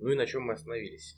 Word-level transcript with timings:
Ну 0.00 0.10
и 0.10 0.14
на 0.14 0.26
чем 0.26 0.42
мы 0.42 0.54
остановились? 0.54 1.16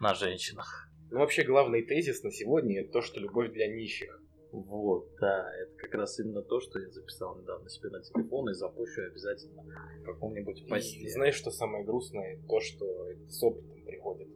На 0.00 0.14
женщинах. 0.14 0.88
Ну 1.10 1.20
вообще 1.20 1.44
главный 1.44 1.82
тезис 1.82 2.22
на 2.22 2.30
сегодня 2.30 2.80
это 2.80 2.92
то, 2.92 3.02
что 3.02 3.20
любовь 3.20 3.52
для 3.52 3.68
нищих. 3.68 4.20
Вот, 4.52 5.08
да, 5.20 5.52
это 5.62 5.74
как 5.76 5.94
раз 5.94 6.18
именно 6.20 6.42
то, 6.42 6.60
что 6.60 6.78
я 6.78 6.88
записал 6.88 7.36
недавно 7.40 7.68
себе 7.68 7.90
на 7.90 8.00
телефон 8.00 8.48
и 8.50 8.54
запущу 8.54 9.02
обязательно 9.02 9.64
в 10.02 10.04
каком-нибудь 10.04 10.68
посте. 10.68 11.00
И 11.00 11.08
знаешь, 11.08 11.34
что 11.34 11.50
самое 11.50 11.84
грустное? 11.84 12.40
То, 12.48 12.60
что 12.60 13.10
это 13.10 13.28
с 13.28 13.42
опытом 13.42 13.82
приходит 13.84 14.28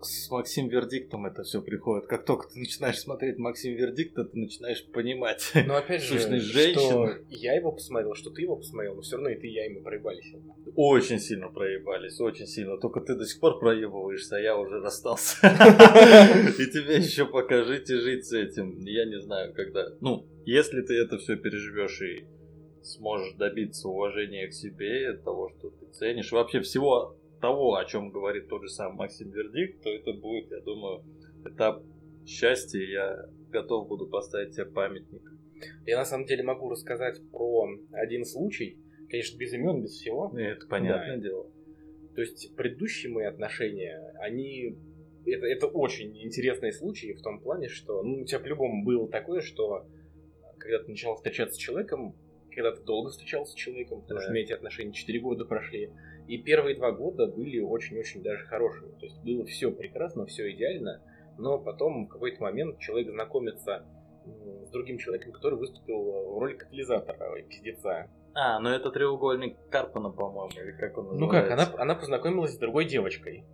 с 0.00 0.30
Максим 0.30 0.68
Вердиктом 0.68 1.26
это 1.26 1.42
все 1.42 1.60
приходит. 1.60 2.06
Как 2.06 2.24
только 2.24 2.48
ты 2.48 2.58
начинаешь 2.60 2.98
смотреть 2.98 3.38
Максим 3.38 3.74
Вердикта, 3.74 4.24
ты 4.24 4.38
начинаешь 4.38 4.84
понимать 4.86 5.50
Но 5.66 5.76
опять 5.76 6.02
же, 6.02 6.18
что 6.18 7.10
я 7.28 7.54
его 7.54 7.72
посмотрел, 7.72 8.14
что 8.14 8.30
ты 8.30 8.42
его 8.42 8.56
посмотрел, 8.56 8.94
но 8.94 9.02
все 9.02 9.16
равно 9.16 9.30
и 9.30 9.36
ты, 9.36 9.48
и 9.48 9.52
я, 9.52 9.70
мы 9.70 9.82
проебались. 9.82 10.32
Очень 10.74 11.18
сильно 11.18 11.48
проебались, 11.48 12.20
очень 12.20 12.46
сильно. 12.46 12.78
Только 12.78 13.00
ты 13.00 13.14
до 13.14 13.26
сих 13.26 13.40
пор 13.40 13.58
проебываешься, 13.58 14.36
а 14.36 14.40
я 14.40 14.56
уже 14.56 14.80
расстался. 14.80 15.36
И 16.58 16.66
тебе 16.70 16.96
еще 16.96 17.26
покажите 17.26 17.98
жить 18.00 18.26
с 18.26 18.32
этим. 18.32 18.78
Я 18.80 19.04
не 19.04 19.20
знаю, 19.20 19.52
когда. 19.54 19.88
Ну, 20.00 20.26
если 20.44 20.82
ты 20.82 20.94
это 20.94 21.18
все 21.18 21.36
переживешь 21.36 22.00
и 22.00 22.24
сможешь 22.82 23.34
добиться 23.34 23.88
уважения 23.88 24.46
к 24.48 24.52
себе, 24.52 25.12
того, 25.14 25.50
что 25.50 25.70
ты 25.70 25.86
ценишь, 25.92 26.32
вообще 26.32 26.60
всего 26.60 27.17
того, 27.40 27.76
о 27.76 27.84
чем 27.84 28.10
говорит 28.10 28.48
тот 28.48 28.62
же 28.62 28.68
самый 28.68 28.96
Максим 28.96 29.30
Вердикт, 29.30 29.82
то 29.82 29.90
это 29.90 30.12
будет, 30.12 30.50
я 30.50 30.60
думаю, 30.60 31.04
этап 31.44 31.82
счастья. 32.26 32.80
Я 32.80 33.28
готов 33.50 33.88
буду 33.88 34.06
поставить 34.06 34.54
тебе 34.54 34.66
памятник. 34.66 35.22
Я 35.86 35.96
на 35.98 36.04
самом 36.04 36.26
деле 36.26 36.42
могу 36.42 36.68
рассказать 36.68 37.20
про 37.30 37.68
один 37.92 38.24
случай, 38.24 38.78
конечно, 39.08 39.36
без 39.38 39.52
имен, 39.52 39.82
без 39.82 39.92
всего. 39.92 40.32
Это 40.36 40.66
понятное 40.66 41.16
да. 41.16 41.22
дело. 41.22 41.50
То 42.14 42.20
есть 42.20 42.54
предыдущие 42.56 43.12
мои 43.12 43.26
отношения, 43.26 44.14
они 44.20 44.76
это, 45.26 45.46
это 45.46 45.66
очень 45.66 46.16
интересные 46.22 46.72
случаи 46.72 47.12
в 47.12 47.22
том 47.22 47.40
плане, 47.40 47.68
что 47.68 48.02
ну, 48.02 48.22
у 48.22 48.24
тебя 48.24 48.40
по-любому 48.40 48.84
было 48.84 49.08
такое, 49.08 49.40
что 49.40 49.86
когда 50.58 50.82
ты 50.82 50.90
начал 50.90 51.14
встречаться 51.14 51.54
с 51.54 51.58
человеком, 51.58 52.14
когда 52.50 52.72
ты 52.72 52.82
долго 52.82 53.10
встречался 53.10 53.52
с 53.52 53.54
человеком, 53.54 54.00
потому 54.02 54.18
да. 54.18 54.22
что 54.22 54.30
у 54.30 54.34
меня 54.34 54.44
эти 54.44 54.52
отношения 54.52 54.92
4 54.92 55.20
года 55.20 55.44
прошли, 55.44 55.90
и 56.28 56.36
первые 56.38 56.76
два 56.76 56.92
года 56.92 57.26
были 57.26 57.58
очень-очень 57.58 58.22
даже 58.22 58.44
хорошими. 58.44 58.92
То 58.98 59.06
есть 59.06 59.18
было 59.24 59.44
все 59.46 59.72
прекрасно, 59.72 60.26
все 60.26 60.50
идеально, 60.52 61.02
но 61.38 61.58
потом 61.58 62.06
в 62.06 62.08
какой-то 62.08 62.42
момент 62.42 62.78
человек 62.78 63.10
знакомится 63.10 63.86
с 64.66 64.70
другим 64.70 64.98
человеком, 64.98 65.32
который 65.32 65.58
выступил 65.58 66.02
в 66.02 66.38
роли 66.38 66.54
катализатора, 66.54 67.42
пиздеца. 67.42 68.10
А, 68.34 68.60
ну 68.60 68.68
это 68.68 68.90
треугольник 68.90 69.56
Карпана, 69.70 70.10
по-моему, 70.10 70.50
или 70.60 70.72
как 70.72 70.98
он 70.98 71.06
называется. 71.06 71.18
Ну 71.18 71.28
как, 71.28 71.50
она, 71.50 71.82
она 71.82 71.94
познакомилась 71.94 72.52
с 72.52 72.58
другой 72.58 72.84
девочкой. 72.84 73.44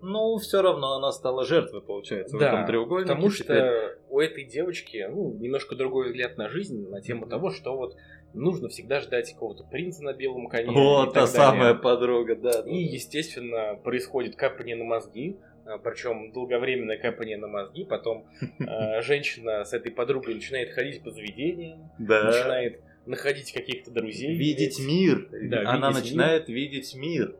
Ну, 0.00 0.36
все 0.38 0.62
равно 0.62 0.94
она 0.94 1.10
стала 1.12 1.44
жертвой, 1.44 1.82
получается, 1.82 2.38
да, 2.38 2.50
в 2.50 2.54
этом 2.54 2.66
треугольнике. 2.66 3.08
Потому 3.08 3.30
что 3.30 3.44
теперь... 3.44 3.98
у 4.08 4.20
этой 4.20 4.44
девочки, 4.44 5.06
ну, 5.10 5.34
немножко 5.34 5.74
другой 5.74 6.06
взгляд 6.06 6.36
на 6.38 6.48
жизнь, 6.48 6.88
на 6.88 7.00
тему 7.00 7.26
mm-hmm. 7.26 7.30
того, 7.30 7.50
что 7.50 7.76
вот 7.76 7.96
нужно 8.34 8.68
всегда 8.68 9.00
ждать 9.00 9.32
какого-то 9.32 9.64
принца 9.64 10.02
на 10.02 10.12
белом 10.12 10.48
коне. 10.48 10.70
Вот 10.70 11.14
та 11.14 11.26
самая 11.26 11.74
подруга, 11.74 12.36
да. 12.36 12.62
И, 12.66 12.76
естественно, 12.76 13.78
происходит 13.82 14.36
капание 14.36 14.76
на 14.76 14.84
мозги, 14.84 15.36
а, 15.64 15.78
причем 15.78 16.32
долговременное 16.32 16.98
капание 16.98 17.36
на 17.36 17.46
мозги, 17.46 17.84
потом 17.84 18.26
э, 18.40 19.02
женщина 19.02 19.64
с 19.64 19.72
этой 19.72 19.92
подругой 19.92 20.34
начинает 20.34 20.70
ходить 20.70 21.02
по 21.02 21.10
заведениям, 21.10 21.90
да. 21.98 22.24
начинает 22.24 22.80
находить 23.04 23.52
каких-то 23.52 23.90
друзей. 23.90 24.34
Видеть 24.34 24.78
мир. 24.78 25.28
Да, 25.30 25.60
Она 25.70 25.88
видеть 25.88 26.04
начинает 26.04 26.48
мир. 26.48 26.56
видеть 26.56 26.94
мир. 26.94 27.36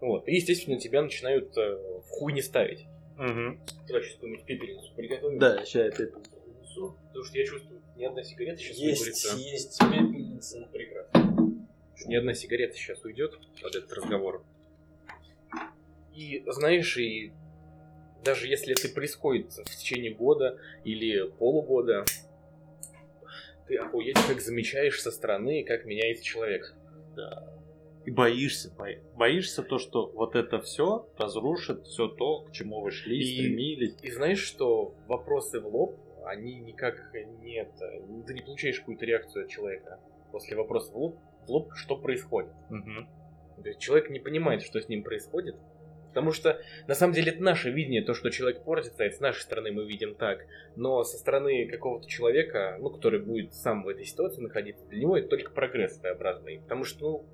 Вот. 0.00 0.28
И, 0.28 0.34
естественно, 0.34 0.78
тебя 0.78 1.02
начинают 1.02 1.56
э, 1.56 1.78
в 2.04 2.08
хуй 2.08 2.32
не 2.32 2.42
ставить. 2.42 2.86
Угу. 3.18 3.58
Давай 3.88 4.02
сейчас 4.02 4.14
какую-нибудь 4.14 4.44
пепельницу 4.44 4.94
приготовим. 4.96 5.38
Да, 5.38 5.64
сейчас 5.64 5.74
я 5.84 5.90
пепельницу. 5.90 6.96
Потому 7.08 7.24
что 7.24 7.38
я 7.38 7.46
чувствую, 7.46 7.81
ни 7.96 8.04
одна 8.04 8.22
сигарета 8.24 8.58
сейчас 8.58 8.76
есть, 8.76 9.00
выборется. 9.00 9.36
Есть, 9.36 9.78
пепельница. 9.78 10.68
Прекрасно. 10.72 11.66
Ни 12.06 12.14
одна 12.16 12.34
сигарета 12.34 12.74
сейчас 12.74 13.04
уйдет 13.04 13.38
под 13.60 13.74
этот 13.74 13.92
разговор. 13.92 14.44
И 16.14 16.42
знаешь, 16.46 16.96
и 16.96 17.32
даже 18.24 18.48
если 18.48 18.72
это 18.72 18.92
происходит 18.92 19.52
в 19.52 19.76
течение 19.76 20.12
года 20.12 20.58
или 20.84 21.28
полугода, 21.38 22.04
ты 23.66 23.76
охуеть 23.76 24.18
как 24.26 24.40
замечаешь 24.40 25.00
со 25.00 25.10
стороны, 25.10 25.64
как 25.64 25.84
меняется 25.84 26.24
человек. 26.24 26.74
Да. 27.16 27.48
И 28.04 28.10
боишься, 28.10 28.74
боишься 29.14 29.62
то, 29.62 29.78
что 29.78 30.08
вот 30.08 30.34
это 30.34 30.60
все 30.60 31.08
разрушит 31.16 31.86
все 31.86 32.08
то, 32.08 32.40
к 32.40 32.52
чему 32.52 32.80
вы 32.80 32.90
шли, 32.90 33.20
и, 33.20 33.34
стремились. 33.34 33.94
И 34.02 34.10
знаешь, 34.10 34.40
что 34.40 34.94
вопросы 35.06 35.60
в 35.60 35.68
лоб 35.68 35.96
они 36.24 36.60
никак 36.60 37.12
нет, 37.40 37.70
ты 38.26 38.34
не 38.34 38.42
получаешь 38.42 38.78
какую-то 38.80 39.04
реакцию 39.04 39.44
от 39.44 39.50
человека 39.50 40.00
после 40.30 40.56
вопроса 40.56 40.92
в 40.92 40.96
лоб, 40.96 41.18
в 41.46 41.50
лоб 41.50 41.72
что 41.74 41.96
происходит. 41.96 42.52
Угу. 42.70 43.62
То 43.62 43.68
есть 43.68 43.80
человек 43.80 44.10
не 44.10 44.18
понимает, 44.18 44.62
что 44.62 44.80
с 44.80 44.88
ним 44.88 45.02
происходит, 45.02 45.56
Потому 46.12 46.32
что, 46.32 46.60
на 46.88 46.94
самом 46.94 47.14
деле, 47.14 47.32
это 47.32 47.42
наше 47.42 47.70
видение, 47.70 48.02
то, 48.02 48.12
что 48.12 48.28
человек 48.28 48.64
портится, 48.64 49.02
это 49.02 49.16
с 49.16 49.20
нашей 49.20 49.40
стороны 49.40 49.72
мы 49.72 49.86
видим 49.86 50.14
так. 50.14 50.44
Но 50.76 51.04
со 51.04 51.16
стороны 51.16 51.66
какого-то 51.66 52.06
человека, 52.06 52.76
ну, 52.80 52.90
который 52.90 53.20
будет 53.20 53.54
сам 53.54 53.82
в 53.82 53.88
этой 53.88 54.04
ситуации 54.04 54.42
находиться, 54.42 54.84
для 54.88 55.00
него 55.00 55.16
это 55.16 55.28
только 55.28 55.52
прогресс 55.52 55.98
своеобразный. 55.98 56.60
Потому 56.60 56.84
что, 56.84 57.24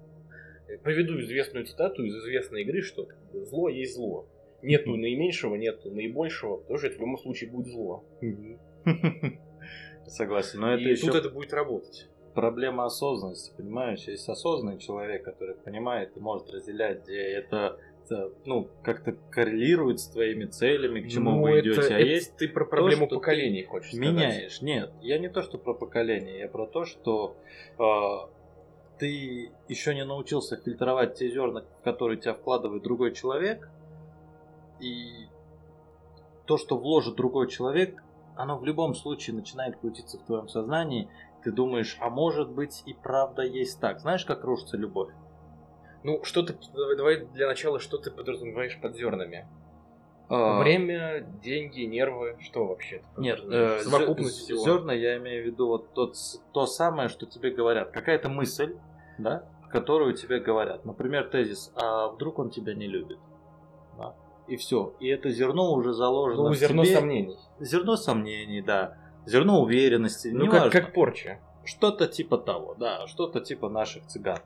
ну, 0.68 0.78
приведу 0.84 1.18
известную 1.18 1.66
цитату 1.66 2.04
из 2.04 2.14
известной 2.18 2.62
игры, 2.62 2.82
что 2.82 3.08
зло 3.32 3.68
есть 3.68 3.96
зло. 3.96 4.28
Нету 4.62 4.94
наименьшего, 4.94 5.56
нету 5.56 5.90
наибольшего, 5.90 6.62
тоже 6.62 6.86
это 6.86 6.98
в 6.98 7.00
любом 7.00 7.18
случае 7.18 7.50
будет 7.50 7.66
зло. 7.66 8.04
Согласен, 10.06 10.60
но 10.60 10.74
это 10.74 10.82
и 10.82 10.92
еще... 10.92 11.06
тут 11.06 11.16
это 11.16 11.30
будет 11.30 11.52
работать. 11.52 12.08
Проблема 12.34 12.84
осознанности, 12.84 13.52
понимаешь? 13.56 14.04
Есть 14.04 14.28
осознанный 14.28 14.78
человек, 14.78 15.24
который 15.24 15.56
понимает 15.56 16.16
и 16.16 16.20
может 16.20 16.50
разделять, 16.50 17.02
где 17.02 17.20
это 17.20 17.78
ну, 18.44 18.68
как-то 18.82 19.12
коррелирует 19.30 20.00
с 20.00 20.08
твоими 20.08 20.46
целями, 20.46 21.00
к 21.00 21.08
чему 21.08 21.32
ну, 21.32 21.42
вы 21.42 21.60
идете. 21.60 21.80
Это, 21.80 21.94
а 21.94 21.98
это 21.98 22.08
есть 22.08 22.36
ты 22.36 22.48
про 22.48 22.64
проблему 22.64 23.06
то, 23.06 23.16
поколений 23.16 23.64
хочешь 23.64 23.90
сказать. 23.90 24.14
Меняешь. 24.14 24.62
Нет, 24.62 24.92
я 25.02 25.18
не 25.18 25.28
то, 25.28 25.42
что 25.42 25.58
про 25.58 25.74
поколение, 25.74 26.38
я 26.38 26.48
про 26.48 26.66
то, 26.66 26.84
что 26.84 27.36
э, 27.78 28.28
ты 28.98 29.52
еще 29.68 29.94
не 29.94 30.04
научился 30.04 30.56
фильтровать 30.56 31.14
те 31.14 31.28
зерна, 31.28 31.64
которые 31.84 32.18
тебя 32.18 32.34
вкладывает 32.34 32.82
другой 32.82 33.12
человек, 33.12 33.68
и 34.80 35.26
то, 36.46 36.56
что 36.56 36.78
вложит 36.78 37.16
другой 37.16 37.48
человек, 37.48 38.02
оно 38.38 38.56
в 38.56 38.64
любом 38.64 38.94
случае 38.94 39.34
начинает 39.34 39.76
крутиться 39.76 40.18
в 40.18 40.22
твоем 40.22 40.48
сознании. 40.48 41.10
Ты 41.42 41.50
думаешь, 41.50 41.96
а 42.00 42.08
может 42.08 42.48
быть 42.50 42.82
и 42.86 42.94
правда 42.94 43.42
есть 43.42 43.80
так. 43.80 44.00
Знаешь, 44.00 44.24
как 44.24 44.44
рушится 44.44 44.76
любовь? 44.76 45.10
Ну, 46.04 46.22
что 46.22 46.42
ты, 46.42 46.56
давай 46.96 47.26
для 47.26 47.48
начала, 47.48 47.80
что 47.80 47.98
ты 47.98 48.12
подразумеваешь 48.12 48.80
под 48.80 48.94
зернами? 48.94 49.48
А... 50.28 50.60
Время, 50.60 51.26
деньги, 51.42 51.82
нервы, 51.82 52.36
что 52.40 52.66
вообще? 52.66 53.02
Нет, 53.16 53.40
э, 53.44 53.80
совокупность 53.82 54.38
всего. 54.38 54.62
Зерна 54.62 54.92
я 54.92 55.16
имею 55.16 55.42
в 55.42 55.46
виду 55.46 55.66
вот 55.66 55.92
тот, 55.94 56.16
то 56.52 56.66
самое, 56.66 57.08
что 57.08 57.26
тебе 57.26 57.50
говорят. 57.50 57.90
Какая-то 57.90 58.28
мысль, 58.28 58.76
да, 59.18 59.48
которую 59.70 60.14
тебе 60.14 60.38
говорят. 60.38 60.84
Например, 60.84 61.28
тезис, 61.28 61.72
а 61.74 62.08
вдруг 62.08 62.38
он 62.38 62.50
тебя 62.50 62.74
не 62.74 62.86
любит? 62.86 63.18
И 64.48 64.56
все. 64.56 64.94
И 64.98 65.08
это 65.08 65.30
зерно 65.30 65.72
уже 65.72 65.92
заложено 65.92 66.48
ну, 66.48 66.54
зерно 66.54 66.84
тебе. 66.84 66.94
сомнений. 66.96 67.36
Зерно 67.60 67.96
сомнений, 67.96 68.62
да. 68.62 68.96
Зерно 69.26 69.60
уверенности. 69.60 70.28
Ну, 70.28 70.50
как, 70.50 70.72
как 70.72 70.92
порча. 70.94 71.38
Что-то 71.64 72.06
типа 72.06 72.38
того, 72.38 72.74
да. 72.74 73.06
Что-то 73.06 73.40
типа 73.40 73.68
наших 73.68 74.06
цыган. 74.06 74.38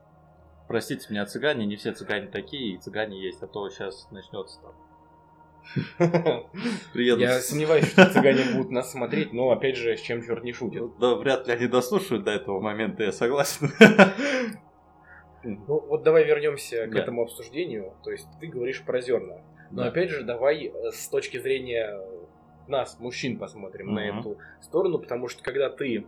Простите 0.67 1.07
меня, 1.11 1.27
цыгане, 1.27 1.67
не 1.67 1.77
все 1.77 1.93
цыгане 1.93 2.29
такие, 2.29 2.75
и 2.75 2.79
цыгане 2.79 3.23
есть, 3.23 3.43
а 3.43 3.47
то 3.47 3.69
сейчас 3.69 4.09
начнется 4.11 4.59
там. 4.61 4.73
Я 6.95 7.41
сомневаюсь, 7.41 7.87
что 7.87 8.07
цыгане 8.07 8.55
будут 8.55 8.73
нас 8.73 8.91
смотреть, 8.91 9.33
но 9.33 9.51
опять 9.51 9.77
же, 9.77 9.97
с 9.97 10.01
чем 10.01 10.25
черт 10.25 10.43
не 10.43 10.53
шутит. 10.53 10.99
Да, 10.99 11.15
вряд 11.15 11.47
ли 11.47 11.53
они 11.53 11.67
дослушают 11.67 12.25
до 12.25 12.33
этого 12.33 12.61
момента, 12.61 13.05
я 13.05 13.13
согласен. 13.13 13.71
Ну 15.45 15.81
вот 15.89 16.03
давай 16.03 16.25
вернемся 16.25 16.87
к 16.87 16.95
этому 16.95 17.23
обсуждению. 17.23 17.95
То 18.05 18.11
есть 18.11 18.29
ты 18.41 18.47
говоришь 18.47 18.83
про 18.83 19.01
зерна. 19.01 19.39
Но 19.73 19.85
опять 19.85 20.11
же, 20.11 20.23
давай 20.23 20.67
э, 20.67 20.91
с 20.93 21.09
точки 21.09 21.39
зрения 21.39 21.99
нас, 22.69 22.99
мужчин, 23.01 23.39
посмотрим 23.39 23.91
mm-hmm. 23.91 23.93
на 24.13 24.19
эту 24.19 24.39
сторону, 24.61 24.99
потому 24.99 25.29
что 25.29 25.43
когда 25.43 25.69
ты 25.71 26.05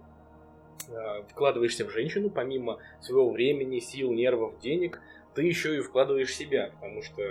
э, 0.89 1.23
вкладываешься 1.31 1.85
в 1.85 1.91
женщину, 1.91 2.31
помимо 2.31 2.79
своего 3.01 3.31
времени, 3.31 3.81
сил, 3.81 4.13
нервов, 4.13 4.59
денег, 4.61 5.01
ты 5.35 5.43
еще 5.43 5.77
и 5.77 5.81
вкладываешь 5.81 6.35
себя, 6.35 6.71
потому 6.75 7.03
что 7.03 7.23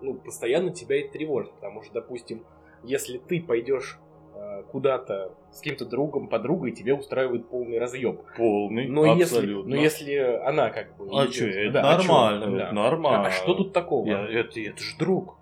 ну, 0.00 0.14
постоянно 0.14 0.72
тебя 0.72 1.00
это 1.00 1.12
тревожит, 1.12 1.52
потому 1.52 1.82
что, 1.82 1.94
допустим, 1.94 2.44
если 2.84 3.18
ты 3.18 3.40
пойдешь 3.42 3.98
э, 4.34 4.62
куда-то 4.70 5.32
с 5.50 5.58
каким-то 5.58 5.86
другом, 5.86 6.28
подругой, 6.28 6.72
тебе 6.72 6.94
устраивает 6.94 7.48
полный 7.48 7.78
разъеб. 7.78 8.20
Полный, 8.36 8.88
Но 8.88 9.06
если, 9.16 9.36
абсолютно. 9.36 9.74
но 9.74 9.80
если 9.80 10.14
она 10.44 10.70
как 10.70 10.96
бы... 10.96 11.08
А 11.12 11.26
чё, 11.28 11.48
это 11.48 11.72
да, 11.72 11.80
а 11.94 11.98
нормально, 11.98 12.56
Да. 12.56 12.64
это 12.64 12.74
нормально. 12.74 13.26
А 13.28 13.30
что 13.30 13.54
тут 13.54 13.72
такого? 13.72 14.06
Я- 14.06 14.28
это, 14.28 14.60
это 14.60 14.82
же 14.82 14.96
друг. 14.98 15.36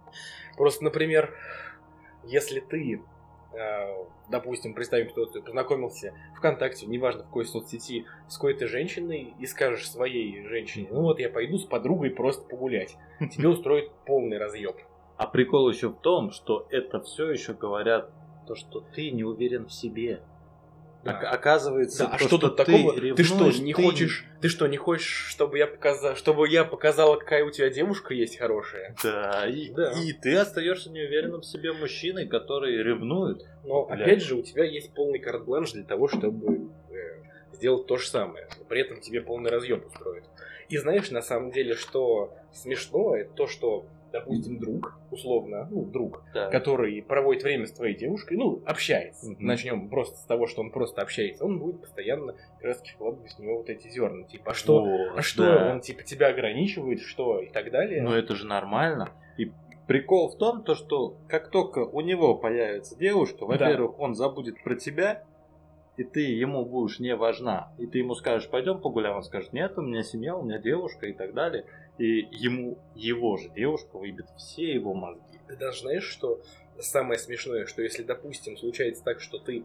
Просто, 0.57 0.85
например, 0.85 1.35
если 2.25 2.61
ты, 2.61 3.03
э, 3.53 4.05
допустим, 4.31 4.75
представим 4.75 5.09
ситуацию, 5.09 5.43
познакомился 5.43 6.15
ВКонтакте, 6.37 6.87
неважно 6.87 7.23
в 7.23 7.27
какой 7.27 7.45
соцсети, 7.45 8.07
с 8.29 8.37
какой-то 8.37 8.67
женщиной 8.69 9.35
и 9.39 9.47
скажешь 9.47 9.91
своей 9.91 10.47
женщине, 10.47 10.89
ну 10.91 11.03
вот 11.03 11.19
я 11.19 11.29
пойду 11.29 11.59
с 11.59 11.65
подругой 11.65 12.11
просто 12.11 12.47
погулять, 12.49 12.97
тебе 13.33 13.49
устроит 13.49 13.91
полный 14.07 14.39
разъеб. 14.39 14.77
А 15.17 15.27
прикол 15.27 15.71
еще 15.71 15.89
в 15.89 16.01
том, 16.01 16.31
что 16.33 16.67
это 16.71 17.01
все 17.01 17.31
еще 17.31 17.55
говорят 17.55 18.11
то, 18.47 18.55
что 18.55 18.81
ты 18.81 19.11
не 19.11 19.25
уверен 19.25 19.67
в 19.67 19.73
себе. 19.73 20.23
Да. 21.05 21.19
Ок- 21.19 21.25
Оказывается, 21.35 22.05
Да, 22.05 22.11
а 22.15 22.19
то, 22.19 22.25
что 22.27 22.39
тут 22.39 22.57
ты 22.57 22.65
такого? 22.65 22.93
Ты, 22.95 23.23
что, 23.25 23.35
ревнуешь, 23.37 23.59
не 23.59 23.75
ты- 23.75 23.83
хочешь? 23.83 24.25
Ты 24.41 24.49
что, 24.49 24.67
не 24.67 24.77
хочешь, 24.77 25.27
чтобы 25.29 25.59
я 25.59 25.67
показал, 25.67 26.17
чтобы 26.17 26.49
я 26.49 26.65
показала, 26.65 27.17
какая 27.17 27.45
у 27.45 27.51
тебя 27.51 27.69
девушка 27.71 28.15
есть 28.15 28.39
хорошая? 28.39 28.95
Да, 29.03 29.47
и, 29.47 29.69
Да. 29.71 29.93
и 29.93 30.13
ты 30.13 30.35
остаешься 30.37 30.91
неуверенным 30.91 31.41
в 31.43 31.47
себе 31.47 31.73
мужчиной, 31.73 32.27
который 32.27 32.77
ревнует. 32.83 33.45
Но 33.65 33.85
Бля. 33.87 33.97
опять 34.05 34.23
же, 34.23 34.35
у 34.37 34.43
тебя 34.43 34.65
есть 34.65 34.93
полный 34.95 35.19
карт-бланш 35.19 35.73
для 35.73 35.85
того, 35.85 36.09
чтобы 36.09 36.69
э, 36.91 37.23
сделать 37.53 37.87
то 37.87 37.97
же 37.97 38.09
самое. 38.09 38.49
Но 38.59 38.65
при 38.65 38.81
этом 38.81 39.01
тебе 39.01 39.21
полный 39.21 39.51
разъем 39.51 39.85
устроит. 39.87 40.25
И 40.71 40.79
знаешь, 40.79 41.11
на 41.11 41.21
самом 41.23 41.51
деле, 41.51 41.75
что 41.75 42.33
смешно, 42.53 43.15
это 43.17 43.31
то, 43.35 43.47
что, 43.47 43.85
допустим, 44.15 44.59
друг, 44.59 44.97
условно, 45.11 45.67
ну, 45.71 45.85
друг, 45.85 46.23
Да. 46.33 46.49
который 46.49 47.03
проводит 47.03 47.43
время 47.43 47.67
с 47.67 47.73
твоей 47.73 47.97
девушкой, 47.97 48.37
ну, 48.37 48.63
общается. 48.65 49.33
Мгм. 49.33 49.45
Начнем 49.45 49.89
просто 49.89 50.17
с 50.19 50.25
того, 50.25 50.47
что 50.47 50.63
он 50.63 50.71
просто 50.71 51.03
общается. 51.03 51.45
Он 51.45 51.59
будет 51.59 51.81
постоянно 51.81 52.33
как 52.33 52.63
раз 52.63 52.81
вкладывать 52.83 53.33
в 53.33 53.39
него 53.41 53.59
вот 53.59 53.69
эти 53.69 53.89
зерна. 53.89 54.25
Типа, 54.25 54.53
а 54.53 54.55
что, 54.55 54.85
Вот, 54.85 55.19
а 55.19 55.23
что 55.23 55.43
да. 55.43 55.73
он 55.73 55.81
типа 55.81 56.05
тебя 56.05 56.29
ограничивает, 56.29 57.01
что 57.01 57.41
и 57.41 57.51
так 57.51 57.71
далее. 57.73 58.03
Но 58.03 58.17
это 58.17 58.37
же 58.37 58.47
нормально. 58.47 59.11
И 59.37 59.51
прикол 59.89 60.31
в 60.31 60.39
том, 60.39 60.63
то, 60.63 60.77
что 60.77 61.17
как 61.29 61.51
только 61.51 61.81
у 61.81 62.01
него 62.01 62.37
появится 62.37 62.97
девушка, 62.97 63.45
во-первых, 63.47 63.99
он 63.99 64.15
забудет 64.15 64.63
про 64.63 64.77
тебя, 64.77 65.25
и 65.97 66.05
ты 66.05 66.21
ему 66.21 66.65
будешь 66.65 66.99
не 66.99 67.15
важна. 67.15 67.73
И 67.79 67.87
ты 67.87 67.99
ему 67.99 68.15
скажешь, 68.15 68.49
пойдем 68.49 68.81
погуляем, 68.81 69.17
он 69.17 69.23
скажет, 69.23 69.53
нет, 69.53 69.79
у 69.79 69.83
меня 69.83 70.03
семья, 70.03 70.37
у 70.37 70.43
меня 70.43 70.59
девушка 70.59 71.07
и 71.07 71.13
так 71.13 71.35
далее. 71.35 71.67
И 71.99 72.27
ему 72.33 72.79
его 72.97 73.37
же 73.37 73.49
девушка 73.51 73.99
выбит 73.99 74.27
все 74.37 74.73
его 74.75 74.95
мозги. 74.95 75.39
Ты 75.47 75.57
даже 75.57 75.83
знаешь, 75.83 76.05
что 76.05 76.41
самое 76.81 77.19
смешное, 77.19 77.67
что 77.67 77.83
если, 77.83 78.03
допустим, 78.03 78.57
случается 78.57 79.05
так, 79.05 79.21
что 79.21 79.39
ты 79.39 79.59
э, 79.61 79.63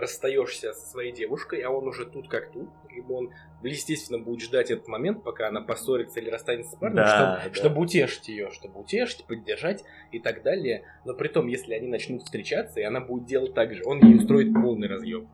расстаешься 0.00 0.74
со 0.74 0.86
своей 0.90 1.12
девушкой, 1.12 1.60
а 1.62 1.70
он 1.70 1.88
уже 1.88 2.04
тут 2.04 2.28
как 2.28 2.52
тут, 2.52 2.68
либо 2.90 3.12
он, 3.14 3.30
естественно, 3.62 4.18
будет 4.18 4.42
ждать 4.42 4.70
этот 4.70 4.86
момент, 4.88 5.24
пока 5.24 5.48
она 5.48 5.62
поссорится 5.62 6.20
или 6.20 6.28
расстанется 6.28 6.72
с 6.72 6.78
парнем, 6.78 6.96
Да, 6.96 7.06
чтобы, 7.40 7.48
да. 7.48 7.54
чтобы 7.54 7.80
утешить 7.80 8.28
ее, 8.28 8.50
чтобы 8.50 8.80
утешить, 8.80 9.24
поддержать 9.24 9.82
и 10.12 10.18
так 10.18 10.42
далее. 10.42 10.84
Но 11.06 11.14
при 11.14 11.28
том, 11.28 11.46
если 11.46 11.72
они 11.72 11.88
начнут 11.88 12.22
встречаться, 12.22 12.80
и 12.80 12.82
она 12.82 13.00
будет 13.00 13.24
делать 13.24 13.54
так 13.54 13.72
же, 13.72 13.82
он 13.86 14.00
ей 14.06 14.18
устроит 14.18 14.52
полный 14.52 14.88
разъем. 14.88 15.30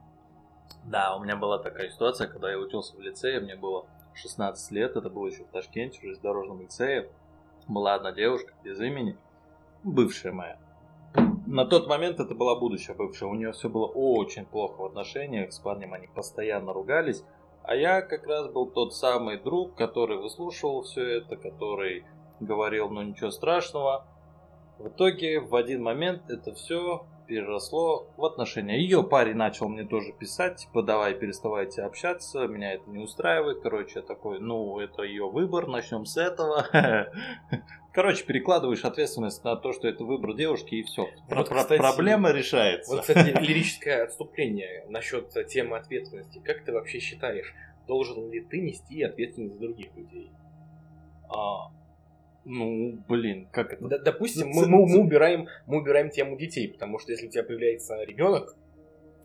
Да, 0.84 1.16
у 1.16 1.22
меня 1.22 1.36
была 1.36 1.58
такая 1.58 1.90
ситуация, 1.90 2.26
когда 2.26 2.50
я 2.50 2.58
учился 2.58 2.96
в 2.96 3.00
лицее, 3.00 3.40
мне 3.40 3.56
было 3.56 3.86
16 4.14 4.70
лет, 4.72 4.96
это 4.96 5.08
было 5.08 5.26
еще 5.26 5.44
в 5.44 5.48
Ташкенте, 5.48 5.98
в 5.98 6.02
железнодорожном 6.02 6.60
лицее. 6.60 7.10
Была 7.68 7.94
одна 7.94 8.12
девушка 8.12 8.52
без 8.64 8.80
имени, 8.80 9.16
бывшая 9.84 10.32
моя. 10.32 10.58
На 11.46 11.64
тот 11.64 11.88
момент 11.88 12.20
это 12.20 12.34
была 12.34 12.54
будущая 12.54 12.94
бывшая, 12.94 13.26
у 13.26 13.34
нее 13.34 13.52
все 13.52 13.68
было 13.68 13.86
очень 13.86 14.46
плохо 14.46 14.80
в 14.80 14.84
отношениях, 14.84 15.52
с 15.52 15.58
парнем 15.58 15.94
они 15.94 16.06
постоянно 16.06 16.72
ругались. 16.72 17.24
А 17.62 17.74
я 17.74 18.02
как 18.02 18.26
раз 18.26 18.48
был 18.48 18.66
тот 18.66 18.94
самый 18.94 19.36
друг, 19.36 19.74
который 19.74 20.16
выслушивал 20.18 20.82
все 20.82 21.18
это, 21.18 21.36
который 21.36 22.04
говорил, 22.40 22.88
ну 22.88 23.02
ничего 23.02 23.30
страшного. 23.30 24.06
В 24.78 24.88
итоге 24.88 25.40
в 25.40 25.54
один 25.54 25.82
момент 25.82 26.30
это 26.30 26.54
все 26.54 27.04
переросло 27.30 28.08
в 28.16 28.24
отношения. 28.24 28.76
Ее 28.80 29.04
парень 29.04 29.36
начал 29.36 29.68
мне 29.68 29.84
тоже 29.84 30.12
писать, 30.12 30.56
типа, 30.56 30.82
давай 30.82 31.14
переставайте 31.14 31.82
общаться, 31.82 32.48
меня 32.48 32.72
это 32.74 32.90
не 32.90 32.98
устраивает. 32.98 33.60
Короче, 33.62 34.00
я 34.00 34.02
такой, 34.02 34.40
ну, 34.40 34.80
это 34.80 35.04
ее 35.04 35.30
выбор, 35.30 35.68
начнем 35.68 36.06
с 36.06 36.16
этого. 36.16 36.66
Короче, 37.92 38.24
перекладываешь 38.24 38.84
ответственность 38.84 39.44
на 39.44 39.54
то, 39.54 39.72
что 39.72 39.86
это 39.86 40.02
выбор 40.02 40.34
девушки, 40.34 40.74
и 40.74 40.82
все. 40.82 41.08
Вот, 41.28 41.48
кстати, 41.48 41.78
Проблема 41.78 42.32
решается. 42.32 42.90
Вот, 42.90 43.02
кстати, 43.02 43.28
лирическое 43.40 44.02
отступление 44.02 44.86
насчет 44.88 45.32
темы 45.46 45.76
ответственности. 45.76 46.42
Как 46.44 46.64
ты 46.64 46.72
вообще 46.72 46.98
считаешь, 46.98 47.54
должен 47.86 48.28
ли 48.28 48.40
ты 48.40 48.60
нести 48.60 49.04
ответственность 49.04 49.54
за 49.54 49.60
других 49.60 49.94
людей? 49.94 50.32
А, 51.28 51.70
ну, 52.44 52.98
блин, 53.08 53.48
как 53.52 53.72
это? 53.72 53.86
Д- 53.86 53.98
допустим, 53.98 54.52
Ц- 54.52 54.60
мы, 54.60 54.66
мы- 54.66 54.86
мы 54.86 54.98
убираем, 55.00 55.46
мы 55.66 55.78
убираем 55.78 56.10
тему 56.10 56.36
детей, 56.38 56.68
потому 56.68 56.98
что 56.98 57.12
если 57.12 57.26
у 57.26 57.30
тебя 57.30 57.42
появляется 57.44 58.02
ребенок, 58.04 58.56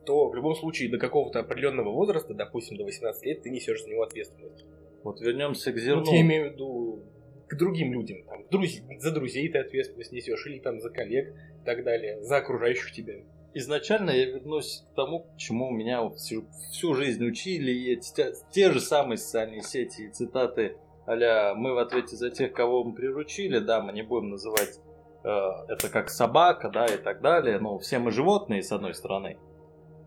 то 0.05 0.29
в 0.29 0.35
любом 0.35 0.55
случае 0.55 0.89
до 0.91 0.97
какого-то 0.99 1.39
определенного 1.39 1.91
возраста, 1.91 2.33
допустим, 2.33 2.77
до 2.77 2.83
18 2.83 3.23
лет, 3.25 3.41
ты 3.43 3.49
несешь 3.49 3.81
за 3.83 3.89
него 3.89 4.03
ответственность. 4.03 4.65
Вот 5.03 5.19
вернемся 5.21 5.71
к 5.71 5.75
Ну, 5.75 5.81
зерну. 5.81 6.11
я 6.13 6.21
имею 6.21 6.49
в 6.49 6.53
виду 6.53 7.03
к 7.47 7.55
другим 7.57 7.93
людям. 7.93 8.23
Там, 8.27 8.43
друз- 8.51 8.81
за 8.99 9.11
друзей 9.11 9.49
ты 9.49 9.59
ответственность 9.59 10.11
несешь, 10.11 10.45
или 10.47 10.59
там 10.59 10.79
за 10.79 10.89
коллег 10.89 11.29
и 11.61 11.65
так 11.65 11.83
далее, 11.83 12.21
за 12.23 12.37
окружающих 12.37 12.91
тебя. 12.91 13.15
Изначально 13.53 14.09
я 14.11 14.25
вернусь 14.25 14.83
к 14.91 14.95
тому, 14.95 15.19
к 15.21 15.37
чему 15.37 15.71
меня 15.71 16.01
вот 16.01 16.17
всю, 16.17 16.45
всю 16.71 16.93
жизнь 16.93 17.23
учили, 17.25 17.71
и 17.71 17.93
эти, 17.93 18.13
те, 18.13 18.33
те 18.51 18.71
же 18.71 18.81
самые 18.81 19.17
социальные 19.17 19.61
сети 19.61 20.01
и 20.03 20.11
цитаты 20.11 20.75
а 21.05 21.53
мы 21.53 21.73
в 21.73 21.77
ответе 21.77 22.15
за 22.15 22.29
тех, 22.29 22.53
кого 22.53 22.83
мы 22.83 22.93
приручили, 22.93 23.59
да, 23.59 23.81
мы 23.81 23.93
не 23.93 24.01
будем 24.01 24.29
называть 24.29 24.79
э, 25.23 25.29
это 25.67 25.89
как 25.89 26.09
собака, 26.09 26.69
да, 26.69 26.85
и 26.85 26.97
так 26.97 27.21
далее, 27.21 27.59
но 27.59 27.77
все 27.77 27.99
мы 27.99 28.11
животные, 28.11 28.63
с 28.63 28.71
одной 28.71 28.95
стороны. 28.95 29.37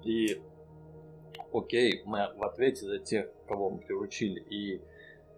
И 0.04 0.40
окей, 1.52 2.02
мы 2.04 2.28
в 2.36 2.42
ответе 2.42 2.86
за 2.86 2.98
тех, 2.98 3.28
кого 3.46 3.70
мы 3.70 3.78
приручили, 3.78 4.40
и 4.40 4.82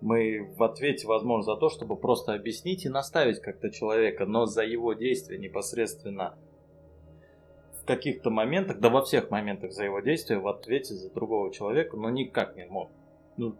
мы 0.00 0.50
в 0.56 0.62
ответе, 0.62 1.06
возможно, 1.06 1.54
за 1.54 1.60
то, 1.60 1.68
чтобы 1.68 1.96
просто 1.96 2.32
объяснить 2.32 2.86
и 2.86 2.88
наставить 2.88 3.40
как-то 3.40 3.70
человека, 3.70 4.24
но 4.24 4.46
за 4.46 4.62
его 4.62 4.94
действия 4.94 5.38
непосредственно 5.38 6.38
в 7.82 7.84
каких-то 7.84 8.30
моментах, 8.30 8.78
да 8.78 8.88
во 8.88 9.02
всех 9.02 9.30
моментах 9.30 9.72
за 9.72 9.84
его 9.84 10.00
действия 10.00 10.38
в 10.38 10.48
ответе 10.48 10.94
за 10.94 11.12
другого 11.12 11.52
человека, 11.52 11.96
но 11.96 12.08
никак 12.08 12.56
не 12.56 12.64
мог. 12.66 12.90
Ну, 13.36 13.56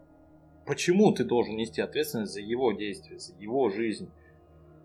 почему 0.65 1.11
ты 1.13 1.23
должен 1.23 1.55
нести 1.55 1.81
ответственность 1.81 2.33
за 2.33 2.41
его 2.41 2.71
действия, 2.71 3.19
за 3.19 3.33
его 3.35 3.69
жизнь? 3.69 4.11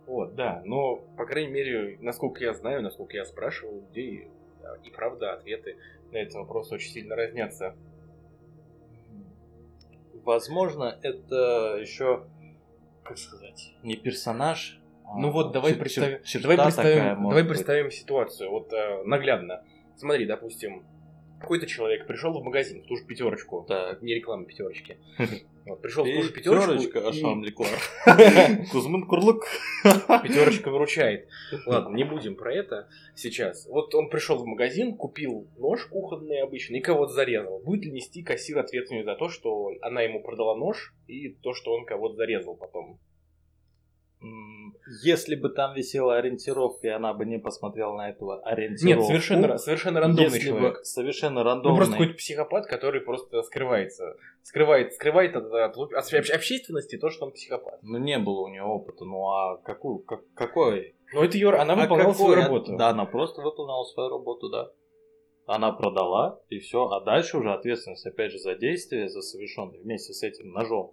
Вот, 0.07 0.35
да, 0.37 0.63
но, 0.65 0.97
по 1.17 1.27
крайней 1.27 1.51
мере, 1.53 1.99
насколько 2.01 2.43
я 2.45 2.55
знаю, 2.55 2.83
насколько 2.83 3.17
я 3.17 3.25
спрашивал 3.25 3.81
людей, 3.81 4.29
да, 4.63 4.77
и 4.85 4.91
правда, 4.91 5.33
ответы 5.33 5.77
на 6.13 6.19
этот 6.19 6.35
вопрос 6.35 6.71
очень 6.71 6.91
сильно 6.93 7.17
разнятся. 7.17 7.75
Возможно, 10.25 10.99
это 11.03 11.77
еще, 11.81 12.27
как 13.05 13.19
сказать, 13.19 13.75
не 13.83 13.97
персонаж. 13.97 14.81
а 15.05 15.19
Ну 15.19 15.31
вот, 15.31 15.53
давай 15.53 15.73
чер- 15.73 15.79
представим, 15.79 16.19
чер- 16.23 16.43
давай 16.43 16.57
представим, 16.57 16.99
такая, 16.99 17.17
давай 17.17 17.43
быть. 17.43 17.49
представим 17.51 17.91
ситуацию, 17.91 18.51
вот 18.51 18.73
э, 18.73 19.03
наглядно. 19.05 19.65
Смотри, 19.97 20.27
допустим, 20.27 20.85
какой-то 21.41 21.67
человек 21.67 22.07
пришел 22.07 22.33
в 22.33 22.43
магазин, 22.43 22.83
в 22.83 22.87
ту 22.87 22.97
же 22.97 23.05
пятерочку, 23.05 23.65
Так. 23.69 24.03
не 24.03 24.15
реклама 24.15 24.45
пятерочки. 24.45 24.99
Вот, 25.67 25.83
пришел 25.83 26.05
в 26.05 26.07
ту 26.07 26.23
же 26.23 26.33
пятерочку, 26.33 26.71
Пятерочка, 26.75 26.99
и 27.01 27.09
Ашам 27.09 27.43
Леклар. 27.43 27.69
Кузьмин 28.71 29.05
Курлык. 29.05 29.43
пятерочка 29.83 30.71
выручает. 30.71 31.29
Ладно, 31.67 31.97
не 31.97 32.05
будем 32.05 32.37
про 32.37 32.55
это 32.55 32.89
сейчас. 33.17 33.67
Вот 33.67 33.93
он 33.97 34.09
пришел 34.09 34.39
в 34.39 34.47
магазин, 34.47 34.97
купил 34.97 35.49
нож 35.59 35.87
кухонный 35.87 36.41
обычный 36.41 36.79
и 36.79 36.83
кого-то 36.83 37.15
зарезал. 37.15 37.59
Будет 37.59 37.85
ли 37.85 37.91
нести 37.91 38.23
кассир 38.23 38.57
ответственность 38.61 39.07
за 39.07 39.17
то, 39.17 39.29
что 39.29 39.73
она 39.83 40.03
ему 40.03 40.23
продала 40.23 40.55
нож 40.55 40.95
и 41.09 41.31
то, 41.31 41.53
что 41.53 41.73
он 41.73 41.85
кого-то 41.85 42.15
зарезал 42.15 42.55
потом? 42.55 43.01
Если 45.03 45.35
бы 45.35 45.49
там 45.49 45.75
висела 45.75 46.17
ориентировка, 46.17 46.87
и 46.87 46.91
она 46.91 47.13
бы 47.13 47.25
не 47.27 47.39
посмотрела 47.39 47.97
на 47.97 48.11
этого 48.11 48.41
ориентировку. 48.43 48.87
Нет, 49.01 49.05
совершенно, 49.05 49.59
совершенно 49.59 50.01
рандомный 50.01 50.25
если 50.35 50.51
бы 50.53 50.59
человек. 50.59 50.85
совершенно 50.85 51.41
Ну, 51.41 51.45
рандомный. 51.45 51.77
просто 51.77 51.93
какой-то 51.95 52.15
психопат, 52.15 52.67
который 52.67 53.01
просто 53.01 53.43
скрывается. 53.43 54.17
Скрывает, 54.43 54.95
скрывает 54.95 55.35
от, 55.35 55.53
от 55.53 55.77
от 55.93 56.13
общественности 56.31 56.99
то, 56.99 57.11
что 57.11 57.27
он 57.27 57.33
психопат. 57.33 57.81
Ну, 57.83 57.99
не 57.99 58.19
было 58.19 58.43
у 58.43 58.49
него 58.49 58.75
опыта. 58.77 59.05
Ну, 59.05 59.29
а 59.29 59.57
какую, 59.59 59.99
как, 60.01 60.21
какой? 60.35 60.95
Но 61.13 61.25
это 61.25 61.37
ее, 61.37 61.51
она 61.51 61.73
А 61.73 61.77
выполняла 61.77 62.13
какой? 62.13 62.25
свою 62.27 62.41
А- 62.41 62.45
работу. 62.45 62.77
Да, 62.77 62.89
она 62.91 63.07
просто 63.07 63.43
выполняла 63.43 63.85
свою 63.85 64.09
работу, 64.11 64.49
да. 64.51 64.71
Она 65.47 65.73
продала, 65.73 66.41
и 66.49 66.59
все. 66.59 66.87
А 66.89 67.01
дальше 67.01 67.39
уже 67.39 67.53
ответственность, 67.53 68.07
опять 68.07 68.33
же, 68.33 68.39
за 68.39 68.55
действие, 68.57 69.09
за 69.09 69.21
совершенное 69.21 69.81
вместе 69.81 70.13
с 70.13 70.23
этим 70.23 70.53
ножом. 70.53 70.93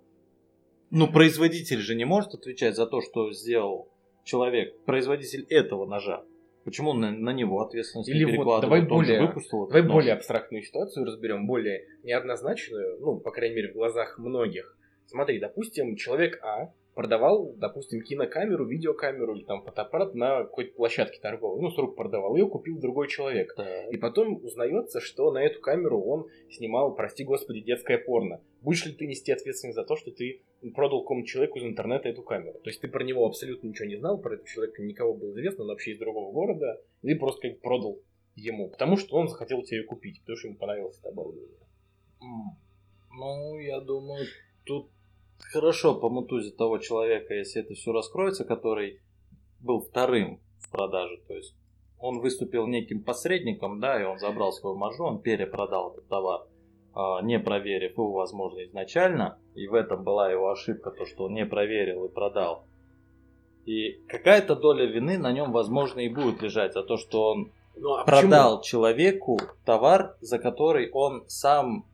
Ну, 0.96 1.12
производитель 1.12 1.80
же 1.80 1.96
не 1.96 2.06
может 2.06 2.36
отвечать 2.36 2.76
за 2.76 2.86
то, 2.86 3.02
что 3.02 3.32
сделал 3.34 3.90
человек, 4.24 4.80
производитель 4.86 5.44
этого 5.50 5.88
ножа. 5.88 6.24
Почему 6.66 6.94
на, 6.94 7.10
на 7.10 7.32
него 7.32 7.62
ответственность 7.62 8.10
Или 8.10 8.26
не 8.26 8.38
вот 8.38 8.62
давай 8.62 8.82
Он 8.82 8.88
более, 8.88 9.20
выпустил 9.22 9.66
давай 9.66 9.82
нож. 9.82 9.92
более 9.92 10.14
абстрактную 10.14 10.62
ситуацию 10.62 11.06
разберем, 11.08 11.48
более 11.48 11.88
неоднозначную, 12.04 13.00
ну, 13.00 13.18
по 13.18 13.32
крайней 13.32 13.56
мере, 13.56 13.72
в 13.72 13.74
глазах 13.74 14.20
многих. 14.20 14.78
Смотри, 15.08 15.40
допустим, 15.40 15.96
человек 15.96 16.40
А 16.44 16.72
продавал, 16.94 17.54
допустим, 17.58 18.02
кинокамеру, 18.02 18.66
видеокамеру 18.66 19.36
или 19.36 19.44
там 19.44 19.64
фотоаппарат 19.64 20.14
на 20.16 20.44
какой-то 20.44 20.76
площадке 20.76 21.20
торговой. 21.20 21.62
Ну, 21.62 21.72
с 21.72 21.78
рук 21.78 21.96
продавал. 21.96 22.36
Ее 22.36 22.48
купил 22.48 22.80
другой 22.80 23.08
человек. 23.08 23.54
Так. 23.56 23.92
И 23.92 23.98
потом 23.98 24.44
узнается, 24.44 25.00
что 25.00 25.32
на 25.32 25.44
эту 25.44 25.60
камеру 25.60 26.02
он 26.02 26.28
снимал, 26.50 26.96
прости 26.96 27.24
господи, 27.24 27.62
детское 27.62 27.98
порно. 27.98 28.42
Будешь 28.62 28.86
ли 28.86 28.94
ты 28.94 29.08
нести 29.08 29.32
ответственность 29.32 29.76
за 29.76 29.84
то, 29.84 29.96
что 29.96 30.12
ты 30.12 30.42
продал 30.76 31.02
какому-то 31.02 31.28
человеку 31.28 31.60
из 31.60 31.64
интернета 31.64 32.10
эту 32.10 32.24
камеру? 32.24 32.60
То 32.64 32.70
есть 32.70 32.82
ты 32.82 32.88
про 32.88 33.04
него 33.04 33.26
абсолютно 33.26 33.68
ничего 33.68 33.88
не 33.88 33.98
знал, 33.98 34.20
про 34.20 34.36
этого 34.36 34.48
человека 34.48 34.82
никого 34.82 35.14
было 35.14 35.32
известно, 35.32 35.64
он 35.64 35.70
вообще 35.70 35.92
из 35.92 36.00
другого 36.00 36.32
города, 36.32 36.82
и 37.02 37.08
ты 37.08 37.16
просто 37.20 37.50
как 37.50 37.60
продал 37.62 38.00
ему, 38.36 38.70
потому 38.70 38.98
что 38.98 39.18
он 39.18 39.28
захотел 39.28 39.62
тебе 39.64 39.80
ее 39.80 39.84
купить, 39.86 40.22
потому 40.22 40.38
что 40.38 40.48
ему 40.48 40.58
понравилось 40.58 40.98
это 41.00 41.10
оборудование. 41.10 41.58
Ну, 43.12 43.60
я 43.60 43.80
думаю, 43.80 44.26
тут 44.64 44.90
хорошо 45.52 45.96
помутузить 45.96 46.58
того 46.58 46.78
человека, 46.78 47.34
если 47.34 47.62
это 47.62 47.74
все 47.74 47.92
раскроется, 47.92 48.46
который 48.46 49.02
был 49.60 49.82
вторым 49.82 50.40
в 50.60 50.72
продаже. 50.72 51.18
То 51.28 51.34
есть 51.34 51.56
он 52.00 52.20
выступил 52.20 52.68
неким 52.68 53.04
посредником, 53.04 53.80
да, 53.80 54.02
и 54.02 54.04
он 54.04 54.20
забрал 54.20 54.52
свою 54.52 54.76
маржу, 54.76 55.06
он 55.06 55.22
перепродал 55.22 55.94
этот 55.94 56.08
товар, 56.10 56.42
а, 56.94 57.22
не 57.22 57.40
проверив 57.40 57.94
его, 57.94 58.12
возможно, 58.12 58.64
изначально. 58.66 59.40
И 59.56 59.68
в 59.68 59.74
этом 59.74 60.04
была 60.04 60.30
его 60.30 60.52
ошибка, 60.52 60.92
то, 60.92 61.06
что 61.06 61.26
он 61.26 61.34
не 61.34 61.46
проверил 61.46 62.06
и 62.06 62.10
продал. 62.10 62.66
И 63.66 64.02
какая-то 64.08 64.56
доля 64.56 64.86
вины 64.86 65.18
на 65.18 65.32
нем, 65.32 65.54
возможно, 65.54 66.02
и 66.02 66.10
будет 66.10 66.42
лежать 66.42 66.74
за 66.74 66.84
то, 66.84 66.98
что 66.98 67.30
он 67.30 67.52
Ну, 67.78 67.94
а 67.94 68.04
продал 68.04 68.62
человеку 68.62 69.40
товар, 69.66 70.18
за 70.20 70.38
который 70.40 70.92
он 70.92 71.24
сам, 71.28 71.86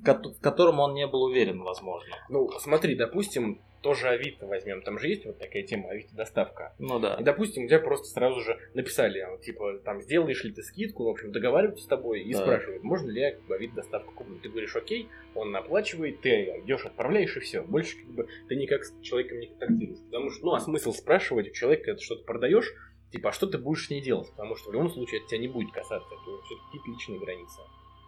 в 0.00 0.04
ко- 0.04 0.22
в 0.22 0.40
котором 0.40 0.80
он 0.80 0.94
не 0.94 1.06
был 1.06 1.22
уверен, 1.24 1.62
возможно. 1.62 2.16
Ну, 2.28 2.50
смотри, 2.60 2.94
допустим, 2.94 3.60
тоже 3.82 4.08
Авито 4.08 4.46
возьмем, 4.46 4.82
там 4.82 4.98
же 4.98 5.06
есть 5.08 5.24
вот 5.24 5.38
такая 5.38 5.62
тема 5.62 5.90
Авито 5.90 6.14
доставка. 6.16 6.74
Ну 6.80 6.98
да. 6.98 7.14
И, 7.20 7.22
допустим, 7.22 7.64
у 7.64 7.68
тебя 7.68 7.78
просто 7.78 8.08
сразу 8.08 8.40
же 8.40 8.58
написали, 8.74 9.20
а, 9.20 9.36
типа, 9.38 9.78
там, 9.84 10.02
сделаешь 10.02 10.42
ли 10.42 10.52
ты 10.52 10.62
скидку, 10.62 11.04
в 11.04 11.08
общем, 11.08 11.30
договариваются 11.30 11.84
с 11.84 11.88
тобой 11.88 12.22
и 12.22 12.32
Да. 12.32 12.40
спрашивают, 12.40 12.82
можно 12.82 13.08
ли 13.08 13.20
я 13.20 13.32
как 13.32 13.42
бы, 13.46 13.54
Авито 13.54 13.76
доставку 13.76 14.12
куплю. 14.14 14.36
Ты 14.42 14.48
говоришь, 14.48 14.74
окей, 14.74 15.08
он 15.36 15.54
оплачивает, 15.54 16.20
ты 16.22 16.44
идешь, 16.64 16.84
отправляешь 16.86 17.36
и 17.36 17.40
все. 17.40 17.62
Больше 17.62 17.96
как 17.98 18.08
бы 18.10 18.28
ты 18.48 18.56
никак 18.56 18.84
с 18.84 18.92
человеком 19.00 19.38
не 19.38 19.46
контактируешь. 19.46 20.00
Потому 20.10 20.30
что, 20.30 20.46
ну, 20.46 20.52
а 20.54 20.60
смысл 20.60 20.92
спрашивать 20.92 21.48
у 21.48 21.52
человека, 21.52 21.84
когда 21.84 21.98
ты 21.98 22.04
что-то 22.04 22.24
продаешь, 22.24 22.72
типа, 23.12 23.28
а 23.28 23.32
что 23.32 23.46
ты 23.46 23.58
будешь 23.58 23.86
с 23.86 23.90
ней 23.90 24.02
делать? 24.02 24.28
Потому 24.32 24.56
что 24.56 24.70
в 24.70 24.72
любом 24.72 24.90
случае 24.90 25.20
это 25.20 25.28
тебя 25.28 25.38
не 25.38 25.48
будет 25.48 25.70
касаться, 25.72 26.08
это 26.12 26.42
все 26.44 26.54
какие-то 26.66 26.90
личные 26.90 27.20
границы. 27.20 27.60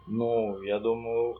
Ну, 0.07 0.61
я 0.63 0.79
думаю, 0.79 1.37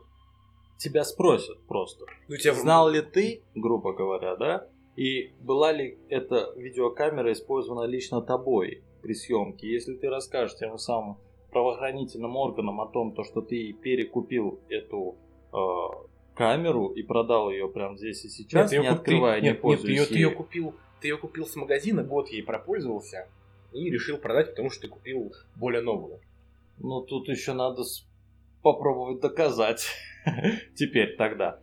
тебя 0.82 1.04
спросят 1.04 1.58
просто. 1.66 2.04
Ну, 2.28 2.36
тебя 2.36 2.54
Знал 2.54 2.88
ли 2.88 3.00
ты, 3.00 3.42
грубо 3.54 3.92
говоря, 3.92 4.36
да? 4.36 4.68
И 4.96 5.32
была 5.40 5.72
ли 5.72 5.98
эта 6.08 6.52
видеокамера 6.56 7.32
использована 7.32 7.86
лично 7.86 8.20
тобой 8.20 8.82
при 9.02 9.14
съемке? 9.14 9.70
Если 9.72 9.94
ты 9.94 10.08
расскажешь 10.08 10.56
тем 10.58 10.76
самым 10.78 11.16
правоохранительным 11.50 12.36
органам 12.36 12.80
о 12.80 12.86
том, 12.88 13.14
то, 13.14 13.24
что 13.24 13.40
ты 13.42 13.72
перекупил 13.72 14.60
эту 14.68 15.16
э, 15.52 15.56
камеру 16.34 16.88
и 16.88 17.02
продал 17.02 17.50
ее 17.50 17.68
прямо 17.68 17.96
здесь 17.96 18.24
и 18.24 18.28
сейчас, 18.28 18.72
Нет, 18.72 18.82
не 18.82 18.88
куп- 18.88 18.98
открывая, 18.98 19.36
ты- 19.36 19.40
не 19.42 19.46
нет, 19.48 19.54
нет, 19.54 19.62
пользуясь 19.62 19.84
ты 19.84 19.92
ее, 19.92 20.06
ты 20.06 20.14
ее 20.14 20.30
купил, 20.30 20.74
ты 21.00 21.08
ее 21.08 21.16
купил 21.18 21.46
с 21.46 21.56
магазина, 21.56 22.02
год 22.02 22.28
ей 22.28 22.42
пропользовался 22.42 23.28
и 23.72 23.90
решил 23.90 24.18
продать, 24.18 24.50
потому 24.50 24.70
что 24.70 24.82
ты 24.82 24.88
купил 24.88 25.32
более 25.56 25.82
новую. 25.82 26.20
Ну, 26.78 27.00
тут 27.02 27.28
еще 27.28 27.52
надо 27.52 27.82
попробовать 28.62 29.20
доказать. 29.20 29.86
Теперь, 30.74 31.16
тогда. 31.16 31.60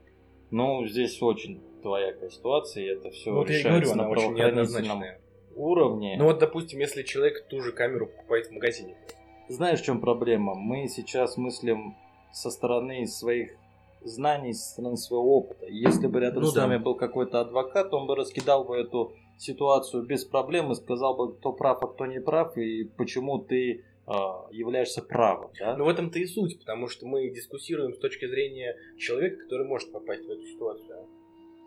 Ну, 0.52 0.86
здесь 0.88 1.22
очень 1.22 1.62
двоякая 1.82 2.30
ситуация, 2.30 2.84
и 2.84 2.88
это 2.88 3.10
все 3.12 3.32
Ну, 3.32 3.38
вот 3.38 3.50
я 3.50 3.58
решается 3.60 3.94
говорю, 3.96 3.96
на 3.96 4.04
она 4.06 4.12
очень 4.12 4.34
неоднозначная. 4.36 5.22
уровне. 5.56 6.16
Ну 6.18 6.26
вот, 6.26 6.40
допустим, 6.40 6.80
если 6.80 7.04
человек 7.04 7.48
ту 7.48 7.62
же 7.62 7.72
камеру 7.72 8.08
покупает 8.08 8.48
в 8.48 8.52
магазине. 8.52 8.96
Знаешь, 9.48 9.80
в 9.82 9.86
чем 9.86 10.00
проблема? 10.02 10.56
Мы 10.56 10.88
сейчас 10.88 11.38
мыслим 11.38 11.96
со 12.32 12.50
стороны 12.52 13.06
своих 13.08 13.56
знаний, 14.04 14.54
со 14.54 14.72
стороны 14.72 14.98
своего 14.98 15.38
опыта. 15.38 15.66
Если 15.68 16.08
бы 16.08 16.20
рядом 16.20 16.44
Ну 16.44 16.50
с 16.50 16.54
да. 16.54 16.68
нами 16.68 16.78
был 16.82 16.96
какой-то 16.96 17.42
адвокат, 17.42 17.94
он 17.94 18.08
бы 18.08 18.16
раскидал 18.16 18.64
бы 18.64 18.78
эту 18.78 19.14
ситуацию 19.38 20.04
без 20.06 20.26
проблем 20.26 20.72
и 20.72 20.76
сказал 20.76 21.16
бы, 21.16 21.36
кто 21.36 21.54
прав, 21.54 21.82
а 21.84 21.88
кто 21.88 22.06
не 22.06 22.20
прав, 22.20 22.58
и 22.58 22.84
почему 22.84 23.40
ты 23.40 23.84
являешься 24.52 25.02
правым. 25.02 25.52
Да? 25.60 25.78
Но 25.78 25.86
в 25.86 25.88
этом-то 25.90 26.20
и 26.20 26.26
суть, 26.26 26.60
потому 26.60 26.88
что 26.88 27.06
мы 27.06 27.30
дискуссируем 27.30 27.94
с 27.94 28.00
точки 28.00 28.26
зрения 28.28 28.76
человека, 28.98 29.38
который 29.44 29.68
может 29.68 29.92
попасть 29.92 30.26
в 30.26 30.30
эту 30.30 30.44
ситуацию. 30.46 31.08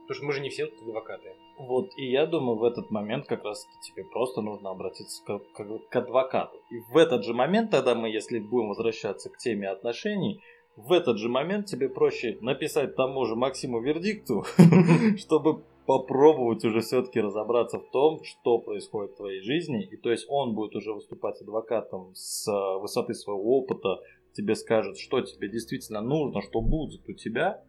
Потому 0.03 0.17
что 0.17 0.27
мы 0.27 0.33
же 0.33 0.41
не 0.41 0.51
все 0.51 0.65
адвокаты. 0.65 1.31
Вот, 1.59 1.91
и 1.97 2.11
я 2.11 2.27
думаю, 2.27 2.59
в 2.59 2.65
этот 2.65 2.91
момент 2.91 3.27
как 3.29 3.45
раз 3.45 3.65
тебе 3.83 4.05
просто 4.05 4.41
нужно 4.41 4.71
обратиться 4.71 5.23
к, 5.25 5.39
к- 5.55 5.89
к 5.89 5.97
адвокату. 5.97 6.57
И 6.71 6.81
в 6.93 6.97
этот 6.97 7.25
же 7.25 7.35
момент, 7.35 7.71
тогда 7.71 7.95
мы, 7.95 8.09
если 8.11 8.41
будем 8.41 8.69
возвращаться 8.71 9.31
к 9.31 9.39
теме 9.39 9.69
отношений, 9.69 10.41
в 10.77 10.93
этот 10.93 11.19
же 11.19 11.29
момент 11.29 11.67
тебе 11.67 11.89
проще 11.89 12.39
написать 12.41 12.97
тому 12.97 13.25
же 13.27 13.37
Максиму 13.37 13.81
Вердикту, 13.81 14.45
чтобы 15.19 15.63
попробовать 15.87 16.65
уже 16.65 16.81
все-таки 16.81 17.21
разобраться 17.21 17.79
в 17.79 17.91
том, 17.91 18.23
что 18.25 18.59
происходит 18.59 19.13
в 19.13 19.17
твоей 19.17 19.41
жизни. 19.41 19.85
И 19.85 19.97
то 19.97 20.11
есть 20.11 20.27
он 20.29 20.55
будет 20.55 20.75
уже 20.77 20.93
выступать 20.93 21.41
адвокатом 21.41 22.15
с 22.15 22.49
э, 22.49 22.79
высоты 22.81 23.15
своего 23.15 23.59
опыта, 23.59 24.01
тебе 24.33 24.55
скажет, 24.55 24.99
что 24.99 25.21
тебе 25.21 25.49
действительно 25.49 26.01
нужно, 26.01 26.41
что 26.43 26.61
будет 26.61 27.09
у 27.09 27.13
тебя. 27.13 27.63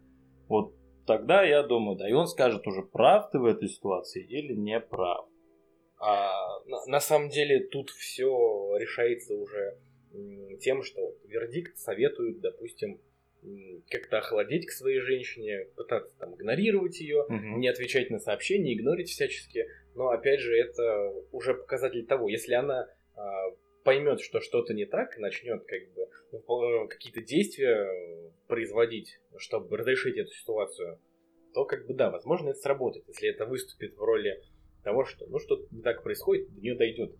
Вот 0.47 0.73
тогда 1.05 1.43
я 1.43 1.63
думаю, 1.63 1.97
да, 1.97 2.09
и 2.09 2.13
он 2.13 2.27
скажет 2.27 2.65
уже, 2.67 2.83
прав 2.83 3.29
ты 3.31 3.39
в 3.39 3.45
этой 3.45 3.67
ситуации 3.67 4.23
или 4.23 4.53
не 4.53 4.79
прав. 4.79 5.27
А 5.99 6.29
на, 6.65 6.85
на 6.85 6.99
самом 6.99 7.29
деле 7.29 7.67
тут 7.67 7.89
все 7.89 8.27
решается 8.77 9.35
уже 9.35 9.77
тем, 10.59 10.83
что 10.83 11.01
вердикт 11.25 11.77
советует, 11.77 12.39
допустим, 12.41 12.99
как-то 13.89 14.19
охладеть 14.19 14.67
к 14.67 14.71
своей 14.71 14.99
женщине, 14.99 15.67
пытаться 15.75 16.17
там 16.17 16.35
игнорировать 16.35 16.99
ее, 16.99 17.25
не 17.29 17.67
отвечать 17.67 18.09
на 18.09 18.19
сообщения, 18.19 18.73
игнорить 18.73 19.09
всячески. 19.09 19.67
Но 19.95 20.09
опять 20.09 20.39
же, 20.39 20.55
это 20.57 21.13
уже 21.31 21.53
показатель 21.53 22.05
того, 22.05 22.29
если 22.29 22.53
она 22.53 22.87
а, 23.15 23.51
поймет, 23.83 24.21
что 24.21 24.39
что-то 24.39 24.73
не 24.73 24.85
так, 24.85 25.17
начнет 25.17 25.63
как 25.65 25.93
бы 25.93 26.09
выпол- 26.31 26.87
какие-то 26.87 27.21
действия 27.21 27.85
э, 27.85 28.31
производить, 28.47 29.19
чтобы 29.37 29.77
разрешить 29.77 30.17
эту 30.17 30.31
ситуацию, 30.31 30.99
то 31.53 31.65
как 31.65 31.85
бы 31.85 31.93
да, 31.93 32.09
возможно, 32.09 32.49
это 32.49 32.59
сработает. 32.59 33.07
Если 33.07 33.29
это 33.29 33.45
выступит 33.45 33.95
в 33.95 34.01
роли 34.01 34.41
того, 34.83 35.05
что 35.05 35.25
ну 35.27 35.39
что-то 35.39 35.67
не 35.71 35.81
так 35.81 36.03
происходит, 36.03 36.53
до 36.53 36.61
нее 36.61 36.75
дойдет 36.75 37.15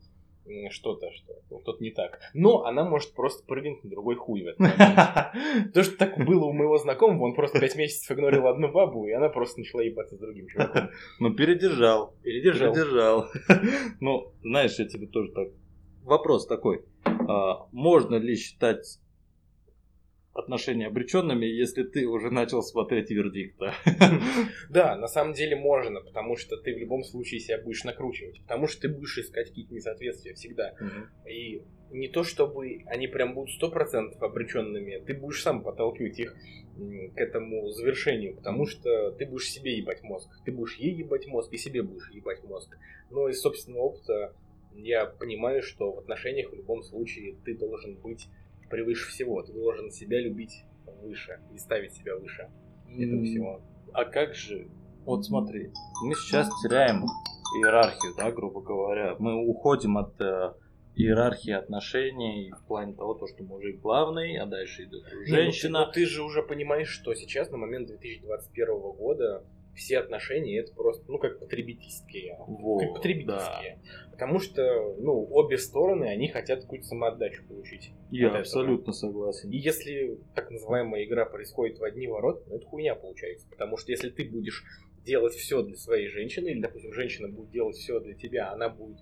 что-то, 0.71 1.11
что 1.11 1.33
ну, 1.49 1.59
что-то 1.61 1.83
не 1.83 1.91
так. 1.91 2.19
Но 2.33 2.63
она 2.63 2.83
может 2.83 3.13
просто 3.13 3.45
прыгнуть 3.45 3.83
на 3.83 3.89
другой 3.89 4.15
хуй 4.15 4.43
в 4.43 4.47
этот 4.47 4.59
момент. 4.59 4.79
Потому 5.67 5.83
что 5.83 5.97
так 5.97 6.17
было 6.25 6.45
у 6.45 6.53
моего 6.53 6.77
знакомого, 6.77 7.25
он 7.25 7.33
просто 7.33 7.59
пять 7.59 7.75
месяцев 7.75 8.11
игнорил 8.11 8.47
одну 8.47 8.71
бабу, 8.71 9.07
и 9.07 9.11
она 9.11 9.29
просто 9.29 9.59
начала 9.59 9.81
ебаться 9.81 10.15
с 10.15 10.19
другим 10.19 10.47
чуваком. 10.47 10.89
Ну, 11.19 11.33
передержал. 11.33 12.13
Передержал. 12.23 12.73
Передержал. 12.73 13.27
Ну, 13.99 14.33
знаешь, 14.41 14.77
я 14.79 14.85
тебе 14.85 15.07
тоже 15.07 15.31
так... 15.31 15.49
Вопрос 16.03 16.47
такой. 16.47 16.83
А, 17.05 17.67
можно 17.71 18.15
ли 18.15 18.35
считать 18.35 18.99
отношения 20.33 20.87
обреченными, 20.87 21.45
если 21.45 21.83
ты 21.83 22.07
уже 22.07 22.31
начал 22.31 22.61
смотреть 22.61 23.11
вердикта? 23.11 23.73
Да, 24.69 24.95
на 24.97 25.07
самом 25.07 25.33
деле 25.33 25.55
можно, 25.55 26.01
потому 26.01 26.35
что 26.35 26.57
ты 26.57 26.73
в 26.73 26.77
любом 26.77 27.03
случае 27.03 27.39
себя 27.39 27.61
будешь 27.61 27.83
накручивать, 27.83 28.41
потому 28.41 28.67
что 28.67 28.81
ты 28.81 28.89
будешь 28.89 29.17
искать 29.17 29.49
какие-то 29.49 29.73
несоответствия 29.73 30.33
всегда. 30.33 30.73
И 31.29 31.61
не 31.91 32.07
то, 32.07 32.23
чтобы 32.23 32.83
они 32.87 33.07
прям 33.07 33.35
будут 33.35 33.51
сто 33.51 33.69
процентов 33.69 34.21
обреченными, 34.21 35.03
ты 35.05 35.13
будешь 35.13 35.41
сам 35.43 35.61
подталкивать 35.61 36.19
их 36.19 36.35
к 37.13 37.17
этому 37.17 37.69
завершению, 37.69 38.35
потому 38.35 38.65
что 38.65 39.11
ты 39.11 39.27
будешь 39.27 39.49
себе 39.49 39.77
ебать 39.77 40.01
мозг. 40.01 40.29
Ты 40.43 40.51
будешь 40.51 40.75
ей 40.77 40.95
ебать 40.95 41.27
мозг 41.27 41.53
и 41.53 41.57
себе 41.57 41.83
будешь 41.83 42.09
ебать 42.11 42.43
мозг. 42.43 42.75
Но 43.11 43.29
из 43.29 43.39
собственного 43.41 43.83
опыта 43.83 44.33
я 44.75 45.05
понимаю, 45.05 45.61
что 45.61 45.91
в 45.91 45.99
отношениях 45.99 46.51
в 46.51 46.55
любом 46.55 46.81
случае 46.81 47.35
ты 47.45 47.55
должен 47.55 47.95
быть 47.95 48.27
превыше 48.73 49.07
всего. 49.09 49.41
Ты 49.43 49.53
должен 49.53 49.91
себя 49.91 50.19
любить 50.19 50.65
выше 51.03 51.39
и 51.53 51.57
ставить 51.59 51.93
себя 51.93 52.15
выше 52.17 52.49
этого 52.89 53.23
всего. 53.23 53.61
А 53.93 54.05
как 54.05 54.33
же? 54.33 54.67
Вот 55.05 55.25
смотри, 55.25 55.69
мы 56.03 56.15
сейчас 56.15 56.49
теряем 56.63 57.03
иерархию, 57.59 58.13
да, 58.17 58.31
грубо 58.31 58.61
говоря. 58.61 59.15
Мы 59.19 59.45
уходим 59.47 59.97
от 59.97 60.19
э, 60.21 60.53
иерархии 60.95 61.51
отношений 61.51 62.51
в 62.57 62.65
плане 62.67 62.93
того, 62.95 63.13
то, 63.13 63.27
что 63.27 63.43
мужик 63.43 63.79
главный, 63.81 64.37
а 64.37 64.45
дальше 64.47 64.85
идет 64.85 65.03
Не, 65.03 65.13
ну 65.13 65.19
ты- 65.19 65.25
женщина. 65.27 65.85
ну 65.85 65.91
ты 65.91 66.05
же 66.05 66.23
уже 66.23 66.41
понимаешь, 66.41 66.87
что 66.89 67.13
сейчас, 67.13 67.51
на 67.51 67.57
момент 67.57 67.87
2021 67.89 68.67
года, 68.97 69.43
все 69.75 69.99
отношения 69.99 70.59
это 70.59 70.73
просто, 70.73 71.03
ну, 71.11 71.17
как 71.17 71.39
потребительские. 71.39 72.35
Во, 72.47 72.79
как 72.79 72.93
потребительские. 72.93 73.79
Да. 73.81 74.11
Потому 74.11 74.39
что, 74.39 74.95
ну, 74.99 75.27
обе 75.31 75.57
стороны, 75.57 76.05
они 76.05 76.27
хотят 76.27 76.61
какую-то 76.61 76.85
самоотдачу 76.85 77.45
получить. 77.47 77.91
Я 78.11 78.31
абсолютно 78.37 78.91
этого. 78.91 78.93
согласен. 78.93 79.49
И 79.49 79.57
если 79.57 80.19
так 80.35 80.51
называемая 80.51 81.03
игра 81.03 81.25
происходит 81.25 81.79
в 81.79 81.83
одни 81.83 82.07
ворота, 82.07 82.43
ну, 82.47 82.57
это 82.57 82.65
хуйня 82.65 82.95
получается. 82.95 83.47
Потому 83.49 83.77
что 83.77 83.91
если 83.91 84.09
ты 84.09 84.29
будешь 84.29 84.63
делать 85.03 85.33
все 85.33 85.63
для 85.63 85.75
своей 85.75 86.07
женщины, 86.07 86.49
или, 86.49 86.61
допустим, 86.61 86.93
женщина 86.93 87.27
будет 87.27 87.51
делать 87.51 87.75
все 87.75 87.99
для 87.99 88.13
тебя, 88.13 88.51
она 88.51 88.69
будет 88.69 88.99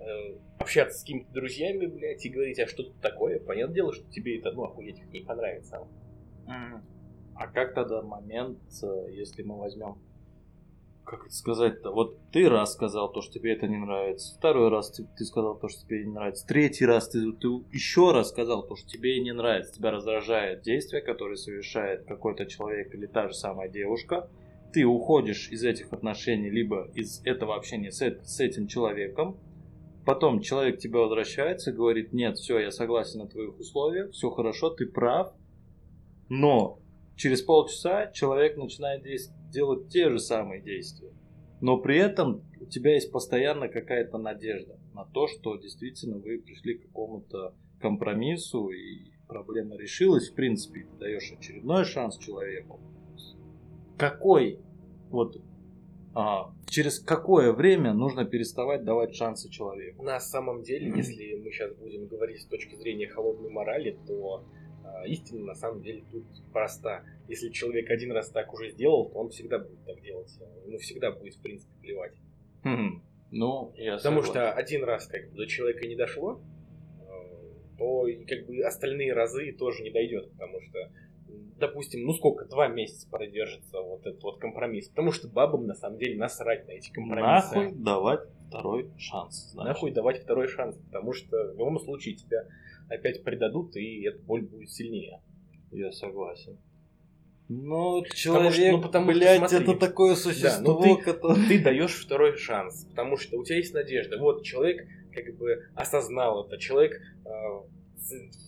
э, 0.00 0.36
общаться 0.58 0.98
с 0.98 1.00
какими-то 1.02 1.32
друзьями, 1.32 1.86
блядь, 1.86 2.24
и 2.24 2.28
говорить, 2.28 2.58
а 2.60 2.66
что 2.66 2.84
тут 2.84 3.00
такое, 3.00 3.40
понятное 3.40 3.74
дело, 3.74 3.92
что 3.92 4.08
тебе 4.10 4.38
это, 4.38 4.52
ну, 4.52 4.64
охуеть 4.64 5.02
не 5.12 5.20
понравится. 5.20 5.86
А 6.46 7.46
как 7.46 7.72
тогда 7.72 8.02
момент, 8.02 8.58
э, 8.82 9.06
если 9.12 9.42
мы 9.42 9.58
возьмем 9.58 9.98
как 11.10 11.26
это 11.26 11.34
сказать-то? 11.34 11.90
Вот 11.90 12.18
ты 12.30 12.48
раз 12.48 12.74
сказал 12.74 13.10
то, 13.10 13.20
что 13.20 13.32
тебе 13.32 13.52
это 13.52 13.66
не 13.66 13.78
нравится, 13.78 14.32
второй 14.38 14.68
раз 14.68 14.92
ты, 14.92 15.08
ты 15.16 15.24
сказал 15.24 15.58
то, 15.58 15.68
что 15.68 15.80
тебе 15.80 16.04
не 16.04 16.12
нравится, 16.12 16.46
третий 16.46 16.86
раз 16.86 17.08
ты, 17.08 17.32
ты 17.32 17.48
еще 17.72 18.12
раз 18.12 18.28
сказал 18.28 18.62
то, 18.62 18.76
что 18.76 18.88
тебе 18.88 19.18
не 19.20 19.32
нравится, 19.32 19.74
тебя 19.74 19.90
раздражает 19.90 20.62
действие, 20.62 21.02
которое 21.02 21.34
совершает 21.34 22.04
какой-то 22.04 22.46
человек 22.46 22.94
или 22.94 23.06
та 23.06 23.26
же 23.26 23.34
самая 23.34 23.68
девушка, 23.68 24.30
ты 24.72 24.84
уходишь 24.84 25.50
из 25.50 25.64
этих 25.64 25.92
отношений, 25.92 26.48
либо 26.48 26.88
из 26.94 27.22
этого 27.24 27.56
общения 27.56 27.90
с, 27.90 28.00
с 28.00 28.38
этим 28.38 28.68
человеком, 28.68 29.36
потом 30.06 30.40
человек 30.40 30.78
тебе 30.78 31.00
возвращается 31.00 31.72
говорит, 31.72 32.12
нет, 32.12 32.38
все, 32.38 32.60
я 32.60 32.70
согласен 32.70 33.18
на 33.18 33.26
твоих 33.26 33.58
условиях, 33.58 34.12
все 34.12 34.30
хорошо, 34.30 34.70
ты 34.70 34.86
прав, 34.86 35.34
но 36.28 36.79
через 37.20 37.42
полчаса 37.42 38.10
человек 38.12 38.56
начинает 38.56 39.04
делать 39.50 39.88
те 39.88 40.08
же 40.08 40.18
самые 40.18 40.62
действия. 40.62 41.12
Но 41.60 41.76
при 41.76 41.98
этом 41.98 42.42
у 42.58 42.64
тебя 42.64 42.94
есть 42.94 43.12
постоянно 43.12 43.68
какая-то 43.68 44.16
надежда 44.16 44.78
на 44.94 45.04
то, 45.04 45.26
что 45.26 45.56
действительно 45.56 46.16
вы 46.16 46.38
пришли 46.38 46.78
к 46.78 46.86
какому-то 46.86 47.54
компромиссу 47.78 48.70
и 48.70 49.10
проблема 49.28 49.76
решилась. 49.76 50.30
В 50.30 50.34
принципе, 50.34 50.86
ты 50.90 50.96
даешь 50.96 51.30
очередной 51.30 51.84
шанс 51.84 52.16
человеку. 52.16 52.80
Какой 53.98 54.58
вот 55.10 55.36
а, 56.14 56.54
через 56.68 57.00
какое 57.00 57.52
время 57.52 57.92
нужно 57.92 58.24
переставать 58.24 58.82
давать 58.82 59.14
шансы 59.14 59.50
человеку? 59.50 60.02
На 60.02 60.20
самом 60.20 60.62
деле, 60.62 60.90
если 60.96 61.34
мы 61.34 61.52
сейчас 61.52 61.74
будем 61.74 62.06
говорить 62.06 62.40
с 62.40 62.46
точки 62.46 62.76
зрения 62.76 63.08
холодной 63.08 63.50
морали, 63.50 63.98
то 64.06 64.42
истина 65.06 65.46
на 65.46 65.54
самом 65.54 65.82
деле 65.82 66.04
тут 66.10 66.24
проста. 66.52 67.04
Если 67.28 67.50
человек 67.50 67.90
один 67.90 68.12
раз 68.12 68.30
так 68.30 68.52
уже 68.52 68.70
сделал, 68.70 69.10
то 69.10 69.18
он 69.18 69.30
всегда 69.30 69.58
будет 69.58 69.84
так 69.84 70.00
делать. 70.02 70.30
Ему 70.66 70.78
всегда 70.78 71.12
будет, 71.12 71.34
в 71.34 71.42
принципе, 71.42 71.72
плевать. 71.80 72.14
Хм. 72.64 73.02
Ну, 73.30 73.72
я 73.76 73.96
Потому 73.96 74.22
согласен. 74.22 74.48
что 74.48 74.52
один 74.52 74.84
раз 74.84 75.06
как 75.06 75.30
бы 75.30 75.36
до 75.36 75.46
человека 75.46 75.86
не 75.86 75.96
дошло, 75.96 76.40
э, 77.00 77.78
то 77.78 78.06
и 78.08 78.24
как 78.24 78.46
бы 78.46 78.60
остальные 78.62 79.12
разы 79.12 79.52
тоже 79.52 79.82
не 79.82 79.90
дойдет, 79.90 80.30
потому 80.32 80.60
что 80.60 80.90
допустим, 81.60 82.04
ну 82.04 82.12
сколько, 82.12 82.46
два 82.46 82.66
месяца 82.66 83.08
продержится 83.08 83.80
вот 83.80 84.04
этот 84.06 84.22
вот 84.22 84.40
компромисс. 84.40 84.88
Потому 84.88 85.12
что 85.12 85.28
бабам 85.28 85.66
на 85.66 85.74
самом 85.74 85.98
деле 85.98 86.18
насрать 86.18 86.66
на 86.66 86.72
эти 86.72 86.90
компромиссы. 86.90 87.54
Нахуй 87.54 87.72
давать 87.76 88.20
второй 88.48 88.90
шанс. 88.98 89.50
Значит. 89.52 89.68
Нахуй 89.68 89.90
давать 89.92 90.22
второй 90.22 90.48
шанс, 90.48 90.76
потому 90.76 91.12
что 91.12 91.36
в 91.52 91.58
любом 91.58 91.78
случае 91.78 92.16
тебя 92.16 92.46
опять 92.90 93.24
предадут, 93.24 93.76
и 93.76 94.02
эта 94.02 94.18
боль 94.22 94.42
будет 94.42 94.70
сильнее. 94.70 95.20
Я 95.70 95.92
согласен. 95.92 96.58
Ну, 97.48 98.04
человек, 98.14 98.52
потому 98.52 98.52
что, 98.52 98.70
ну, 98.70 98.82
потому 98.82 99.06
блядь, 99.06 99.38
что, 99.38 99.48
смотри, 99.48 99.72
это 99.72 99.80
такое 99.80 100.14
существо, 100.14 100.80
да, 100.80 100.86
ну, 100.86 100.96
ты, 100.96 101.02
которое... 101.02 101.48
ты 101.48 101.58
даешь 101.60 101.94
второй 101.94 102.36
шанс, 102.36 102.84
потому 102.84 103.16
что 103.16 103.38
у 103.38 103.44
тебя 103.44 103.56
есть 103.56 103.74
надежда. 103.74 104.18
Вот 104.18 104.44
человек 104.44 104.86
как 105.12 105.36
бы 105.36 105.66
осознал 105.74 106.46
это, 106.46 106.58
человек 106.58 107.00
э, 107.24 107.30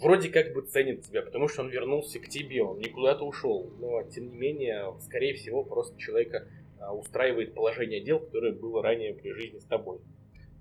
вроде 0.00 0.28
как 0.28 0.52
бы 0.52 0.62
ценит 0.62 1.02
тебя, 1.02 1.22
потому 1.22 1.48
что 1.48 1.62
он 1.62 1.70
вернулся 1.70 2.20
к 2.20 2.28
тебе, 2.28 2.62
он 2.62 2.78
никуда-то 2.78 3.24
ушел. 3.24 3.72
Но, 3.80 4.04
тем 4.04 4.30
не 4.30 4.36
менее, 4.36 4.94
скорее 5.00 5.34
всего, 5.34 5.64
просто 5.64 5.98
человека 5.98 6.46
э, 6.78 6.88
устраивает 6.88 7.54
положение 7.54 8.04
дел, 8.04 8.20
которое 8.20 8.52
было 8.52 8.84
ранее 8.84 9.14
при 9.14 9.32
жизни 9.32 9.58
с 9.58 9.64
тобой. 9.64 9.98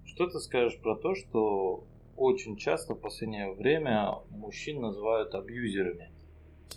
Что 0.04 0.28
ты 0.28 0.40
скажешь 0.40 0.80
про 0.80 0.96
то, 0.96 1.14
что 1.14 1.84
очень 2.22 2.56
часто 2.56 2.94
в 2.94 3.00
последнее 3.00 3.52
время 3.52 4.20
мужчин 4.30 4.80
называют 4.80 5.34
абьюзерами. 5.34 6.12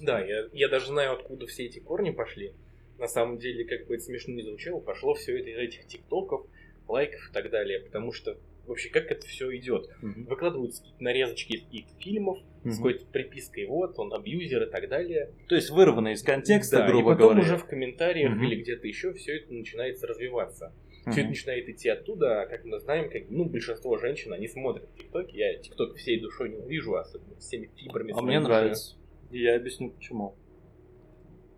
Да, 0.01 0.19
я, 0.25 0.49
я 0.53 0.69
даже 0.69 0.87
знаю, 0.87 1.13
откуда 1.13 1.47
все 1.47 1.67
эти 1.67 1.81
корни 1.81 2.11
пошли. 2.11 2.55
На 2.99 3.09
самом 3.09 3.39
деле, 3.39 3.65
как 3.65 3.87
бы 3.87 3.95
это 3.95 4.05
смешно 4.05 4.35
не 4.35 4.43
звучало, 4.43 4.81
пошло 4.81 5.15
все 5.15 5.39
это 5.39 5.51
из 5.51 5.59
этих 5.59 5.87
тиктоков, 5.87 6.47
лайков 6.89 7.29
и 7.29 7.33
так 7.33 7.51
далее. 7.51 7.81
Потому 7.81 8.13
что 8.13 8.39
вообще 8.67 8.89
как 8.89 9.11
это 9.11 9.27
все 9.27 9.55
идет? 9.55 9.91
Угу. 10.03 10.29
Выкладываются 10.29 10.81
какие-то 10.81 11.05
нарезочки 11.05 11.53
из 11.53 11.65
каких-то 11.65 12.01
фильмов 12.01 12.39
угу. 12.65 12.71
с 12.71 12.77
какой-то 12.77 13.07
припиской, 13.07 13.67
вот, 13.67 13.99
он 13.99 14.15
абьюзер 14.15 14.63
и 14.63 14.71
так 14.71 14.89
далее. 14.89 15.31
То 15.49 15.57
есть 15.57 15.69
вырвано 15.69 16.15
из 16.15 16.23
контекста, 16.23 16.79
да, 16.79 16.87
грубо 16.89 17.13
и 17.13 17.15
потом 17.15 17.35
говоря. 17.35 17.43
уже 17.43 17.57
в 17.59 17.67
комментариях 17.67 18.33
угу. 18.33 18.45
или 18.45 18.63
где-то 18.63 18.87
еще 18.87 19.13
все 19.13 19.37
это 19.37 19.53
начинается 19.53 20.07
развиваться. 20.07 20.73
Mm-hmm. 21.05 21.13
Все 21.13 21.21
это 21.21 21.29
начинает 21.29 21.69
идти 21.69 21.89
оттуда, 21.89 22.43
а 22.43 22.47
как 22.47 22.65
мы 22.65 22.79
знаем, 22.81 23.11
как, 23.11 23.25
ну, 23.29 23.45
большинство 23.45 23.99
женщин, 23.99 24.33
они 24.33 24.49
смотрят 24.49 24.95
ТикТок. 24.97 25.31
Я 25.33 25.59
ТикТок 25.59 25.97
всей 25.97 26.21
душой 26.21 26.51
ненавижу, 26.51 26.97
особенно 26.97 27.37
всеми 27.37 27.71
фибрами. 27.77 28.15
А 28.17 28.23
мне 28.23 28.41
нравится. 28.41 28.97
И 29.31 29.43
я 29.43 29.57
объясню 29.57 29.91
почему. 29.91 30.37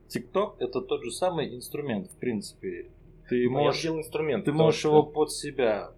ТикТок 0.09 0.57
это 0.61 0.81
тот 0.81 1.05
же 1.05 1.11
самый 1.11 1.55
инструмент, 1.55 2.09
в 2.09 2.17
принципе. 2.17 2.91
Ты 3.29 3.45
ну, 3.45 3.51
можешь, 3.51 3.85
инструмент, 3.87 4.45
ты 4.45 4.53
можешь 4.53 4.81
что... 4.81 4.91
его 4.91 5.03
под 5.03 5.33
себя 5.33 5.93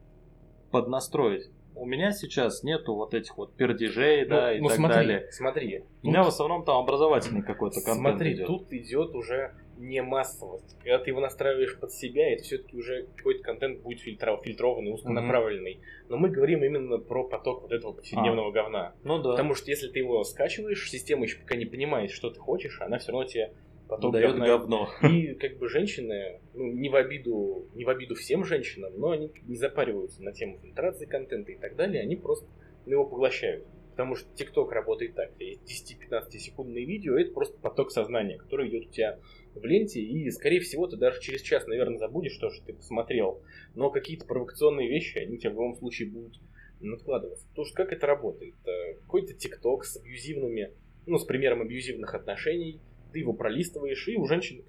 поднастроить. 0.70 1.50
У 1.74 1.86
меня 1.86 2.10
сейчас 2.10 2.64
нету 2.64 2.94
вот 2.94 3.14
этих 3.14 3.36
вот 3.36 3.54
пердежей, 3.54 4.24
ну, 4.24 4.30
да, 4.30 4.56
и 4.56 4.60
ну, 4.60 4.68
так 4.68 4.76
смотри, 4.76 4.94
далее. 4.96 5.28
Смотри. 5.30 5.84
У 6.02 6.08
меня 6.08 6.24
в 6.24 6.28
основном 6.28 6.64
там 6.64 6.78
образовательный 6.78 7.42
какой-то 7.42 7.80
контент 7.80 8.16
Смотри, 8.16 8.34
идет. 8.34 8.46
тут 8.46 8.72
идет 8.72 9.14
уже 9.14 9.54
не 9.78 10.02
массовость. 10.02 10.76
Когда 10.78 10.98
ты 10.98 11.10
его 11.10 11.20
настраиваешь 11.20 11.78
под 11.78 11.92
себя, 11.92 12.32
это 12.32 12.42
все-таки 12.42 12.76
уже 12.76 13.06
какой-то 13.16 13.42
контент 13.42 13.80
будет 13.80 14.00
фильтров, 14.00 14.42
фильтрованный, 14.44 14.92
узконаправленный. 14.92 15.74
Mm-hmm. 15.74 16.06
Но 16.08 16.16
мы 16.16 16.30
говорим 16.30 16.64
именно 16.64 16.98
про 16.98 17.24
поток 17.24 17.62
вот 17.62 17.72
этого 17.72 17.92
повседневного 17.92 18.48
а. 18.48 18.52
говна. 18.52 18.94
Ну 19.04 19.22
да. 19.22 19.30
Потому 19.30 19.54
что 19.54 19.70
если 19.70 19.88
ты 19.88 20.00
его 20.00 20.22
скачиваешь, 20.24 20.90
система 20.90 21.24
еще 21.24 21.38
пока 21.38 21.56
не 21.56 21.64
понимает, 21.64 22.10
что 22.10 22.30
ты 22.30 22.38
хочешь, 22.38 22.80
она 22.80 22.98
все 22.98 23.12
равно 23.12 23.26
тебе 23.26 23.52
поток 23.88 24.12
дает 24.12 24.36
говна. 24.36 24.46
говно. 24.46 24.88
И 25.02 25.34
как 25.34 25.58
бы 25.58 25.68
женщины, 25.68 26.40
ну, 26.54 26.72
не 26.72 26.88
в 26.88 26.96
обиду, 26.96 27.68
не 27.74 27.84
в 27.84 27.88
обиду 27.88 28.14
всем 28.14 28.44
женщинам, 28.44 28.92
но 28.96 29.10
они 29.10 29.32
не 29.46 29.56
запариваются 29.56 30.22
на 30.22 30.32
тему 30.32 30.58
фильтрации 30.58 31.06
контента 31.06 31.52
и 31.52 31.56
так 31.56 31.76
далее, 31.76 32.02
они 32.02 32.16
просто 32.16 32.46
его 32.86 33.04
поглощают. 33.04 33.66
Потому 33.98 34.14
что 34.14 34.28
TikTok 34.34 34.70
работает 34.70 35.16
так. 35.16 35.32
10-15 35.40 36.30
секундные 36.38 36.84
видео 36.84 37.18
это 37.18 37.32
просто 37.32 37.58
поток 37.58 37.90
сознания, 37.90 38.38
который 38.38 38.68
идет 38.68 38.86
у 38.86 38.90
тебя 38.90 39.18
в 39.60 39.64
ленте, 39.64 40.00
и, 40.00 40.30
скорее 40.30 40.60
всего, 40.60 40.86
ты 40.86 40.96
даже 40.96 41.20
через 41.20 41.42
час, 41.42 41.66
наверное, 41.66 41.98
забудешь 41.98 42.36
то, 42.36 42.50
что 42.50 42.64
ты 42.64 42.72
посмотрел. 42.72 43.42
Но 43.74 43.90
какие-то 43.90 44.26
провокационные 44.26 44.88
вещи, 44.88 45.18
они 45.18 45.36
у 45.36 45.38
тебя 45.38 45.50
в 45.50 45.54
любом 45.54 45.76
случае 45.76 46.10
будут 46.10 46.40
накладываться. 46.80 47.46
Потому 47.48 47.66
что 47.66 47.76
как 47.76 47.92
это 47.92 48.06
работает? 48.06 48.54
Э, 48.66 48.94
какой-то 48.94 49.34
ТикТок 49.34 49.84
с 49.84 49.96
абьюзивными, 49.96 50.72
ну, 51.06 51.18
с 51.18 51.24
примером 51.24 51.62
абьюзивных 51.62 52.14
отношений, 52.14 52.80
ты 53.12 53.20
его 53.20 53.32
пролистываешь, 53.32 54.06
и 54.08 54.16
у 54.16 54.26
женщины 54.26 54.64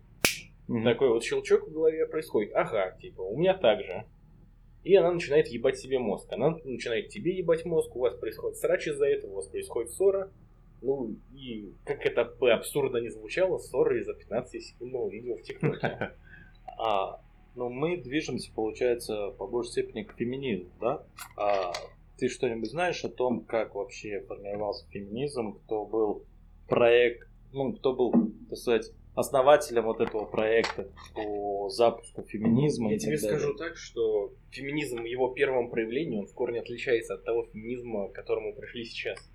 mm-hmm. 0.68 0.84
такой 0.84 1.10
вот 1.10 1.24
щелчок 1.24 1.68
в 1.68 1.72
голове 1.72 2.06
происходит. 2.08 2.54
Ага, 2.56 2.98
типа, 3.00 3.22
у 3.22 3.38
меня 3.38 3.56
так 3.56 3.84
же. 3.84 4.06
И 4.84 4.96
она 4.96 5.12
начинает 5.12 5.48
ебать 5.48 5.78
себе 5.78 6.00
мозг. 6.00 6.32
Она 6.32 6.58
начинает 6.64 7.10
тебе 7.10 7.38
ебать 7.38 7.66
мозг, 7.66 7.96
у 7.96 8.00
вас 8.00 8.16
происходит 8.16 8.58
срач 8.58 8.88
из-за 8.88 9.06
этого, 9.06 9.32
у 9.32 9.36
вас 9.36 9.48
происходит 9.48 9.92
ссора, 9.92 10.32
ну, 10.82 11.16
и 11.34 11.74
как 11.86 12.06
это 12.06 12.26
бы 12.26 12.52
абсурдно 12.52 12.98
не 12.98 13.10
звучало, 13.10 13.58
ссоры 13.58 14.00
из-за 14.00 14.14
15 14.14 14.64
секундного 14.64 15.10
видео 15.10 15.36
в 15.36 15.42
ТикТоке. 15.42 16.14
А, 16.82 17.20
ну, 17.56 17.70
мы 17.70 17.98
движемся, 17.98 18.54
получается, 18.54 19.32
по 19.32 19.48
большей 19.48 19.72
степени 19.72 20.04
к 20.04 20.14
феминизму, 20.14 20.70
да? 20.80 21.04
А 21.36 21.74
ты 22.18 22.30
что-нибудь 22.30 22.70
знаешь 22.70 23.04
о 23.04 23.10
том, 23.10 23.42
как 23.42 23.76
вообще 23.76 24.22
формировался 24.22 24.88
феминизм, 24.90 25.60
кто 25.66 25.86
был 25.86 26.24
проект, 26.70 27.28
ну, 27.52 27.74
кто 27.74 27.94
был, 27.94 28.14
так 28.48 28.58
сказать, 28.58 28.92
основателем 29.16 29.84
вот 29.84 30.00
этого 30.00 30.26
проекта 30.26 30.88
по 31.14 31.70
запуску 31.70 32.24
феминизма. 32.24 32.92
Я 32.92 33.00
тебе 33.00 33.18
далее. 33.18 33.40
скажу 33.40 33.56
так, 33.56 33.76
что 33.76 34.34
феминизм 34.52 35.02
в 35.02 35.06
его 35.06 35.30
первом 35.30 35.70
проявлении, 35.70 36.20
он 36.20 36.28
в 36.28 36.34
корне 36.34 36.62
отличается 36.62 37.16
от 37.16 37.26
того 37.26 37.46
феминизма, 37.52 38.10
к 38.10 38.14
которому 38.14 38.54
пришли 38.56 38.86
сейчас. 38.86 39.30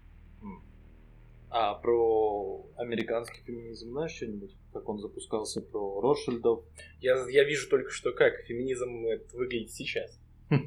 А 1.56 1.74
про 1.74 2.66
американский 2.76 3.40
феминизм 3.46 3.90
знаешь 3.90 4.10
что-нибудь? 4.10 4.56
Как 4.72 4.88
он 4.88 4.98
запускался, 4.98 5.60
про 5.60 6.00
Ротшильдов? 6.00 6.64
Я, 6.98 7.24
я 7.28 7.44
вижу 7.44 7.68
только 7.68 7.90
что 7.90 8.10
как 8.10 8.40
феминизм 8.48 9.04
выглядит 9.32 9.70
сейчас. 9.70 10.18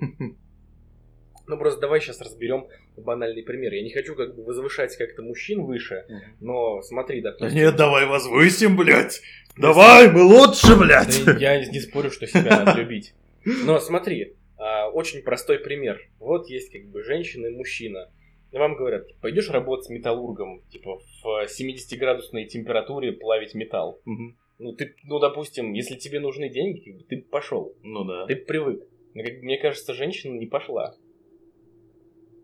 Ну 1.50 1.58
просто 1.58 1.80
давай 1.80 2.02
сейчас 2.02 2.20
разберем 2.20 2.68
банальный 2.98 3.42
пример. 3.42 3.72
Я 3.72 3.82
не 3.82 3.90
хочу 3.90 4.16
как 4.16 4.36
бы 4.36 4.44
возвышать 4.44 4.98
как-то 4.98 5.22
мужчин 5.22 5.64
выше, 5.64 6.06
но 6.42 6.82
смотри, 6.82 7.22
допустим... 7.22 7.58
Нет, 7.58 7.74
давай 7.78 8.06
возвысим, 8.06 8.76
блядь! 8.76 9.22
Давай, 9.56 10.12
мы 10.12 10.24
лучше, 10.24 10.76
блядь! 10.76 11.18
Я 11.40 11.66
не 11.66 11.80
спорю, 11.80 12.12
что 12.12 12.28
себя 12.28 12.66
надо 12.66 12.78
любить. 12.82 13.14
Но 13.46 13.80
смотри, 13.80 14.36
а, 14.58 14.90
очень 14.90 15.22
простой 15.22 15.60
пример. 15.60 16.02
Вот 16.20 16.50
есть 16.50 16.70
как 16.70 16.84
бы 16.88 17.02
женщина 17.02 17.48
и 17.48 17.56
мужчина. 17.56 18.12
Вам 18.52 18.76
говорят, 18.76 19.06
пойдешь 19.22 19.50
работать 19.50 19.90
металлургом, 19.90 20.62
типа 20.70 21.00
в 21.24 21.46
70-градусной 21.46 22.46
температуре 22.46 23.12
плавить 23.12 23.54
металл. 23.54 24.02
Мгм. 24.06 24.38
Ну, 24.60 24.74
ты, 24.74 24.96
ну, 25.04 25.20
допустим, 25.20 25.74
если 25.74 25.96
тебе 25.96 26.20
нужны 26.20 26.50
деньги, 26.50 27.06
ты 27.08 27.22
пошел. 27.22 27.76
Ну 27.84 28.04
да. 28.06 28.26
Ты 28.26 28.36
привык. 28.36 28.88
Но, 29.14 29.24
как 29.24 29.34
бы, 29.34 29.44
мне 29.44 29.58
кажется, 29.58 29.94
женщина 29.94 30.38
не 30.38 30.48
пошла. 30.48 30.96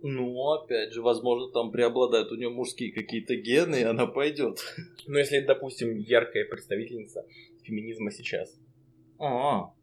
Ну, 0.02 0.52
опять 0.52 0.92
же, 0.92 1.02
возможно, 1.02 1.52
там 1.52 1.72
преобладают 1.72 2.32
у 2.32 2.36
нее 2.36 2.50
мужские 2.50 2.92
какие-то 2.92 3.36
гены, 3.36 3.78
и 3.78 3.84
она 3.84 4.06
пойдет. 4.06 4.60
Но 5.08 5.18
если, 5.18 5.40
допустим, 5.40 5.98
яркая 5.98 6.46
представительница 6.46 7.26
феминизма 7.64 8.12
сейчас. 8.12 8.60
А, 9.18 9.74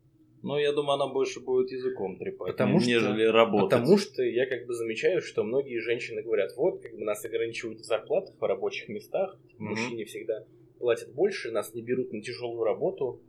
ну 0.43 0.59
я 0.59 0.73
думаю, 0.73 0.95
она 1.01 1.13
больше 1.13 1.41
будет 1.41 1.71
языком 1.71 2.17
трепать, 2.19 2.53
Потому 2.53 2.75
не- 2.75 2.81
что- 2.81 2.91
нежели 2.91 3.25
работать. 3.25 3.71
Потому 3.71 3.99
что 3.99 4.23
я 4.23 4.47
как 4.47 4.67
бы 4.67 4.75
замечаю, 4.75 5.21
что 5.21 5.45
многие 5.45 5.79
женщины 5.81 6.23
говорят, 6.23 6.53
вот, 6.57 6.83
как 6.83 6.93
бы 6.93 7.05
нас 7.05 7.25
ограничивают 7.25 7.81
в 7.81 7.85
зарплатах 7.85 8.35
в 8.39 8.43
рабочих 8.43 8.89
местах, 8.89 9.39
Мгм. 9.59 9.71
мужчине 9.71 10.05
всегда 10.05 10.45
платят 10.79 11.13
больше, 11.15 11.51
нас 11.51 11.75
не 11.75 11.83
берут 11.83 12.13
на 12.13 12.23
тяжелую 12.23 12.65
работу. 12.65 13.21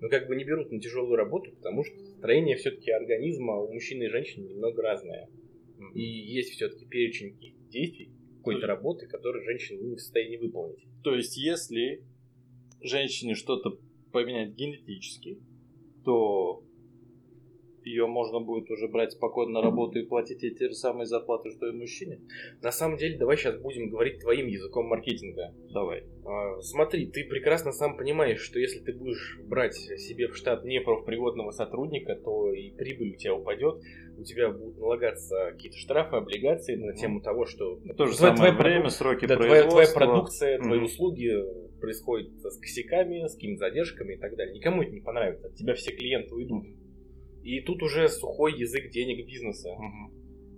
Но 0.00 0.08
как 0.08 0.28
бы 0.28 0.36
не 0.36 0.44
берут 0.44 0.70
на 0.70 0.80
тяжелую 0.80 1.16
работу, 1.16 1.50
потому 1.52 1.82
что 1.84 1.96
строение 2.18 2.56
все-таки 2.56 2.90
организма 2.92 3.56
у 3.56 3.72
мужчины 3.72 4.04
и 4.04 4.08
женщины 4.08 4.46
немного 4.46 4.80
разное. 4.82 5.28
Мгм. 5.76 5.92
И 5.94 6.02
есть 6.02 6.50
все-таки 6.52 6.86
перечень 6.86 7.36
действий, 7.68 8.10
какой-то 8.38 8.66
работы, 8.68 9.06
которые 9.08 9.44
женщина 9.44 9.80
не 9.82 9.96
в 9.96 10.00
состоянии 10.00 10.36
выполнить. 10.36 10.84
То 11.02 11.14
есть, 11.14 11.36
если 11.36 12.04
женщине 12.80 13.34
что-то 13.34 13.78
поменять 14.12 14.54
генетически, 14.54 15.38
то 16.08 16.62
ее 17.84 18.06
можно 18.06 18.40
будет 18.40 18.70
уже 18.70 18.88
брать 18.88 19.12
спокойно 19.12 19.52
на 19.52 19.62
работу 19.62 19.98
и 19.98 20.04
платить 20.06 20.42
ей 20.42 20.54
те 20.54 20.68
же 20.68 20.74
самые 20.74 21.06
зарплаты, 21.06 21.50
что 21.50 21.68
и 21.68 21.72
мужчине. 21.72 22.20
На 22.62 22.70
самом 22.70 22.96
деле, 22.98 23.16
давай 23.18 23.36
сейчас 23.36 23.58
будем 23.58 23.88
говорить 23.90 24.20
твоим 24.20 24.46
языком 24.46 24.86
маркетинга. 24.86 25.54
Давай. 25.72 26.04
А, 26.26 26.60
Смотри, 26.60 27.06
ты 27.06 27.24
прекрасно 27.24 27.72
сам 27.72 27.96
понимаешь, 27.96 28.40
что 28.40 28.58
если 28.58 28.80
ты 28.80 28.92
будешь 28.92 29.38
брать 29.44 29.74
себе 29.74 30.28
в 30.28 30.36
штат 30.36 30.64
неправоприводного 30.64 31.50
сотрудника, 31.50 32.14
то 32.16 32.52
и 32.52 32.70
прибыль 32.72 33.14
у 33.14 33.16
тебя 33.16 33.34
упадет, 33.34 33.80
у 34.18 34.22
тебя 34.22 34.50
будут 34.50 34.76
налагаться 34.78 35.50
какие-то 35.52 35.78
штрафы, 35.78 36.16
облигации 36.16 36.74
на 36.76 36.94
тему 36.94 37.20
того, 37.22 37.46
что 37.46 37.76
То 37.96 38.06
же 38.06 38.16
твоя- 38.16 38.34
самое 38.36 38.52
твоя 38.52 38.52
время, 38.54 38.80
проду- 38.82 38.90
сроки 38.90 39.26
да, 39.26 39.36
твоя, 39.36 39.48
твоя 39.50 39.62
производства. 39.64 39.98
продукция, 39.98 40.58
твои 40.58 40.78
Мгм. 40.78 40.84
услуги 40.86 41.32
происходят 41.80 42.30
с 42.40 42.58
косяками, 42.58 43.26
с 43.26 43.34
какими-то 43.34 43.60
задержками 43.60 44.14
и 44.14 44.18
так 44.18 44.36
далее. 44.36 44.54
Никому 44.54 44.82
это 44.82 44.92
не 44.92 45.00
понравится, 45.00 45.46
от 45.48 45.54
тебя 45.54 45.74
все 45.74 45.92
клиенты 45.92 46.34
уйдут. 46.34 46.64
И 47.42 47.60
тут 47.60 47.82
уже 47.82 48.08
сухой 48.08 48.58
язык 48.58 48.90
денег 48.90 49.26
бизнеса, 49.26 49.70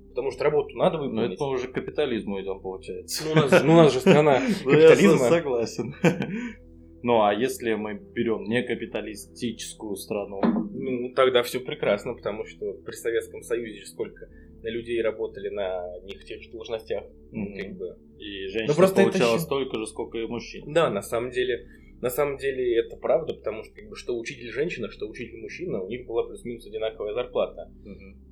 потому 0.08 0.30
что 0.30 0.44
работу 0.44 0.76
надо 0.76 0.98
выполнить. 0.98 1.34
это 1.34 1.44
мы 1.44 1.50
уже 1.52 1.68
к 1.68 1.72
капитализму 1.72 2.40
идем, 2.40 2.60
получается. 2.60 3.24
Ну, 3.26 3.32
у 3.32 3.34
нас, 3.36 3.50
же- 3.50 3.64
ну, 3.64 3.72
у 3.74 3.76
нас 3.76 3.92
же 3.92 4.00
страна 4.00 4.34
я 4.38 4.54
капитализма. 4.64 5.18
со- 5.18 5.28
согласен. 5.28 5.94
Ну, 7.02 7.22
а 7.22 7.32
если 7.32 7.72
мы 7.72 7.94
берем 7.94 8.44
не 8.44 8.62
капиталистическую 8.62 9.96
страну? 9.96 10.40
Ну, 10.70 11.14
тогда 11.14 11.42
все 11.42 11.58
прекрасно, 11.60 12.12
потому 12.12 12.44
что 12.44 12.74
при 12.84 12.92
Советском 12.92 13.42
Союзе 13.42 13.86
сколько 13.86 14.28
людей 14.68 15.00
работали 15.00 15.48
на 15.48 15.98
них 16.02 16.24
тех 16.24 16.42
же 16.42 16.50
должностях. 16.50 17.04
Мгм. 17.32 17.56
Как 17.56 17.76
бы. 17.76 17.96
И 18.18 18.46
женщина 18.48 18.74
просто 18.74 19.00
это 19.02 19.10
получала 19.10 19.38
щи- 19.38 19.42
столько 19.42 19.78
же, 19.78 19.86
сколько 19.86 20.18
и 20.18 20.26
мужчин. 20.26 20.72
Да, 20.72 20.90
на 20.90 21.00
самом 21.02 21.30
деле, 21.30 21.66
на 22.02 22.10
самом 22.10 22.36
деле 22.36 22.78
это 22.78 22.96
правда, 22.96 23.34
потому 23.34 23.62
что 23.64 23.74
как 23.74 23.88
бы 23.88 23.96
что 23.96 24.18
учитель 24.18 24.50
женщина, 24.50 24.90
что 24.90 25.06
учитель 25.08 25.38
мужчина, 25.38 25.82
у 25.82 25.88
них 25.88 26.06
была 26.06 26.26
плюс-минус 26.26 26.66
одинаковая 26.66 27.14
зарплата. 27.14 27.70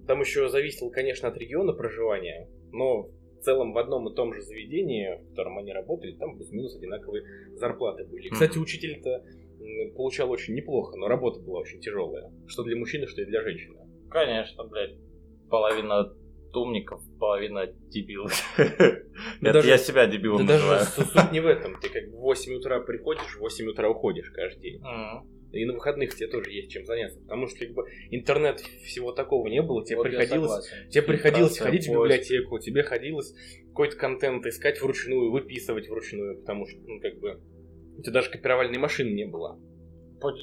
Там 0.06 0.20
еще 0.20 0.48
зависело, 0.48 0.90
конечно, 0.90 1.28
от 1.28 1.36
региона 1.38 1.72
проживания, 1.72 2.48
но 2.72 3.02
в 3.02 3.40
целом 3.42 3.72
в 3.72 3.78
одном 3.78 4.08
и 4.08 4.14
том 4.14 4.34
же 4.34 4.40
заведении, 4.42 5.22
в 5.22 5.28
котором 5.30 5.58
они 5.58 5.72
работали, 5.72 6.12
там 6.16 6.36
плюс-минус 6.36 6.76
одинаковые 6.76 7.24
зарплаты 7.54 8.04
были. 8.04 8.28
Кстати, 8.30 8.58
учитель-то 8.58 9.22
получал 9.96 10.30
очень 10.30 10.54
неплохо, 10.54 10.96
но 10.96 11.08
работа 11.08 11.40
была 11.40 11.60
очень 11.60 11.80
тяжелая. 11.80 12.32
Что 12.46 12.62
для 12.64 12.76
мужчины, 12.76 13.06
что 13.06 13.22
и 13.22 13.26
для 13.26 13.42
женщины. 13.42 13.78
Конечно, 14.10 14.64
блядь. 14.64 14.96
Половина 15.50 16.14
умников, 16.56 17.02
половина 17.18 17.66
дебилов. 17.66 18.32
Ну, 19.40 19.48
Это 19.50 19.60
я 19.66 19.78
себя 19.78 20.06
дебилом 20.06 20.46
даже 20.46 20.64
называю. 20.64 20.84
су- 20.86 21.02
суть 21.04 21.32
не 21.32 21.40
в 21.40 21.46
этом. 21.46 21.78
Ты 21.80 21.88
как 21.88 22.10
бы 22.10 22.16
в 22.16 22.20
8 22.20 22.54
утра 22.54 22.80
приходишь, 22.80 23.36
в 23.36 23.40
8 23.40 23.66
утра 23.68 23.88
уходишь 23.88 24.30
каждый 24.30 24.60
день. 24.60 24.80
И 25.50 25.64
на 25.64 25.72
выходных 25.72 26.14
тебе 26.14 26.28
тоже 26.28 26.50
есть 26.50 26.70
чем 26.70 26.84
заняться. 26.84 27.20
Потому 27.22 27.46
что 27.48 27.58
как 27.64 27.74
бы 27.74 27.84
интернет 28.10 28.60
всего 28.60 29.12
такого 29.12 29.48
не 29.48 29.62
было. 29.62 29.82
Тебе 29.84 29.96
Вот 29.96 30.02
приходилось, 30.04 30.70
тебе 30.90 31.02
приходилось 31.02 31.58
ходить 31.58 31.86
в 31.88 31.92
библиотеку, 32.04 32.58
тебе 32.58 32.82
ходилось 32.82 33.34
какой-то 33.68 33.96
контент 33.96 34.44
искать 34.46 34.80
вручную, 34.82 35.30
выписывать 35.30 35.88
вручную, 35.88 36.40
потому 36.40 36.66
что, 36.66 36.78
ну, 36.86 37.00
как 37.00 37.18
бы, 37.18 37.40
у 37.96 38.02
тебя 38.02 38.12
даже 38.12 38.30
копировальной 38.30 38.78
машины 38.78 39.10
не 39.10 39.24
было. 39.24 39.58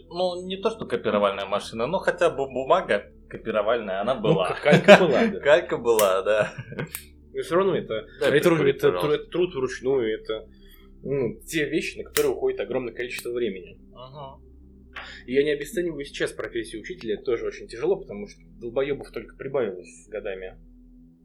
Ну, 0.10 0.46
не 0.48 0.58
то, 0.58 0.72
что 0.72 0.86
копировальная 0.86 1.46
машина, 1.46 1.86
но 1.86 2.00
хотя 2.00 2.30
бы 2.30 2.48
бумага 2.48 3.12
копировальная, 3.38 4.02
она 4.02 4.16
была. 4.16 4.50
Ну, 4.50 4.56
калька 4.64 4.98
была, 4.98 5.28
да. 5.28 5.40
Калька 5.44 5.78
была, 5.78 6.22
да. 6.22 6.54
Но 7.34 7.42
все 7.42 7.56
равно 7.56 7.76
это, 7.76 8.08
Дай 8.20 8.38
это, 8.38 8.50
это, 8.56 8.88
это 8.88 9.18
труд 9.26 9.54
вручную, 9.56 10.20
это 10.20 10.48
ну, 11.04 11.40
те 11.46 11.70
вещи, 11.70 11.98
на 11.98 12.04
которые 12.06 12.34
уходит 12.34 12.60
огромное 12.60 12.94
количество 12.94 13.32
времени. 13.32 13.78
Мгм. 13.92 14.44
И 15.26 15.34
я 15.34 15.44
не 15.44 15.52
обесцениваю 15.52 16.06
сейчас 16.06 16.32
профессию 16.32 16.82
учителя, 16.82 17.16
это 17.16 17.24
тоже 17.24 17.46
очень 17.46 17.68
тяжело, 17.68 17.98
потому 17.98 18.28
что 18.28 18.40
долбоебов 18.60 19.12
только 19.12 19.36
прибавилось 19.36 20.06
с 20.06 20.10
годами. 20.10 20.58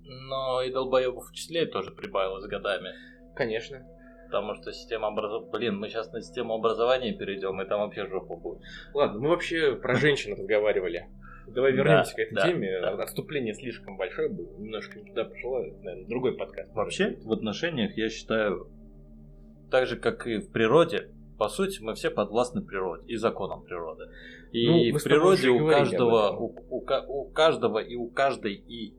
Но 0.05 0.63
и 0.63 0.71
долбоебов 0.71 1.31
учителей 1.31 1.67
тоже 1.67 1.93
прибавилось 1.93 2.45
с 2.45 2.49
годами. 2.49 2.91
Конечно. 3.37 3.87
Потому 4.27 4.55
что 4.55 4.73
система 4.73 5.09
образования... 5.09 5.51
Блин, 5.51 5.79
мы 5.79 5.89
сейчас 5.89 6.13
на 6.13 6.21
систему 6.21 6.55
образования 6.55 7.17
перейдем, 7.17 7.61
и 7.61 7.67
там 7.67 7.81
вообще 7.81 8.07
жопа 8.07 8.37
будет. 8.37 8.63
Ладно, 8.95 9.21
мы 9.21 9.29
вообще 9.31 9.75
про 9.77 9.95
женщин 9.95 10.33
разговаривали. 10.33 11.09
Давай 11.55 11.73
Да, 11.73 11.79
вернемся 11.79 12.15
к 12.15 12.19
этой 12.19 12.35
да, 12.35 12.47
теме. 12.47 12.81
да. 12.81 12.91
Отступление 13.03 13.55
слишком 13.55 13.97
большое 13.97 14.29
было, 14.29 14.57
немножко 14.59 14.99
не 14.99 15.07
туда 15.07 15.25
пошло, 15.25 15.59
наверное, 15.59 16.07
другой 16.07 16.37
подкаст. 16.37 16.75
Вообще, 16.75 17.19
в 17.23 17.33
отношениях, 17.33 17.97
я 17.97 18.09
считаю, 18.09 18.71
так 19.71 19.87
же, 19.87 19.97
как 19.97 20.27
и 20.27 20.39
в 20.39 20.51
природе, 20.51 21.11
по 21.39 21.49
сути, 21.49 21.81
мы 21.83 21.95
все 21.95 22.11
подвластны 22.11 22.63
природе 22.63 23.07
и 23.07 23.17
законам 23.17 23.65
природы. 23.65 24.05
И 24.53 24.93
Ну, 24.93 24.99
в 24.99 25.03
природе 25.03 25.49
у 25.49 25.67
каждого, 25.67 26.37
у, 26.37 26.55
у 26.69 26.85
у 27.09 27.31
каждого 27.31 27.79
и 27.79 27.95
у 27.95 28.11
каждой 28.11 28.55
и 28.55 28.95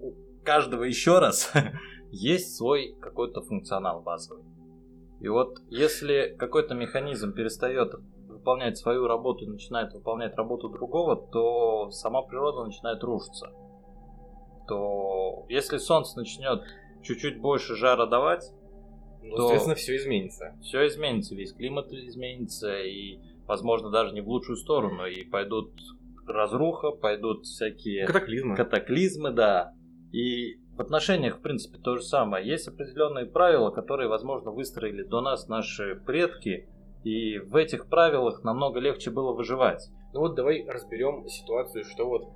у 0.00 0.14
каждого 0.44 0.84
еще 0.84 1.18
раз 1.18 1.52
есть 2.10 2.56
свой 2.56 2.94
какой-то 3.00 3.42
функционал 3.42 4.02
базовый. 4.02 4.44
И 5.20 5.28
вот 5.28 5.58
если 5.68 6.34
какой-то 6.38 6.74
механизм 6.74 7.32
перестает 7.32 7.94
выполнять 8.42 8.76
свою 8.76 9.06
работу 9.06 9.44
и 9.44 9.48
начинает 9.48 9.92
выполнять 9.94 10.34
работу 10.34 10.68
другого, 10.68 11.16
то 11.16 11.90
сама 11.90 12.22
природа 12.22 12.64
начинает 12.64 13.02
рушиться. 13.04 13.50
То 14.66 15.46
если 15.48 15.78
солнце 15.78 16.18
начнет 16.18 16.62
чуть-чуть 17.02 17.40
больше 17.40 17.76
жара 17.76 18.06
давать, 18.06 18.44
Ну, 19.22 19.30
то- 19.36 19.42
соответственно, 19.42 19.76
все 19.76 19.96
изменится. 19.96 20.56
все 20.62 20.86
изменится, 20.88 21.34
весь 21.36 21.52
климат 21.52 21.92
изменится, 21.92 22.80
и, 22.82 23.18
возможно, 23.46 23.90
даже 23.90 24.12
не 24.12 24.20
в 24.20 24.28
лучшую 24.28 24.56
сторону, 24.56 25.06
и 25.06 25.24
пойдут 25.24 25.72
разруха, 26.26 26.90
пойдут 26.90 27.46
всякие 27.46 28.06
Катаклизмы. 28.06 28.56
катаклизмы, 28.56 29.30
да. 29.32 29.74
И 30.12 30.56
в 30.76 30.80
отношениях, 30.80 31.38
в 31.38 31.42
принципе, 31.42 31.78
то 31.78 31.96
же 31.96 32.02
самое. 32.02 32.46
Есть 32.46 32.68
определенные 32.68 33.26
правила, 33.26 33.70
которые, 33.70 34.08
возможно, 34.08 34.50
выстроили 34.52 35.02
до 35.02 35.20
нас 35.20 35.48
наши 35.48 35.96
предки, 36.06 36.68
и 37.04 37.38
в 37.38 37.56
этих 37.56 37.88
правилах 37.88 38.44
намного 38.44 38.80
легче 38.80 39.10
было 39.10 39.32
выживать. 39.32 39.88
Ну 40.12 40.20
вот 40.20 40.34
давай 40.34 40.64
разберем 40.66 41.26
ситуацию, 41.28 41.84
что 41.84 42.06
вот 42.06 42.28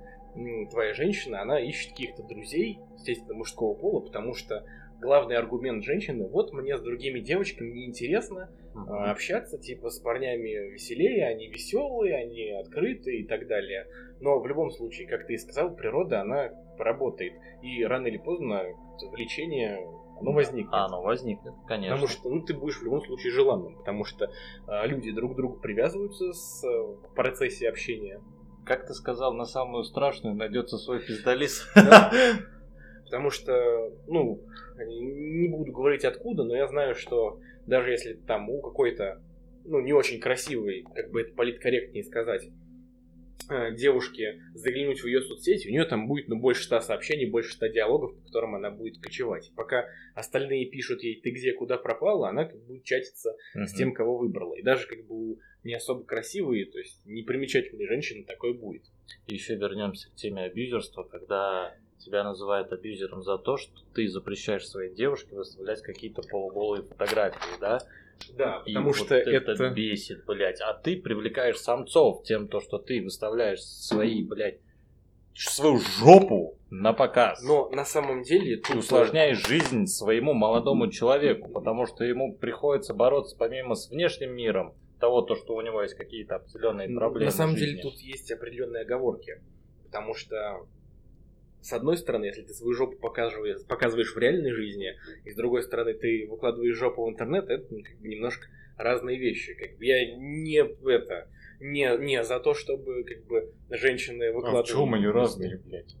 твоя 0.69 0.93
женщина, 0.93 1.41
она 1.41 1.59
ищет 1.59 1.91
каких-то 1.91 2.23
друзей, 2.23 2.79
естественно, 2.93 3.33
мужского 3.35 3.73
пола, 3.73 4.01
потому 4.01 4.33
что 4.33 4.63
главный 4.99 5.35
аргумент 5.35 5.83
женщины, 5.83 6.27
вот 6.27 6.53
мне 6.53 6.77
с 6.77 6.81
другими 6.81 7.19
девочками 7.19 7.71
неинтересно 7.71 8.49
а, 8.75 9.11
общаться, 9.11 9.57
типа 9.57 9.89
с 9.89 9.99
парнями 9.99 10.71
веселее, 10.71 11.27
они 11.27 11.47
веселые, 11.47 12.15
они 12.15 12.51
открытые 12.51 13.21
и 13.21 13.27
так 13.27 13.47
далее. 13.47 13.87
Но 14.19 14.39
в 14.39 14.47
любом 14.47 14.69
случае, 14.71 15.07
как 15.07 15.27
ты 15.27 15.33
и 15.33 15.37
сказал, 15.37 15.75
природа, 15.75 16.21
она 16.21 16.49
поработает. 16.77 17.33
И 17.61 17.83
рано 17.83 18.07
или 18.07 18.17
поздно 18.17 18.63
влечение, 19.11 19.79
оно 20.19 20.31
возникнет. 20.31 20.73
А, 20.73 20.85
оно 20.85 21.01
возникнет, 21.01 21.53
конечно. 21.67 21.95
Потому 21.95 22.07
что 22.07 22.29
ну, 22.29 22.41
ты 22.41 22.53
будешь 22.53 22.77
в 22.77 22.83
любом 22.83 23.01
случае 23.01 23.31
желанным, 23.31 23.77
потому 23.77 24.03
что 24.03 24.29
а, 24.67 24.85
люди 24.85 25.11
друг 25.11 25.33
к 25.33 25.35
другу 25.35 25.59
привязываются 25.59 26.33
с, 26.33 26.63
э, 26.63 26.67
в 26.67 27.13
процессе 27.15 27.69
общения. 27.69 28.21
Как 28.65 28.87
ты 28.87 28.93
сказал, 28.93 29.33
на 29.33 29.45
самую 29.45 29.83
страшную 29.83 30.35
найдется 30.35 30.77
свой 30.77 30.99
пиздолис. 30.99 31.67
Потому 33.05 33.29
что, 33.29 33.53
ну, 34.07 34.41
не 34.85 35.47
буду 35.47 35.71
говорить 35.71 36.03
откуда, 36.03 36.43
но 36.43 36.55
я 36.55 36.67
знаю, 36.67 36.93
что 36.93 37.39
даже 37.65 37.91
если 37.91 38.13
там 38.13 38.49
у 38.49 38.61
какой-то, 38.61 39.21
ну, 39.63 39.79
не 39.79 39.93
очень 39.93 40.19
красивой, 40.19 40.83
как 40.93 41.11
бы 41.11 41.21
это 41.21 41.33
политкорректнее 41.33 42.03
сказать, 42.03 42.49
э, 43.49 43.73
девушки 43.75 44.41
заглянуть 44.53 45.01
в 45.01 45.07
ее 45.07 45.21
соцсети, 45.21 45.67
у 45.67 45.71
нее 45.71 45.85
там 45.85 46.07
будет 46.07 46.27
ну, 46.27 46.39
больше 46.39 46.63
ста 46.63 46.81
сообщений, 46.81 47.29
больше 47.29 47.53
ста 47.53 47.69
диалогов, 47.69 48.15
по 48.15 48.25
которым 48.25 48.55
она 48.55 48.71
будет 48.71 48.99
кочевать. 48.99 49.51
Пока 49.55 49.85
остальные 50.15 50.67
пишут 50.67 51.03
ей 51.03 51.19
«ты 51.21 51.31
где, 51.31 51.53
куда 51.53 51.77
пропала», 51.77 52.29
она 52.29 52.45
как 52.45 52.59
будет 52.65 52.83
чатиться 52.83 53.35
uh-huh. 53.55 53.65
с 53.65 53.73
тем, 53.73 53.93
кого 53.93 54.17
выбрала. 54.17 54.55
И 54.55 54.61
даже 54.61 54.87
как 54.87 55.05
бы 55.05 55.37
не 55.63 55.73
особо 55.73 56.03
красивые, 56.03 56.65
то 56.65 56.79
есть 56.79 57.05
непримечательные 57.05 57.87
женщины 57.87 58.23
такой 58.23 58.53
будет. 58.53 58.83
И 59.27 59.33
еще 59.33 59.55
вернемся 59.55 60.09
к 60.09 60.15
теме 60.15 60.43
абьюзерства, 60.43 61.03
когда 61.03 61.75
тебя 61.97 62.23
называют 62.23 62.71
абьюзером 62.71 63.23
за 63.23 63.37
то, 63.37 63.57
что 63.57 63.73
ты 63.93 64.07
запрещаешь 64.07 64.67
своей 64.67 64.93
девушке 64.93 65.35
выставлять 65.35 65.81
какие-то 65.81 66.21
полуголые 66.21 66.83
фотографии, 66.83 67.59
да? 67.59 67.79
Да, 68.37 68.63
и 68.65 68.73
потому 68.73 68.93
что 68.93 69.15
вот 69.15 69.27
это... 69.27 69.51
это 69.51 69.69
бесит, 69.69 70.25
блядь. 70.25 70.61
А 70.61 70.73
ты 70.73 70.97
привлекаешь 70.97 71.57
самцов 71.57 72.23
тем, 72.23 72.47
то, 72.47 72.59
что 72.59 72.77
ты 72.77 73.01
выставляешь 73.01 73.61
свои, 73.61 74.23
блядь, 74.23 74.59
свою 75.33 75.79
жопу 75.79 76.57
на 76.69 76.93
показ. 76.93 77.41
Но 77.43 77.69
на 77.69 77.85
самом 77.85 78.23
деле 78.23 78.57
ты 78.57 78.77
усложняешь 78.77 79.45
жизнь 79.45 79.85
своему 79.85 80.33
молодому 80.33 80.89
человеку, 80.91 81.49
потому 81.49 81.85
что 81.85 82.03
ему 82.03 82.33
приходится 82.33 82.93
бороться 82.93 83.35
помимо 83.37 83.75
с 83.75 83.89
внешним 83.89 84.35
миром, 84.35 84.73
того, 84.99 85.21
то, 85.21 85.35
что 85.35 85.55
у 85.55 85.61
него 85.61 85.81
есть 85.81 85.93
какие-то 85.93 86.35
определенные 86.35 86.89
проблемы. 86.89 87.25
На 87.25 87.31
самом 87.31 87.55
деле 87.55 87.81
тут 87.81 87.95
есть 87.99 88.31
определенные 88.31 88.81
оговорки, 88.83 89.41
потому 89.85 90.15
что 90.15 90.65
с 91.61 91.73
одной 91.73 91.97
стороны, 91.97 92.25
если 92.25 92.43
ты 92.43 92.53
свою 92.53 92.73
жопу 92.73 92.97
показываешь, 92.97 93.65
показываешь 93.67 94.13
в 94.13 94.17
реальной 94.17 94.51
жизни, 94.51 94.95
и 95.25 95.31
с 95.31 95.35
другой 95.35 95.63
стороны, 95.63 95.93
ты 95.93 96.27
выкладываешь 96.29 96.77
жопу 96.77 97.05
в 97.05 97.09
интернет, 97.09 97.49
это 97.49 97.65
ну, 97.69 97.83
как 97.83 97.97
бы 97.97 98.07
немножко 98.07 98.47
разные 98.77 99.17
вещи. 99.17 99.53
Как 99.53 99.77
бы 99.77 99.85
я 99.85 100.15
не 100.15 100.59
это 100.59 101.27
не, 101.59 101.97
не 101.97 102.23
за 102.23 102.39
то, 102.39 102.53
чтобы 102.53 103.03
как 103.03 103.25
бы 103.25 103.51
женщины 103.69 104.31
выкладывали. 104.31 104.61
А 104.61 104.63
в 104.63 104.67
чем 104.67 104.93
они 104.93 105.07
разные, 105.07 105.57
блядь? 105.57 105.95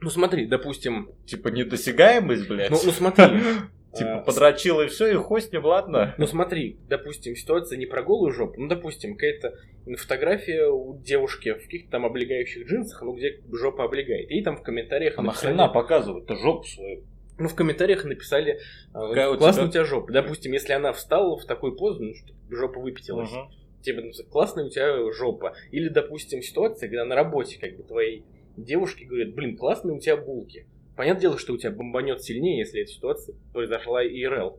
Ну 0.00 0.10
смотри, 0.10 0.46
допустим. 0.46 1.10
Tипа 1.26 1.48
недосягаемость, 1.48 2.46
блядь. 2.48 2.70
Ну, 2.70 2.78
ну 2.84 2.92
смотри, 2.92 3.24
Типа 3.94 4.18
а, 4.18 4.20
подрочил 4.20 4.80
и 4.80 4.86
все, 4.86 5.08
и 5.08 5.14
хуй 5.14 5.40
с 5.40 5.50
ним, 5.50 5.64
ладно. 5.64 6.14
Ну 6.18 6.26
смотри, 6.26 6.78
допустим, 6.88 7.34
ситуация 7.34 7.78
не 7.78 7.86
про 7.86 8.02
голую 8.02 8.32
жопу, 8.32 8.60
ну 8.60 8.68
допустим, 8.68 9.14
какая-то 9.14 9.54
фотография 9.96 10.66
у 10.66 10.98
девушки 10.98 11.54
в 11.54 11.62
каких-то 11.62 11.92
там 11.92 12.04
облегающих 12.04 12.66
джинсах, 12.66 13.00
ну 13.02 13.14
где 13.14 13.40
жопа 13.50 13.84
облегает. 13.84 14.30
И 14.30 14.42
там 14.42 14.56
в 14.56 14.62
комментариях 14.62 15.14
А 15.16 15.22
написали... 15.22 15.52
нахрена 15.52 15.72
показывают-то 15.72 16.36
жопу 16.36 16.64
свою? 16.64 17.04
Ну, 17.38 17.48
в 17.48 17.54
комментариях 17.54 18.04
написали, 18.04 18.58
а, 18.92 19.08
Какая 19.08 19.36
классно 19.36 19.62
у 19.62 19.68
тебя... 19.68 19.82
у 19.82 19.84
тебя 19.84 19.84
жопа. 19.84 20.12
Допустим, 20.12 20.52
если 20.52 20.72
она 20.72 20.92
встала 20.92 21.38
в 21.38 21.44
такую 21.46 21.76
позу, 21.76 22.02
ну, 22.02 22.14
что 22.14 22.34
жопа 22.50 22.80
выпятилась, 22.80 23.32
угу. 23.32 23.48
тебе 23.80 24.02
написали, 24.02 24.26
классная 24.26 24.64
у 24.64 24.70
тебя 24.70 25.12
жопа. 25.12 25.54
Или, 25.70 25.88
допустим, 25.88 26.42
ситуация, 26.42 26.88
когда 26.88 27.04
на 27.04 27.14
работе, 27.14 27.58
как 27.60 27.76
бы, 27.76 27.84
твоей 27.84 28.24
девушке 28.56 29.04
говорят, 29.04 29.34
блин, 29.34 29.56
классные 29.56 29.96
у 29.96 30.00
тебя 30.00 30.16
булки. 30.16 30.66
Понятное 30.98 31.20
дело, 31.20 31.38
что 31.38 31.52
у 31.52 31.56
тебя 31.56 31.70
бомбанет 31.70 32.24
сильнее, 32.24 32.58
если 32.58 32.82
эта 32.82 32.90
ситуация 32.90 33.36
произошла 33.52 34.02
ИРЛ. 34.02 34.58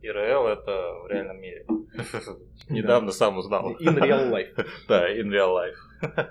ИРЛ 0.00 0.46
это 0.46 0.94
в 1.02 1.08
реальном 1.10 1.42
мире. 1.42 1.66
Недавно 2.70 3.12
сам 3.12 3.36
узнал. 3.36 3.72
In 3.78 3.98
real 3.98 4.30
life. 4.30 4.66
Да, 4.88 5.14
in 5.14 5.28
real 5.28 5.54
life. 5.54 6.30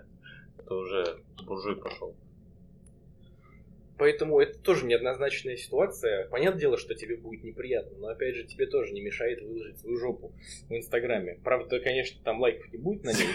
Это 0.57 0.73
уже 0.73 1.19
буржуй 1.45 1.75
пошел. 1.75 2.15
Поэтому 3.99 4.39
это 4.39 4.57
тоже 4.57 4.87
неоднозначная 4.87 5.55
ситуация. 5.55 6.27
Понятное 6.29 6.61
дело, 6.61 6.79
что 6.79 6.95
тебе 6.95 7.15
будет 7.15 7.43
неприятно, 7.43 7.95
но 7.99 8.07
опять 8.07 8.33
же 8.33 8.43
тебе 8.45 8.65
тоже 8.65 8.91
не 8.91 9.01
мешает 9.01 9.39
выложить 9.39 9.77
свою 9.77 9.99
жопу 9.99 10.31
в 10.67 10.73
Инстаграме. 10.73 11.37
Правда, 11.43 11.79
конечно, 11.79 12.19
там 12.23 12.41
лайков 12.41 12.73
не 12.73 12.79
будет 12.79 13.03
на 13.03 13.11
ней. 13.11 13.27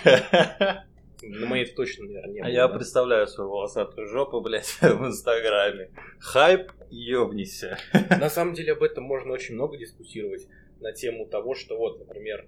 На 1.22 1.46
моей 1.46 1.66
точно, 1.66 2.06
наверное, 2.06 2.32
не 2.32 2.40
А 2.40 2.48
я 2.48 2.68
представляю 2.68 3.26
свою 3.26 3.50
волосатую 3.50 4.06
жопу, 4.06 4.40
блядь, 4.40 4.66
в 4.80 5.06
Инстаграме. 5.06 5.90
Хайп, 6.18 6.72
ёбнися. 6.90 7.78
На 7.92 8.30
самом 8.30 8.54
деле 8.54 8.72
об 8.72 8.82
этом 8.82 9.04
можно 9.04 9.32
очень 9.32 9.54
много 9.54 9.76
дискуссировать 9.76 10.46
на 10.80 10.92
тему 10.92 11.26
того, 11.26 11.54
что 11.54 11.76
вот, 11.76 11.98
например, 11.98 12.46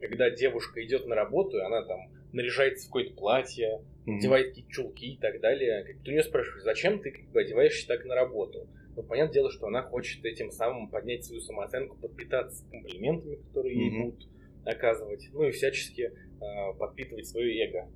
когда 0.00 0.30
девушка 0.30 0.84
идет 0.84 1.06
на 1.06 1.14
работу, 1.14 1.58
и 1.58 1.60
она 1.60 1.84
там 1.84 2.10
наряжается 2.32 2.84
в 2.84 2.88
какое-то 2.88 3.14
платье, 3.14 3.82
mm-hmm. 4.06 4.16
одевает 4.16 4.48
какие-то 4.48 4.70
чулки 4.70 5.06
и 5.14 5.18
так 5.18 5.40
далее, 5.40 5.84
как 5.84 6.02
ты 6.02 6.10
у 6.10 6.12
нее 6.12 6.22
спрашиваешь, 6.22 6.64
зачем 6.64 7.00
ты 7.00 7.10
как 7.10 7.24
бы 7.26 7.40
одеваешься 7.40 7.86
так 7.86 8.04
на 8.04 8.14
работу? 8.14 8.68
Ну, 8.96 9.02
понятное 9.04 9.34
дело, 9.34 9.52
что 9.52 9.66
она 9.66 9.82
хочет 9.82 10.24
этим 10.24 10.50
самым 10.50 10.90
поднять 10.90 11.24
свою 11.24 11.40
самооценку, 11.40 11.96
подпитаться 11.96 12.64
комплиментами, 12.70 13.36
которые 13.36 13.76
mm-hmm. 13.76 13.90
ей 13.90 14.02
будут 14.02 14.28
оказывать, 14.64 15.28
ну 15.32 15.44
и 15.44 15.50
всячески 15.52 16.02
э, 16.02 16.78
подпитывать 16.78 17.26
свое 17.26 17.64
эго. 17.64 17.88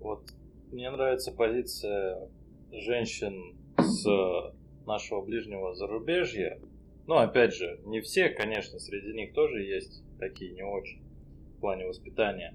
Вот 0.00 0.22
мне 0.70 0.90
нравится 0.90 1.32
позиция 1.32 2.28
женщин 2.72 3.56
с 3.78 4.06
нашего 4.86 5.22
ближнего 5.22 5.74
зарубежья. 5.74 6.58
Но 7.06 7.18
опять 7.18 7.54
же, 7.54 7.80
не 7.86 8.00
все, 8.00 8.28
конечно, 8.28 8.78
среди 8.78 9.14
них 9.14 9.32
тоже 9.32 9.62
есть 9.62 10.02
такие 10.18 10.52
не 10.52 10.62
очень 10.62 11.00
в 11.56 11.60
плане 11.60 11.86
воспитания. 11.86 12.54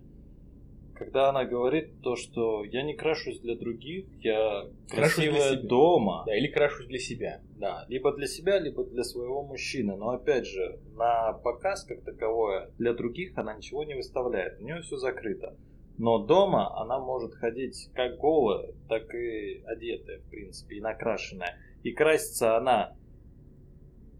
Когда 0.95 1.29
она 1.29 1.43
говорит 1.43 2.01
то, 2.01 2.15
что 2.15 2.63
я 2.63 2.83
не 2.83 2.93
крашусь 2.93 3.39
для 3.39 3.55
других, 3.55 4.05
я 4.21 4.67
красивая 4.89 5.55
дома. 5.55 6.23
Да, 6.27 6.37
или 6.37 6.47
крашусь 6.47 6.85
для 6.85 6.99
себя. 6.99 7.41
Да, 7.57 7.85
либо 7.89 8.15
для 8.15 8.27
себя, 8.27 8.59
либо 8.59 8.83
для 8.83 9.03
своего 9.03 9.43
мужчины. 9.43 9.95
Но 9.95 10.11
опять 10.11 10.45
же, 10.45 10.79
на 10.95 11.33
показ 11.33 11.83
как 11.83 12.03
таковое 12.03 12.69
для 12.77 12.93
других 12.93 13.35
она 13.37 13.55
ничего 13.55 13.83
не 13.83 13.95
выставляет. 13.95 14.59
У 14.61 14.63
нее 14.63 14.81
все 14.81 14.97
закрыто. 14.97 15.57
Но 15.97 16.19
дома 16.19 16.75
она 16.79 16.99
может 16.99 17.35
ходить 17.35 17.89
как 17.93 18.17
голая, 18.17 18.73
так 18.89 19.13
и 19.13 19.63
одетая, 19.65 20.19
в 20.19 20.29
принципе, 20.29 20.77
и 20.77 20.81
накрашенная. 20.81 21.57
И 21.83 21.91
красится 21.91 22.57
она 22.57 22.95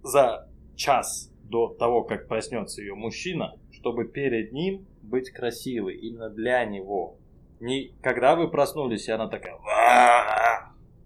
за 0.03 0.49
час 0.75 1.31
до 1.43 1.69
того, 1.69 2.03
как 2.03 2.27
проснется 2.27 2.81
ее 2.81 2.95
мужчина, 2.95 3.57
чтобы 3.71 4.05
перед 4.05 4.51
ним 4.51 4.85
быть 5.01 5.31
красивой, 5.31 5.95
именно 5.95 6.29
для 6.29 6.63
него. 6.65 7.17
Не 7.59 7.93
когда 8.01 8.35
вы 8.35 8.49
проснулись, 8.49 9.07
и 9.07 9.11
она 9.11 9.27
такая, 9.27 9.57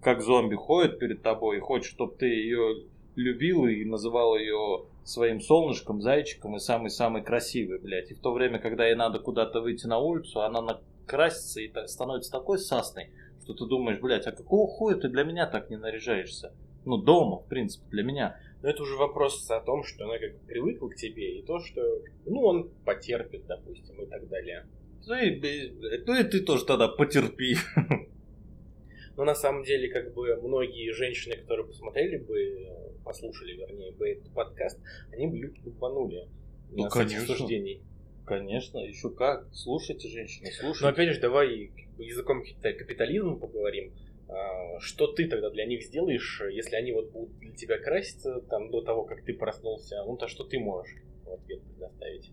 как 0.02 0.20
зомби 0.20 0.54
ходит 0.54 0.98
перед 0.98 1.22
тобой 1.22 1.58
и 1.58 1.60
хочет, 1.60 1.92
чтобы 1.92 2.14
ты 2.16 2.26
ее 2.26 2.84
любил 3.14 3.66
и 3.66 3.84
называл 3.84 4.36
ее 4.36 4.84
своим 5.08 5.40
солнышком, 5.40 6.02
зайчиком 6.02 6.56
и 6.56 6.60
самый-самый 6.60 7.22
красивый, 7.22 7.78
блядь. 7.78 8.10
И 8.10 8.14
в 8.14 8.20
то 8.20 8.32
время, 8.32 8.58
когда 8.58 8.86
ей 8.86 8.94
надо 8.94 9.18
куда-то 9.18 9.60
выйти 9.60 9.86
на 9.86 9.98
улицу, 9.98 10.42
она 10.42 10.60
накрасится 10.60 11.60
и 11.60 11.72
становится 11.86 12.30
такой 12.30 12.58
сасной, 12.58 13.10
что 13.42 13.54
ты 13.54 13.64
думаешь, 13.64 13.98
блядь, 14.00 14.26
а 14.26 14.32
какого 14.32 14.68
хуя 14.68 14.96
ты 14.96 15.08
для 15.08 15.24
меня 15.24 15.46
так 15.46 15.70
не 15.70 15.78
наряжаешься? 15.78 16.52
Ну, 16.84 16.98
дома, 16.98 17.38
в 17.38 17.48
принципе, 17.48 17.86
для 17.90 18.02
меня. 18.02 18.38
Но 18.62 18.68
это 18.68 18.82
уже 18.82 18.96
вопрос 18.96 19.50
о 19.50 19.60
том, 19.60 19.82
что 19.82 20.04
она 20.04 20.18
как 20.18 20.38
привыкла 20.42 20.88
к 20.88 20.96
тебе, 20.96 21.38
и 21.38 21.42
то, 21.42 21.58
что, 21.60 21.80
ну, 22.26 22.42
он 22.42 22.70
потерпит, 22.84 23.46
допустим, 23.46 24.02
и 24.02 24.06
так 24.06 24.28
далее. 24.28 24.66
Ну 25.06 25.14
и, 25.14 25.72
ну 26.06 26.20
и 26.20 26.24
ты 26.24 26.40
тоже 26.40 26.66
тогда 26.66 26.88
потерпи. 26.88 27.56
Но 29.16 29.24
на 29.24 29.34
самом 29.34 29.64
деле, 29.64 29.88
как 29.88 30.12
бы, 30.12 30.36
многие 30.36 30.92
женщины, 30.92 31.36
которые 31.36 31.66
посмотрели 31.66 32.18
бы 32.18 32.87
послушали, 33.08 33.54
вернее, 33.54 33.92
бы 33.92 34.10
этот 34.10 34.32
подкаст, 34.34 34.78
они 35.10 35.26
бы 35.26 35.54
бомбанули 35.64 36.28
ну, 36.70 36.84
на 36.84 36.90
конечно. 36.90 37.36
суждений. 37.36 37.82
Конечно, 38.26 38.78
еще 38.78 39.10
как. 39.10 39.48
Слушайте, 39.54 40.08
женщины, 40.08 40.50
слушайте. 40.52 40.84
Но 40.84 40.90
опять 40.90 41.14
же, 41.14 41.20
давай 41.20 41.72
языком 41.96 42.44
капитализма 42.62 43.36
поговорим. 43.36 43.94
А, 44.28 44.78
что 44.80 45.06
ты 45.06 45.26
тогда 45.26 45.48
для 45.48 45.64
них 45.64 45.82
сделаешь, 45.82 46.42
если 46.52 46.76
они 46.76 46.92
вот 46.92 47.10
будут 47.10 47.38
для 47.38 47.54
тебя 47.54 47.78
краситься 47.78 48.42
там 48.42 48.70
до 48.70 48.82
того, 48.82 49.04
как 49.04 49.24
ты 49.24 49.32
проснулся? 49.32 50.04
Ну, 50.04 50.18
то 50.18 50.28
что 50.28 50.44
ты 50.44 50.58
можешь 50.58 50.94
в 51.24 51.32
ответ 51.32 51.62
предоставить? 51.62 52.30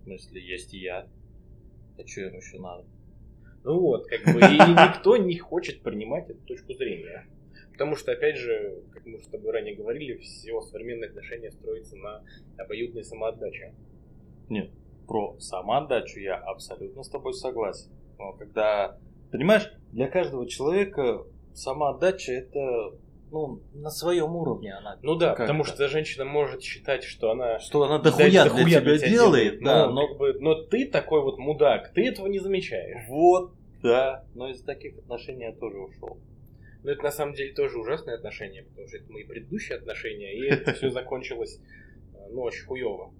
В 0.00 0.02
смысле, 0.02 0.44
есть 0.44 0.72
я. 0.72 1.08
А 1.96 2.06
что 2.06 2.22
им 2.22 2.36
еще 2.36 2.58
надо? 2.58 2.84
Ну 3.62 3.80
вот, 3.80 4.06
как 4.08 4.22
бы, 4.34 4.40
и 4.40 4.58
никто 4.58 5.16
не 5.16 5.38
хочет 5.38 5.82
принимать 5.82 6.28
эту 6.28 6.40
точку 6.40 6.74
зрения. 6.74 7.28
Потому 7.76 7.94
что, 7.94 8.12
опять 8.12 8.38
же, 8.38 8.82
как 8.90 9.04
мы 9.04 9.18
с 9.18 9.26
тобой 9.26 9.52
ранее 9.52 9.74
говорили, 9.74 10.16
все 10.16 10.58
современные 10.62 11.08
отношения 11.10 11.50
строятся 11.50 11.94
на 11.96 12.22
обоюдной 12.56 13.04
самоотдаче. 13.04 13.74
Нет, 14.48 14.70
про 15.06 15.38
самоотдачу 15.38 16.18
я 16.18 16.36
абсолютно 16.36 17.02
с 17.02 17.10
тобой 17.10 17.34
согласен. 17.34 17.90
Но 18.18 18.32
когда, 18.32 18.98
понимаешь, 19.30 19.70
для 19.92 20.08
каждого 20.08 20.48
человека 20.48 21.26
самоотдача 21.52 22.32
это 22.32 22.94
ну, 23.30 23.60
на 23.74 23.90
своем 23.90 24.34
уровне 24.36 24.72
она. 24.72 24.98
Ну 25.02 25.14
да, 25.16 25.34
потому 25.34 25.64
что 25.64 25.86
женщина 25.88 26.24
может 26.24 26.62
считать, 26.62 27.04
что 27.04 27.32
она... 27.32 27.58
Что 27.58 27.82
она 27.82 27.98
дохуя 27.98 28.30
для, 28.30 28.44
для 28.44 28.64
тебя 28.64 28.80
делает, 28.80 29.10
делает 29.10 29.62
да, 29.62 29.86
но, 29.86 29.92
но... 29.92 30.08
Как 30.08 30.16
бы, 30.16 30.32
но 30.40 30.54
ты 30.62 30.86
такой 30.86 31.20
вот 31.20 31.36
мудак, 31.36 31.92
ты 31.92 32.08
этого 32.08 32.26
не 32.26 32.38
замечаешь. 32.38 33.06
Вот, 33.06 33.52
да, 33.82 34.24
но 34.34 34.48
из 34.48 34.62
таких 34.62 34.96
отношений 34.96 35.44
я 35.44 35.52
тоже 35.52 35.78
ушел. 35.78 36.16
Но 36.86 36.92
это 36.92 37.02
на 37.02 37.10
самом 37.10 37.34
деле 37.34 37.52
тоже 37.52 37.80
ужасные 37.80 38.14
отношения, 38.14 38.62
потому 38.62 38.86
что 38.86 38.98
это 38.98 39.10
мои 39.10 39.24
предыдущие 39.24 39.76
отношения, 39.76 40.38
и 40.38 40.46
это 40.46 40.72
все 40.72 40.88
закончилось, 40.90 41.60
э, 42.14 42.28
ну, 42.30 42.42
очень 42.42 42.64
хуево. 42.64 43.12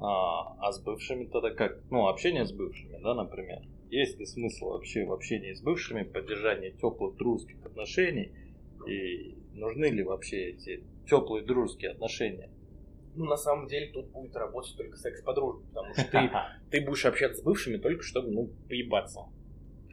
А, 0.00 0.54
а 0.60 0.70
с 0.70 0.80
бывшими 0.80 1.24
тогда 1.24 1.50
как? 1.50 1.80
Ну, 1.90 2.06
общение 2.06 2.46
с 2.46 2.52
бывшими, 2.52 2.96
да, 3.02 3.14
например. 3.14 3.62
Есть 3.90 4.20
ли 4.20 4.24
смысл 4.24 4.66
вообще 4.68 5.04
в 5.04 5.12
общении 5.12 5.52
с 5.52 5.60
бывшими, 5.60 6.04
поддержание 6.04 6.70
теплых 6.70 7.16
дружеских 7.16 7.66
отношений? 7.66 8.30
И 8.86 9.34
нужны 9.52 9.86
ли 9.86 10.04
вообще 10.04 10.50
эти 10.50 10.84
теплые 11.10 11.44
дружеские 11.44 11.90
отношения? 11.90 12.50
Ну, 13.16 13.24
на 13.24 13.36
самом 13.36 13.66
деле, 13.66 13.90
тут 13.90 14.12
будет 14.12 14.36
работать 14.36 14.76
только 14.76 14.96
секс 14.96 15.22
по 15.22 15.34
дружбе, 15.34 15.66
потому 15.70 15.92
что 15.92 16.04
ты, 16.04 16.30
ты 16.70 16.86
будешь 16.86 17.04
общаться 17.04 17.40
с 17.40 17.44
бывшими 17.44 17.78
только 17.78 18.04
чтобы, 18.04 18.30
ну, 18.30 18.48
поебаться. 18.68 19.22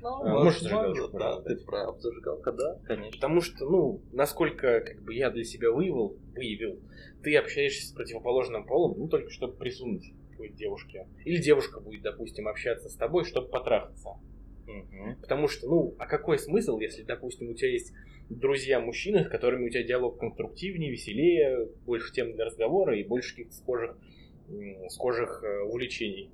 Ну, 0.06 0.24
а, 0.24 0.44
может, 0.44 0.62
зажигалку 0.62 1.18
да, 1.18 1.42
ты 1.42 1.56
прав, 1.58 2.00
зажигалка, 2.00 2.52
да, 2.52 2.80
конечно. 2.86 3.12
Потому 3.12 3.42
что, 3.42 3.66
ну, 3.66 4.02
насколько 4.12 4.82
как 4.82 5.02
бы 5.02 5.14
я 5.14 5.32
для 5.32 5.44
себя 5.44 5.72
выявил, 5.72 6.18
выявил, 6.36 6.80
ты 7.24 7.36
общаешься 7.36 7.88
с 7.88 7.92
противоположным 7.92 8.66
полом, 8.66 9.00
ну, 9.00 9.08
только 9.08 9.32
чтобы 9.32 9.56
присунуть 9.56 10.14
какой-то 10.32 10.56
девушке. 10.56 11.08
Или 11.24 11.42
девушка 11.42 11.80
будет, 11.80 12.04
допустим, 12.04 12.48
общаться 12.48 12.90
с 12.90 12.96
тобой, 12.96 13.26
чтобы 13.26 13.48
потрахаться. 13.48 14.10
Угу. 14.68 15.22
Потому 15.22 15.48
что, 15.48 15.68
ну, 15.68 15.96
а 15.98 16.06
какой 16.06 16.38
смысл, 16.38 16.78
если, 16.80 17.04
допустим, 17.04 17.50
у 17.50 17.54
тебя 17.54 17.72
есть 17.72 17.94
друзья 18.30 18.80
мужчины, 18.80 19.24
с 19.24 19.28
которыми 19.28 19.68
у 19.68 19.70
тебя 19.70 19.84
диалог 19.84 20.20
конструктивнее, 20.20 20.92
веселее, 20.92 21.68
больше 21.86 22.12
тем 22.12 22.34
для 22.34 22.46
разговора 22.46 22.98
и 22.98 23.04
больше 23.04 23.36
каких-то 23.36 23.56
схожих, 23.56 23.98
схожих 24.90 25.44
э, 25.44 25.62
увлечений. 25.62 26.32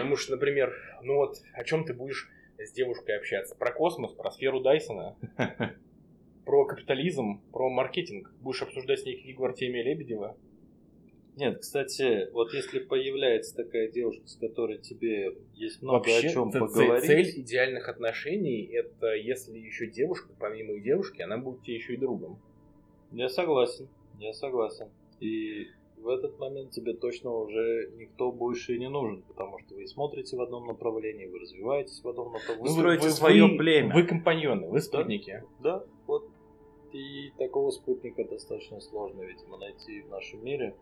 Потому 0.00 0.16
что, 0.16 0.32
например, 0.32 0.74
ну 1.02 1.16
вот, 1.16 1.36
о 1.52 1.64
чем 1.64 1.84
ты 1.84 1.94
будешь 1.94 2.30
с 2.58 2.72
девушкой 2.72 3.16
общаться? 3.16 3.54
Про 3.54 3.72
космос, 3.72 4.12
про 4.12 4.30
сферу 4.30 4.60
Дайсона, 4.60 5.16
про 6.44 6.64
капитализм, 6.66 7.40
про 7.52 7.68
маркетинг. 7.70 8.32
Будешь 8.40 8.62
обсуждать 8.62 9.00
с 9.00 9.04
ней 9.04 9.20
книгу 9.20 9.44
Артемия 9.44 9.82
Лебедева? 9.84 10.36
Нет, 11.36 11.60
кстати, 11.60 12.28
вот 12.32 12.52
если 12.52 12.80
появляется 12.80 13.54
такая 13.56 13.88
девушка, 13.88 14.26
с 14.26 14.36
которой 14.36 14.78
тебе 14.78 15.36
есть 15.54 15.80
много 15.80 16.08
Вообще, 16.08 16.28
о 16.28 16.32
чем 16.32 16.50
поговорить. 16.50 17.06
Цель 17.06 17.40
идеальных 17.40 17.88
отношений 17.88 18.64
это 18.66 19.14
если 19.14 19.58
еще 19.58 19.86
девушка, 19.86 20.32
помимо 20.38 20.78
девушки, 20.80 21.22
она 21.22 21.38
будет 21.38 21.62
тебе 21.62 21.76
еще 21.76 21.94
и 21.94 21.96
другом. 21.96 22.40
Я 23.12 23.28
согласен, 23.28 23.88
я 24.18 24.32
согласен. 24.32 24.88
И 25.20 25.68
в 26.02 26.08
этот 26.08 26.38
момент 26.38 26.70
тебе 26.70 26.94
точно 26.94 27.30
уже 27.30 27.90
никто 27.96 28.32
больше 28.32 28.78
не 28.78 28.88
нужен, 28.88 29.22
потому 29.22 29.58
что 29.58 29.74
вы 29.74 29.86
смотрите 29.86 30.36
в 30.36 30.40
одном 30.40 30.66
направлении, 30.66 31.26
вы 31.26 31.40
развиваетесь 31.40 32.02
в 32.02 32.08
одном 32.08 32.32
направлении, 32.32 32.68
вы 32.68 32.74
строите 32.74 33.04
вы, 33.04 33.10
свое 33.10 33.46
вы, 33.46 33.56
племя. 33.56 33.94
Вы 33.94 34.02
компаньоны, 34.04 34.68
вы 34.68 34.80
спутники. 34.80 35.44
Да, 35.60 35.78
да, 35.78 35.84
вот. 36.06 36.28
И 36.92 37.30
такого 37.38 37.70
спутника 37.70 38.24
достаточно 38.24 38.80
сложно, 38.80 39.22
видимо, 39.22 39.58
найти 39.58 40.02
в 40.02 40.08
нашем 40.08 40.44
мире 40.44 40.74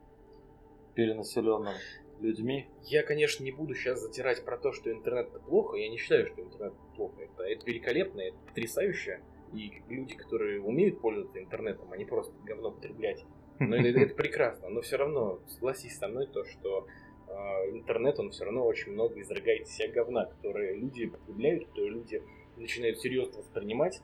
перенаселенным 0.94 1.74
людьми. 2.20 2.66
Я, 2.84 3.02
конечно, 3.02 3.44
не 3.44 3.52
буду 3.52 3.74
сейчас 3.74 4.00
затирать 4.00 4.44
про 4.44 4.56
то, 4.56 4.72
что 4.72 4.90
интернет 4.90 5.28
это 5.28 5.40
плохо. 5.40 5.76
Я 5.76 5.88
не 5.88 5.96
считаю, 5.96 6.26
что 6.26 6.40
интернет 6.42 6.72
плохо. 6.96 7.22
Это, 7.22 7.44
это 7.44 7.66
великолепно, 7.66 8.20
это 8.20 8.36
потрясающе. 8.46 9.20
И 9.52 9.82
люди, 9.88 10.14
которые 10.14 10.60
умеют 10.60 11.00
пользоваться 11.00 11.38
интернетом, 11.38 11.92
они 11.92 12.04
просто 12.04 12.34
говно 12.44 12.70
потреблять. 12.70 13.24
Но 13.58 13.76
это, 13.76 14.00
это 14.00 14.14
прекрасно. 14.14 14.68
Но 14.68 14.80
все 14.80 14.96
равно, 14.96 15.40
согласись 15.46 15.98
со 15.98 16.08
мной, 16.08 16.26
то, 16.26 16.44
что 16.44 16.86
э, 17.26 17.32
интернет, 17.70 18.18
он 18.18 18.30
все 18.30 18.44
равно 18.44 18.64
очень 18.64 18.92
много 18.92 19.20
изрыгает 19.20 19.62
из 19.62 19.70
себя 19.70 19.88
говна, 19.92 20.26
которые 20.26 20.76
люди 20.76 21.06
потребляют, 21.06 21.66
которые 21.68 21.92
люди 21.92 22.22
начинают 22.56 23.00
серьезно 23.00 23.38
воспринимать 23.38 24.00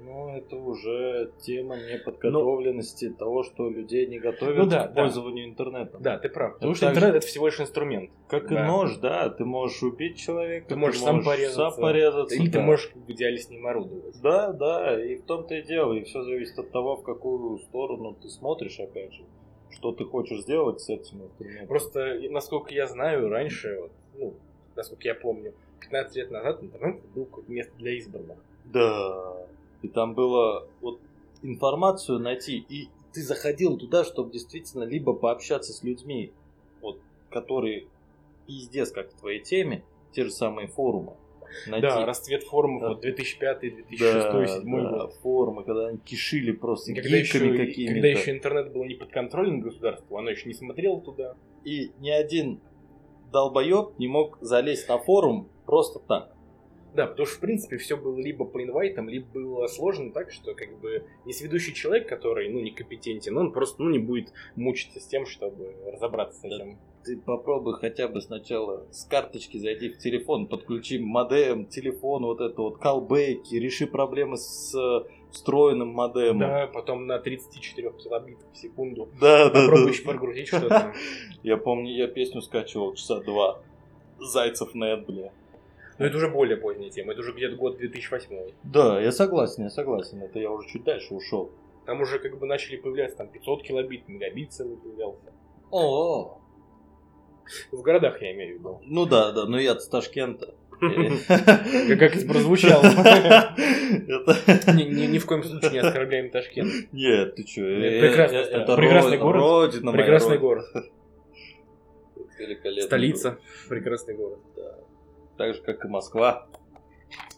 ну, 0.00 0.36
это 0.36 0.56
уже 0.56 1.32
тема 1.40 1.76
неподготовленности 1.76 3.06
Но... 3.06 3.16
того, 3.16 3.42
что 3.42 3.68
людей 3.68 4.06
не 4.06 4.18
готовят 4.18 4.56
ну, 4.56 4.66
да, 4.66 4.88
к 4.88 4.94
пользованию 4.94 5.46
да. 5.46 5.50
интернетом. 5.50 6.02
Да, 6.02 6.18
ты 6.18 6.28
прав. 6.28 6.54
Потому 6.54 6.72
это 6.72 6.78
что 6.78 6.90
интернет 6.90 7.12
же... 7.12 7.18
это 7.18 7.26
всего 7.26 7.46
лишь 7.46 7.60
инструмент. 7.60 8.10
Как 8.28 8.48
да. 8.48 8.64
и 8.64 8.66
нож, 8.66 8.96
да, 8.96 9.28
ты 9.30 9.44
можешь 9.44 9.82
убить 9.82 10.18
человека, 10.18 10.68
ты 10.68 10.76
можешь, 10.76 11.00
ты 11.00 11.06
можешь 11.06 11.22
сам 11.22 11.32
порезаться, 11.32 11.70
сам 11.70 11.80
порезаться 11.80 12.34
или 12.36 12.46
да. 12.46 12.58
ты 12.58 12.64
можешь 12.64 12.90
в 12.94 13.10
идеале 13.12 13.38
с 13.38 13.50
ним 13.50 13.66
орудовать. 13.66 14.20
Да, 14.22 14.52
да, 14.52 15.04
и 15.04 15.16
в 15.16 15.24
том-то 15.24 15.54
и 15.54 15.62
дело, 15.62 15.92
и 15.94 16.04
все 16.04 16.22
зависит 16.22 16.58
от 16.58 16.70
того, 16.70 16.96
в 16.96 17.02
какую 17.02 17.58
сторону 17.58 18.16
ты 18.20 18.28
смотришь, 18.28 18.80
опять 18.80 19.12
же, 19.12 19.24
что 19.70 19.92
ты 19.92 20.04
хочешь 20.04 20.40
сделать 20.42 20.80
с 20.80 20.88
этим 20.88 21.24
инструментом. 21.24 21.68
Просто, 21.68 22.18
насколько 22.30 22.72
я 22.74 22.86
знаю, 22.86 23.28
раньше, 23.28 23.90
ну, 24.16 24.34
насколько 24.76 25.06
я 25.08 25.14
помню, 25.14 25.54
15 25.80 26.16
лет 26.16 26.30
назад 26.30 26.62
интернет 26.62 27.00
был 27.14 27.24
какое-то 27.26 27.50
место 27.50 27.72
для 27.76 27.92
избранных. 27.92 28.38
Да. 28.64 29.36
И 29.82 29.88
там 29.88 30.14
было 30.14 30.66
вот 30.80 31.00
информацию 31.42 32.18
найти, 32.18 32.64
и 32.68 32.88
ты 33.12 33.22
заходил 33.22 33.76
туда, 33.78 34.04
чтобы 34.04 34.32
действительно 34.32 34.84
либо 34.84 35.12
пообщаться 35.12 35.72
с 35.72 35.82
людьми, 35.82 36.32
вот, 36.80 37.00
которые 37.30 37.86
пиздец 38.46 38.90
как 38.90 39.12
в 39.12 39.14
твоей 39.14 39.40
теме, 39.40 39.84
те 40.12 40.24
же 40.24 40.30
самые 40.30 40.68
форумы. 40.68 41.14
Найти. 41.66 41.86
Да, 41.86 42.04
расцвет 42.04 42.44
форумов 42.44 42.82
да. 42.82 42.88
вот 42.90 43.00
2005, 43.00 43.60
2006, 43.60 44.00
да, 44.00 44.32
2007 44.32 44.82
да, 44.82 44.90
год. 44.90 45.14
форумы, 45.22 45.64
когда 45.64 45.86
они 45.88 45.98
кишили 45.98 46.52
просто 46.52 46.94
когда 46.94 47.16
еще, 47.16 47.38
какими-то. 47.38 47.92
Когда 47.94 48.08
еще 48.08 48.30
интернет 48.32 48.72
был 48.72 48.84
не 48.84 48.94
под 48.94 49.10
контролем 49.10 49.60
государства, 49.60 50.18
оно 50.18 50.30
еще 50.30 50.46
не 50.48 50.54
смотрело 50.54 51.00
туда. 51.00 51.36
И 51.64 51.92
ни 52.00 52.10
один 52.10 52.60
долбоеб 53.32 53.98
не 53.98 54.08
мог 54.08 54.38
залезть 54.40 54.88
на 54.88 54.98
форум 54.98 55.48
просто 55.64 56.00
так. 56.00 56.34
Да, 56.94 57.06
потому 57.06 57.26
что, 57.26 57.36
в 57.36 57.40
принципе, 57.40 57.76
все 57.76 57.96
было 57.96 58.18
либо 58.18 58.44
по 58.44 58.62
инвайтам, 58.62 59.08
либо 59.08 59.26
было 59.26 59.66
сложно 59.66 60.12
так, 60.12 60.32
что, 60.32 60.54
как 60.54 60.78
бы, 60.80 61.04
несведущий 61.24 61.74
человек, 61.74 62.08
который, 62.08 62.48
ну, 62.48 62.60
некомпетентен, 62.60 63.36
он 63.36 63.52
просто, 63.52 63.82
ну, 63.82 63.90
не 63.90 63.98
будет 63.98 64.32
мучиться 64.56 65.00
с 65.00 65.06
тем, 65.06 65.26
чтобы 65.26 65.74
разобраться 65.86 66.40
с 66.40 66.44
этим. 66.44 66.78
Ты 67.04 67.16
попробуй 67.16 67.74
хотя 67.74 68.08
бы 68.08 68.20
сначала 68.20 68.86
с 68.90 69.04
карточки 69.04 69.58
зайди 69.58 69.90
в 69.90 69.98
телефон, 69.98 70.46
подключи 70.46 70.98
модем, 70.98 71.66
телефон, 71.66 72.24
вот 72.24 72.40
это 72.40 72.60
вот, 72.60 72.78
колбейки, 72.78 73.54
реши 73.54 73.86
проблемы 73.86 74.36
с 74.36 74.74
встроенным 75.30 75.88
модемом. 75.88 76.40
Да, 76.40 76.66
потом 76.66 77.06
на 77.06 77.18
34 77.18 77.92
килобитах 77.92 78.46
в 78.52 78.56
секунду. 78.56 79.08
Да, 79.20 79.50
да, 79.50 79.60
Попробуй 79.60 79.90
еще 79.90 80.02
прогрузить 80.04 80.48
что-то. 80.48 80.92
Я 81.42 81.56
помню, 81.56 81.94
я 81.94 82.08
песню 82.08 82.42
скачивал 82.42 82.94
часа 82.94 83.20
два. 83.20 83.60
Зайцев 84.18 84.74
нет, 84.74 85.06
бля. 85.06 85.32
Но 85.98 86.06
это 86.06 86.16
уже 86.16 86.28
более 86.28 86.56
поздняя 86.56 86.90
тема, 86.90 87.12
это 87.12 87.20
уже 87.20 87.32
где-то 87.32 87.56
год 87.56 87.78
2008. 87.78 88.52
Да, 88.64 89.00
я 89.00 89.12
согласен, 89.12 89.64
я 89.64 89.70
согласен, 89.70 90.22
это 90.22 90.38
я 90.38 90.50
уже 90.50 90.68
чуть 90.68 90.84
дальше 90.84 91.14
ушел. 91.14 91.50
Там 91.86 92.00
уже 92.00 92.18
как 92.18 92.38
бы 92.38 92.46
начали 92.46 92.76
появляться 92.76 93.16
там 93.18 93.28
500 93.28 93.62
килобит, 93.62 94.08
мегабит 94.08 94.52
целый 94.52 94.76
появлялся. 94.76 95.32
О, 95.70 96.38
В 97.72 97.82
городах 97.82 98.20
я 98.22 98.32
имею 98.32 98.56
в 98.56 98.58
виду. 98.60 98.80
Ну 98.84 99.06
да, 99.06 99.32
да, 99.32 99.46
но 99.46 99.58
я 99.58 99.78
с 99.78 99.88
Ташкента. 99.88 100.54
Как 100.80 102.16
это 102.16 102.26
прозвучало. 102.26 102.82
Ни 104.74 105.18
в 105.18 105.26
коем 105.26 105.42
случае 105.42 105.72
не 105.72 105.78
оскорбляем 105.78 106.30
Ташкент. 106.30 106.92
Нет, 106.92 107.34
ты 107.34 107.46
что? 107.46 107.62
Это 107.62 108.76
прекрасный 108.76 109.18
город. 109.18 109.74
Прекрасный 109.92 110.38
город. 110.38 110.66
Столица. 112.82 113.38
Прекрасный 113.68 114.14
город. 114.14 114.38
Так 115.38 115.54
же, 115.54 115.62
как 115.62 115.84
и 115.84 115.88
Москва. 115.88 116.48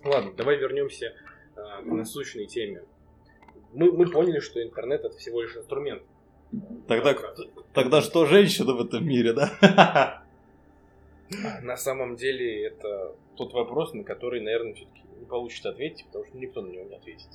Ладно, 0.02 0.32
давай 0.32 0.56
вернемся 0.56 1.14
э, 1.54 1.82
к 1.82 1.86
насущной 1.86 2.46
теме. 2.46 2.82
Мы, 3.74 3.92
мы 3.92 4.10
поняли, 4.10 4.40
что 4.40 4.62
интернет 4.62 5.04
это 5.04 5.16
всего 5.18 5.42
лишь 5.42 5.54
инструмент. 5.54 6.02
Тогда, 6.88 7.14
тогда 7.74 8.00
что 8.00 8.24
женщина 8.24 8.72
в 8.72 8.80
этом 8.80 9.06
мире, 9.06 9.34
да? 9.34 10.24
На 11.62 11.76
самом 11.76 12.16
деле 12.16 12.66
это 12.66 13.14
тот 13.36 13.52
вопрос, 13.52 13.92
на 13.92 14.02
который, 14.02 14.40
наверное, 14.40 14.74
все-таки 14.74 15.02
не 15.18 15.26
получится 15.26 15.68
ответить, 15.68 16.06
потому 16.06 16.24
что 16.24 16.38
никто 16.38 16.62
на 16.62 16.70
него 16.70 16.84
не 16.86 16.96
ответит. 16.96 17.28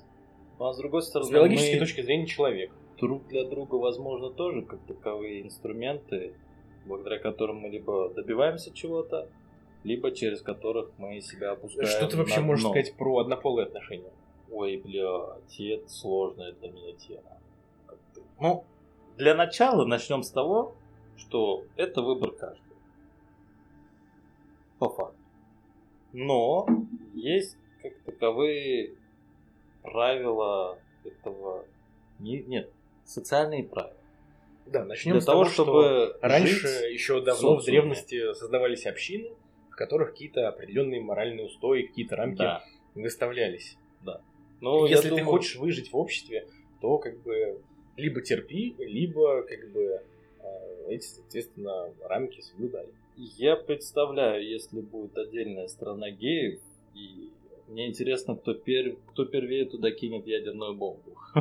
Ну, 0.59 0.65
а 0.65 0.73
с 0.73 0.77
другой 0.77 1.03
стороны, 1.03 1.29
с 1.29 1.31
биологической 1.31 1.79
точки 1.79 2.01
зрения 2.01 2.25
человек. 2.25 2.71
Друг 2.99 3.27
для 3.27 3.45
друга, 3.45 3.75
возможно, 3.75 4.31
тоже 4.31 4.63
как 4.63 4.79
таковые 4.87 5.43
инструменты, 5.43 6.33
благодаря 6.85 7.19
которым 7.19 7.57
мы 7.57 7.69
либо 7.69 8.09
добиваемся 8.09 8.73
чего-то, 8.73 9.29
либо 9.85 10.11
через 10.11 10.41
которых 10.41 10.89
мы 10.97 11.21
себя 11.21 11.51
опускаем 11.51 11.87
Что 11.87 12.07
ты 12.07 12.17
вообще 12.17 12.41
можешь 12.41 12.65
сказать 12.65 12.95
про 12.95 13.19
однополые 13.19 13.67
отношения? 13.67 14.11
Ой, 14.51 14.77
блядь, 14.77 15.59
это 15.59 15.87
сложная 15.87 16.53
для 16.53 16.71
меня 16.71 16.93
тема. 16.93 17.37
Ну, 18.39 18.65
для 19.15 19.35
начала 19.35 19.85
начнем 19.85 20.23
с 20.23 20.31
того, 20.31 20.75
что 21.17 21.65
это 21.75 22.01
выбор 22.01 22.31
каждого. 22.31 22.75
По 24.79 24.89
факту. 24.89 25.19
Но 26.13 26.65
есть 27.13 27.55
как 27.83 27.93
таковые 28.05 28.95
правила 29.83 30.79
этого... 31.03 31.63
Не, 32.17 32.41
нет, 32.41 32.71
социальные 33.03 33.65
правила. 33.65 33.93
Да, 34.65 34.83
начнем 34.83 35.13
Для 35.13 35.21
с 35.21 35.25
того, 35.25 35.45
чтобы 35.45 36.17
раньше, 36.21 36.67
еще 36.91 37.21
давно 37.21 37.57
в 37.57 37.63
древности 37.63 38.33
создавались 38.33 38.87
общины, 38.87 39.29
в 39.75 39.77
которых 39.77 40.11
какие-то 40.11 40.47
определенные 40.47 41.01
моральные 41.01 41.47
устои, 41.47 41.81
какие-то 41.81 42.15
рамки 42.15 42.37
да. 42.37 42.63
выставлялись. 42.95 43.77
Да. 44.05 44.21
Ну, 44.61 44.85
Если 44.85 45.09
я 45.09 45.15
ты 45.15 45.21
думаю- 45.21 45.25
хочешь 45.25 45.57
выжить 45.57 45.91
в 45.91 45.97
обществе, 45.97 46.47
то 46.79 46.97
как 46.97 47.21
бы 47.23 47.61
либо 47.97 48.21
терпи, 48.21 48.73
либо 48.79 49.43
как 49.43 49.69
бы 49.73 50.01
э, 50.39 50.85
эти, 50.87 51.05
соответственно, 51.05 51.93
рамки 52.03 52.39
соблюдай. 52.39 52.87
Я 53.17 53.57
представляю, 53.57 54.47
если 54.49 54.79
будет 54.79 55.17
отдельная 55.17 55.67
страна 55.67 56.09
геев, 56.09 56.61
и 56.93 57.31
мне 57.67 57.87
интересно, 57.87 58.37
кто, 58.37 58.53
пер... 58.53 58.95
кто 59.07 59.25
первее 59.25 59.65
туда 59.65 59.91
кинет 59.91 60.25
ядерную 60.25 60.73
бомбу. 60.73 61.17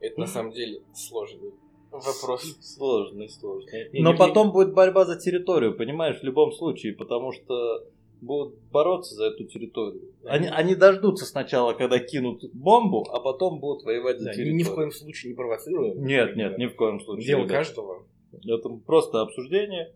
Это 0.00 0.20
на 0.20 0.26
самом 0.26 0.52
деле 0.52 0.82
сложный 0.94 1.54
вопрос. 1.90 2.56
Сложный, 2.60 3.28
сложный. 3.28 3.90
Не, 3.92 4.00
Но 4.00 4.12
не- 4.12 4.18
потом 4.18 4.52
будет 4.52 4.72
борьба 4.74 5.04
за 5.04 5.16
территорию, 5.18 5.76
понимаешь, 5.76 6.18
в 6.20 6.22
любом 6.24 6.52
случае, 6.52 6.94
потому 6.94 7.32
что 7.32 7.84
будут 8.20 8.54
бороться 8.70 9.14
за 9.14 9.26
эту 9.26 9.44
территорию. 9.44 10.12
Они, 10.24 10.46
они 10.46 10.74
дождутся 10.74 11.24
сначала, 11.24 11.72
когда 11.72 11.98
кинут 11.98 12.44
бомбу, 12.52 13.06
а 13.10 13.18
потом 13.20 13.60
будут 13.60 13.84
воевать 13.84 14.18
за 14.18 14.26
Да, 14.26 14.30
ни, 14.32 14.34
территорию. 14.36 14.56
ни 14.58 14.62
в 14.64 14.74
коем 14.74 14.90
случае 14.92 15.30
не 15.32 15.36
провоцируем. 15.36 16.04
Нет, 16.04 16.36
нет, 16.36 16.58
ни 16.58 16.66
в 16.66 16.76
коем 16.76 17.00
случае. 17.00 17.26
Дело 17.26 17.40
ребят. 17.44 17.52
каждого. 17.52 18.04
Это 18.46 18.68
просто 18.86 19.22
обсуждение. 19.22 19.94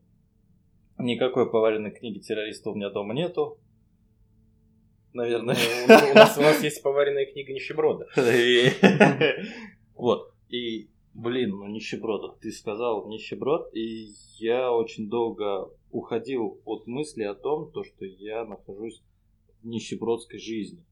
Никакой 0.98 1.50
поваренной 1.50 1.90
книги 1.90 2.18
террориста 2.20 2.70
у 2.70 2.74
меня 2.74 2.88
дома 2.90 3.14
нету. 3.14 3.58
Наверное. 5.12 5.56
Ну, 5.86 5.94
У 6.10 6.14
нас, 6.14 6.36
у 6.38 6.40
нас 6.40 6.62
есть 6.62 6.82
поваренная 6.82 7.26
книга 7.26 7.52
нищеброда. 7.52 8.06
И- 8.16 8.70
Вот. 9.94 10.32
И, 10.48 10.88
блин, 11.14 11.50
ну 11.50 11.66
нищеброд. 11.68 12.40
Ты 12.40 12.50
сказал 12.52 13.08
нищеброд, 13.08 13.74
и 13.74 14.08
я 14.38 14.72
очень 14.72 15.08
долго 15.08 15.70
уходил 15.90 16.60
от 16.64 16.86
мысли 16.86 17.22
о 17.22 17.34
том, 17.34 17.70
то, 17.72 17.84
что 17.84 18.04
я 18.04 18.44
нахожусь 18.44 19.02
в 19.62 19.66
нищебродской 19.66 20.38
жизни. 20.38 20.84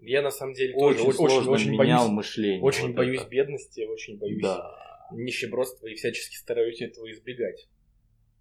Я 0.00 0.22
на 0.22 0.30
самом 0.30 0.54
деле 0.54 0.74
Очень, 0.76 0.98
тоже 1.04 1.16
сложно 1.16 1.50
очень, 1.52 1.70
очень 1.70 1.80
менял 1.80 2.04
боюсь, 2.04 2.16
мышление. 2.16 2.62
очень 2.62 2.86
вот 2.86 2.94
боюсь 2.96 3.20
это. 3.20 3.28
бедности, 3.30 3.80
очень 3.80 4.16
боюсь 4.16 4.42
Да. 4.42 5.08
нищебродства 5.12 5.88
и 5.88 5.94
всячески 5.94 6.36
стараюсь 6.36 6.80
этого 6.80 7.10
избегать. 7.10 7.68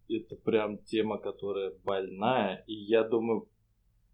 это 0.09 0.35
прям 0.37 0.77
тема, 0.77 1.17
которая 1.17 1.73
больная. 1.83 2.63
И 2.67 2.73
я 2.73 3.03
думаю, 3.03 3.49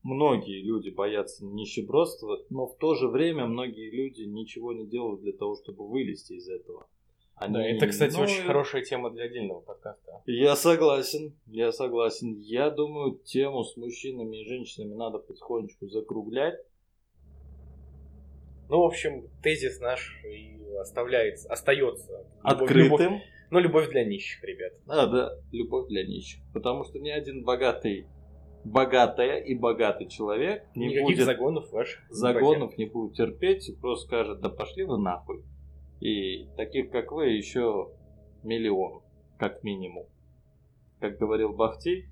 многие 0.03 0.63
люди 0.63 0.89
боятся 0.89 1.45
нищебродства, 1.45 2.39
но 2.49 2.65
в 2.65 2.77
то 2.77 2.95
же 2.95 3.07
время 3.09 3.45
многие 3.45 3.91
люди 3.91 4.21
ничего 4.23 4.73
не 4.73 4.87
делают 4.87 5.21
для 5.21 5.33
того, 5.33 5.55
чтобы 5.61 5.87
вылезти 5.87 6.33
из 6.33 6.47
этого. 6.49 6.87
Они- 7.45 7.53
Да, 7.53 7.63
это, 7.65 7.87
кстати, 7.87 8.15
ну, 8.15 8.23
очень 8.23 8.43
хорошая 8.43 8.83
тема 8.83 9.09
для 9.11 9.25
отдельного 9.25 9.61
подкаста. 9.61 10.21
Я 10.25 10.55
согласен, 10.55 11.35
я 11.47 11.71
согласен. 11.71 12.37
Я 12.39 12.69
думаю, 12.69 13.19
тему 13.23 13.63
с 13.63 13.75
мужчинами 13.77 14.41
и 14.41 14.45
женщинами 14.47 14.93
надо 14.95 15.19
потихонечку 15.19 15.87
закруглять. 15.87 16.59
Ну, 18.69 18.79
в 18.81 18.85
общем, 18.85 19.27
тезис 19.41 19.79
наш 19.79 20.23
и 20.25 20.57
оставляется, 20.79 21.49
остается. 21.49 22.25
Открытым. 22.41 23.19
ну, 23.51 23.59
любовь 23.59 23.89
для 23.89 24.05
нищих, 24.05 24.43
ребят. 24.43 24.73
А, 24.87 25.05
да, 25.07 25.37
любовь 25.51 25.87
для 25.89 26.05
нищих. 26.05 26.41
Потому 26.53 26.83
что 26.85 26.99
ни 26.99 27.09
один 27.09 27.43
богатый, 27.43 28.07
богатая 28.63 29.37
и 29.39 29.53
богатый 29.53 30.07
человек 30.07 30.63
не 30.75 30.87
Никаких 30.87 31.05
будет 31.05 31.25
загонов 31.25 31.71
ваших. 31.71 32.01
загонов 32.09 32.77
не 32.77 32.85
будет 32.85 33.15
терпеть 33.15 33.69
и 33.69 33.75
просто 33.75 34.07
скажет, 34.07 34.39
да 34.39 34.49
пошли 34.49 34.85
вы 34.85 34.97
нахуй. 34.97 35.43
И 36.03 36.49
таких, 36.57 36.91
как 36.91 37.13
вы, 37.13 37.29
еще 37.29 37.93
миллион, 38.43 39.03
как 39.39 39.63
минимум. 39.63 40.05
Как 40.99 41.17
говорил 41.17 41.53
Бахти. 41.53 42.09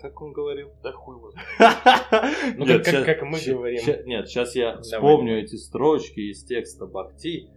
Как 0.00 0.22
он 0.22 0.32
говорил? 0.32 0.70
Да 0.82 0.90
хуй 0.92 1.16
его. 1.18 1.32
Ну, 2.56 2.64
как- 2.82 3.22
мы 3.24 3.38
говорим. 3.46 4.06
нет, 4.06 4.26
сейчас 4.26 4.54
я 4.54 4.70
Давай. 4.70 4.82
вспомню 4.84 5.38
эти 5.38 5.56
строчки 5.56 6.20
из 6.20 6.42
текста 6.44 6.86
Бахти. 6.86 7.50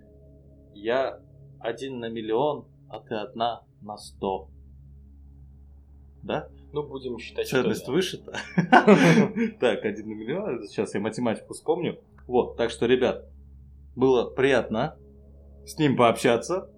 Я 0.73 1.21
один 1.61 1.99
на 1.99 2.09
миллион, 2.09 2.67
а 2.89 2.99
ты 2.99 3.15
одна 3.15 3.63
на 3.81 3.95
сто. 3.95 4.49
Да? 6.23 6.49
Ну, 6.73 6.83
будем 6.85 7.17
считать, 7.19 7.47
что 7.47 7.61
Ценность 7.61 7.85
да. 7.85 7.91
вышита. 7.93 8.33
Так, 9.61 9.85
один 9.85 10.09
на 10.09 10.13
миллион. 10.13 10.67
Сейчас 10.67 10.93
я 10.93 10.99
математику 10.99 11.53
вспомню. 11.53 12.01
Вот, 12.27 12.57
так 12.57 12.69
что, 12.69 12.85
ребят, 12.85 13.25
было 13.95 14.29
приятно 14.29 14.97
с 15.65 15.77
ним 15.77 15.97
пообщаться. 15.97 16.69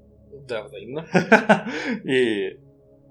Да, 0.48 0.64
взаимно. 0.64 1.06
И 2.04 2.60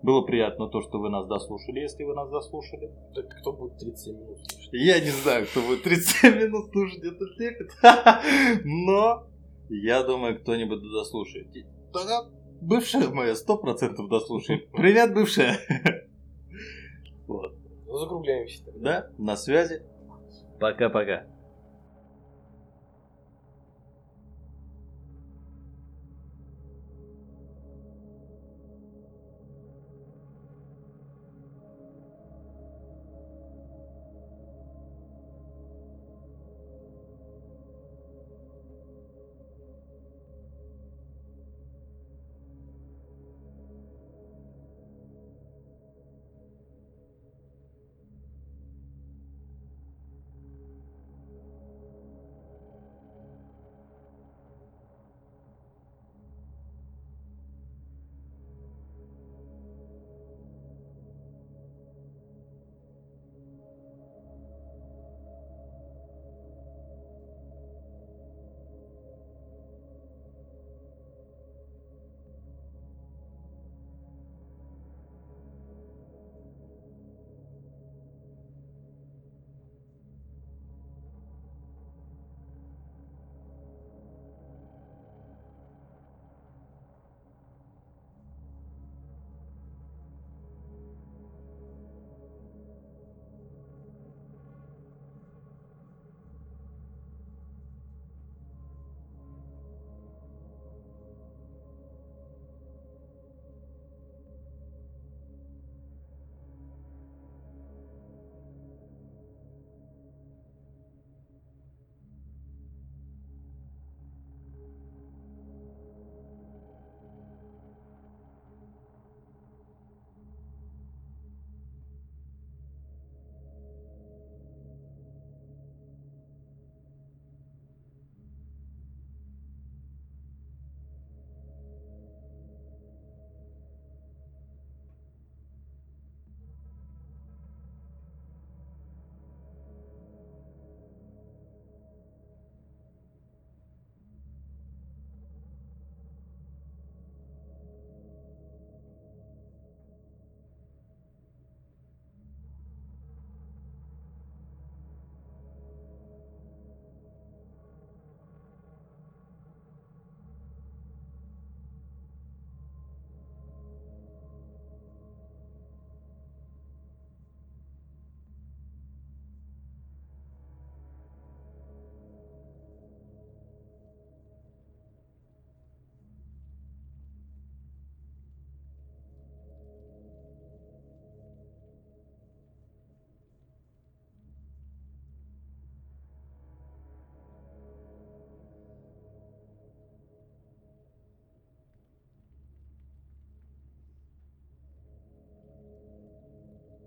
было 0.02 0.22
приятно 0.22 0.68
то, 0.68 0.80
что 0.82 0.98
вы 0.98 1.10
нас 1.10 1.26
дослушали, 1.26 1.80
если 1.80 2.04
вы 2.04 2.14
нас 2.14 2.30
дослушали. 2.30 2.92
Так 3.14 3.28
кто 3.40 3.52
будет 3.52 3.78
37 3.78 4.16
минут 4.16 4.38
слушать? 4.38 4.68
Я 4.72 5.00
не 5.00 5.10
знаю, 5.10 5.46
кто 5.46 5.60
будет 5.60 5.82
37 5.82 6.36
минут 6.36 6.70
слушать 6.70 7.02
этот 7.02 7.36
лепет. 7.38 7.70
Но 8.64 9.26
я 9.68 10.04
думаю, 10.04 10.40
кто-нибудь 10.40 10.80
дослушает. 10.80 11.48
Тогда 11.92 12.28
бывшая 12.60 13.08
моя 13.08 13.32
100% 13.32 14.08
дослушает. 14.08 14.70
Привет, 14.72 15.12
бывшая. 15.12 15.58
Вот. 17.26 17.52
Ну, 17.86 17.96
закругляемся 17.98 18.64
тогда. 18.64 18.80
Да, 18.80 19.10
на 19.18 19.36
связи. 19.36 19.82
Пока-пока. 20.60 21.26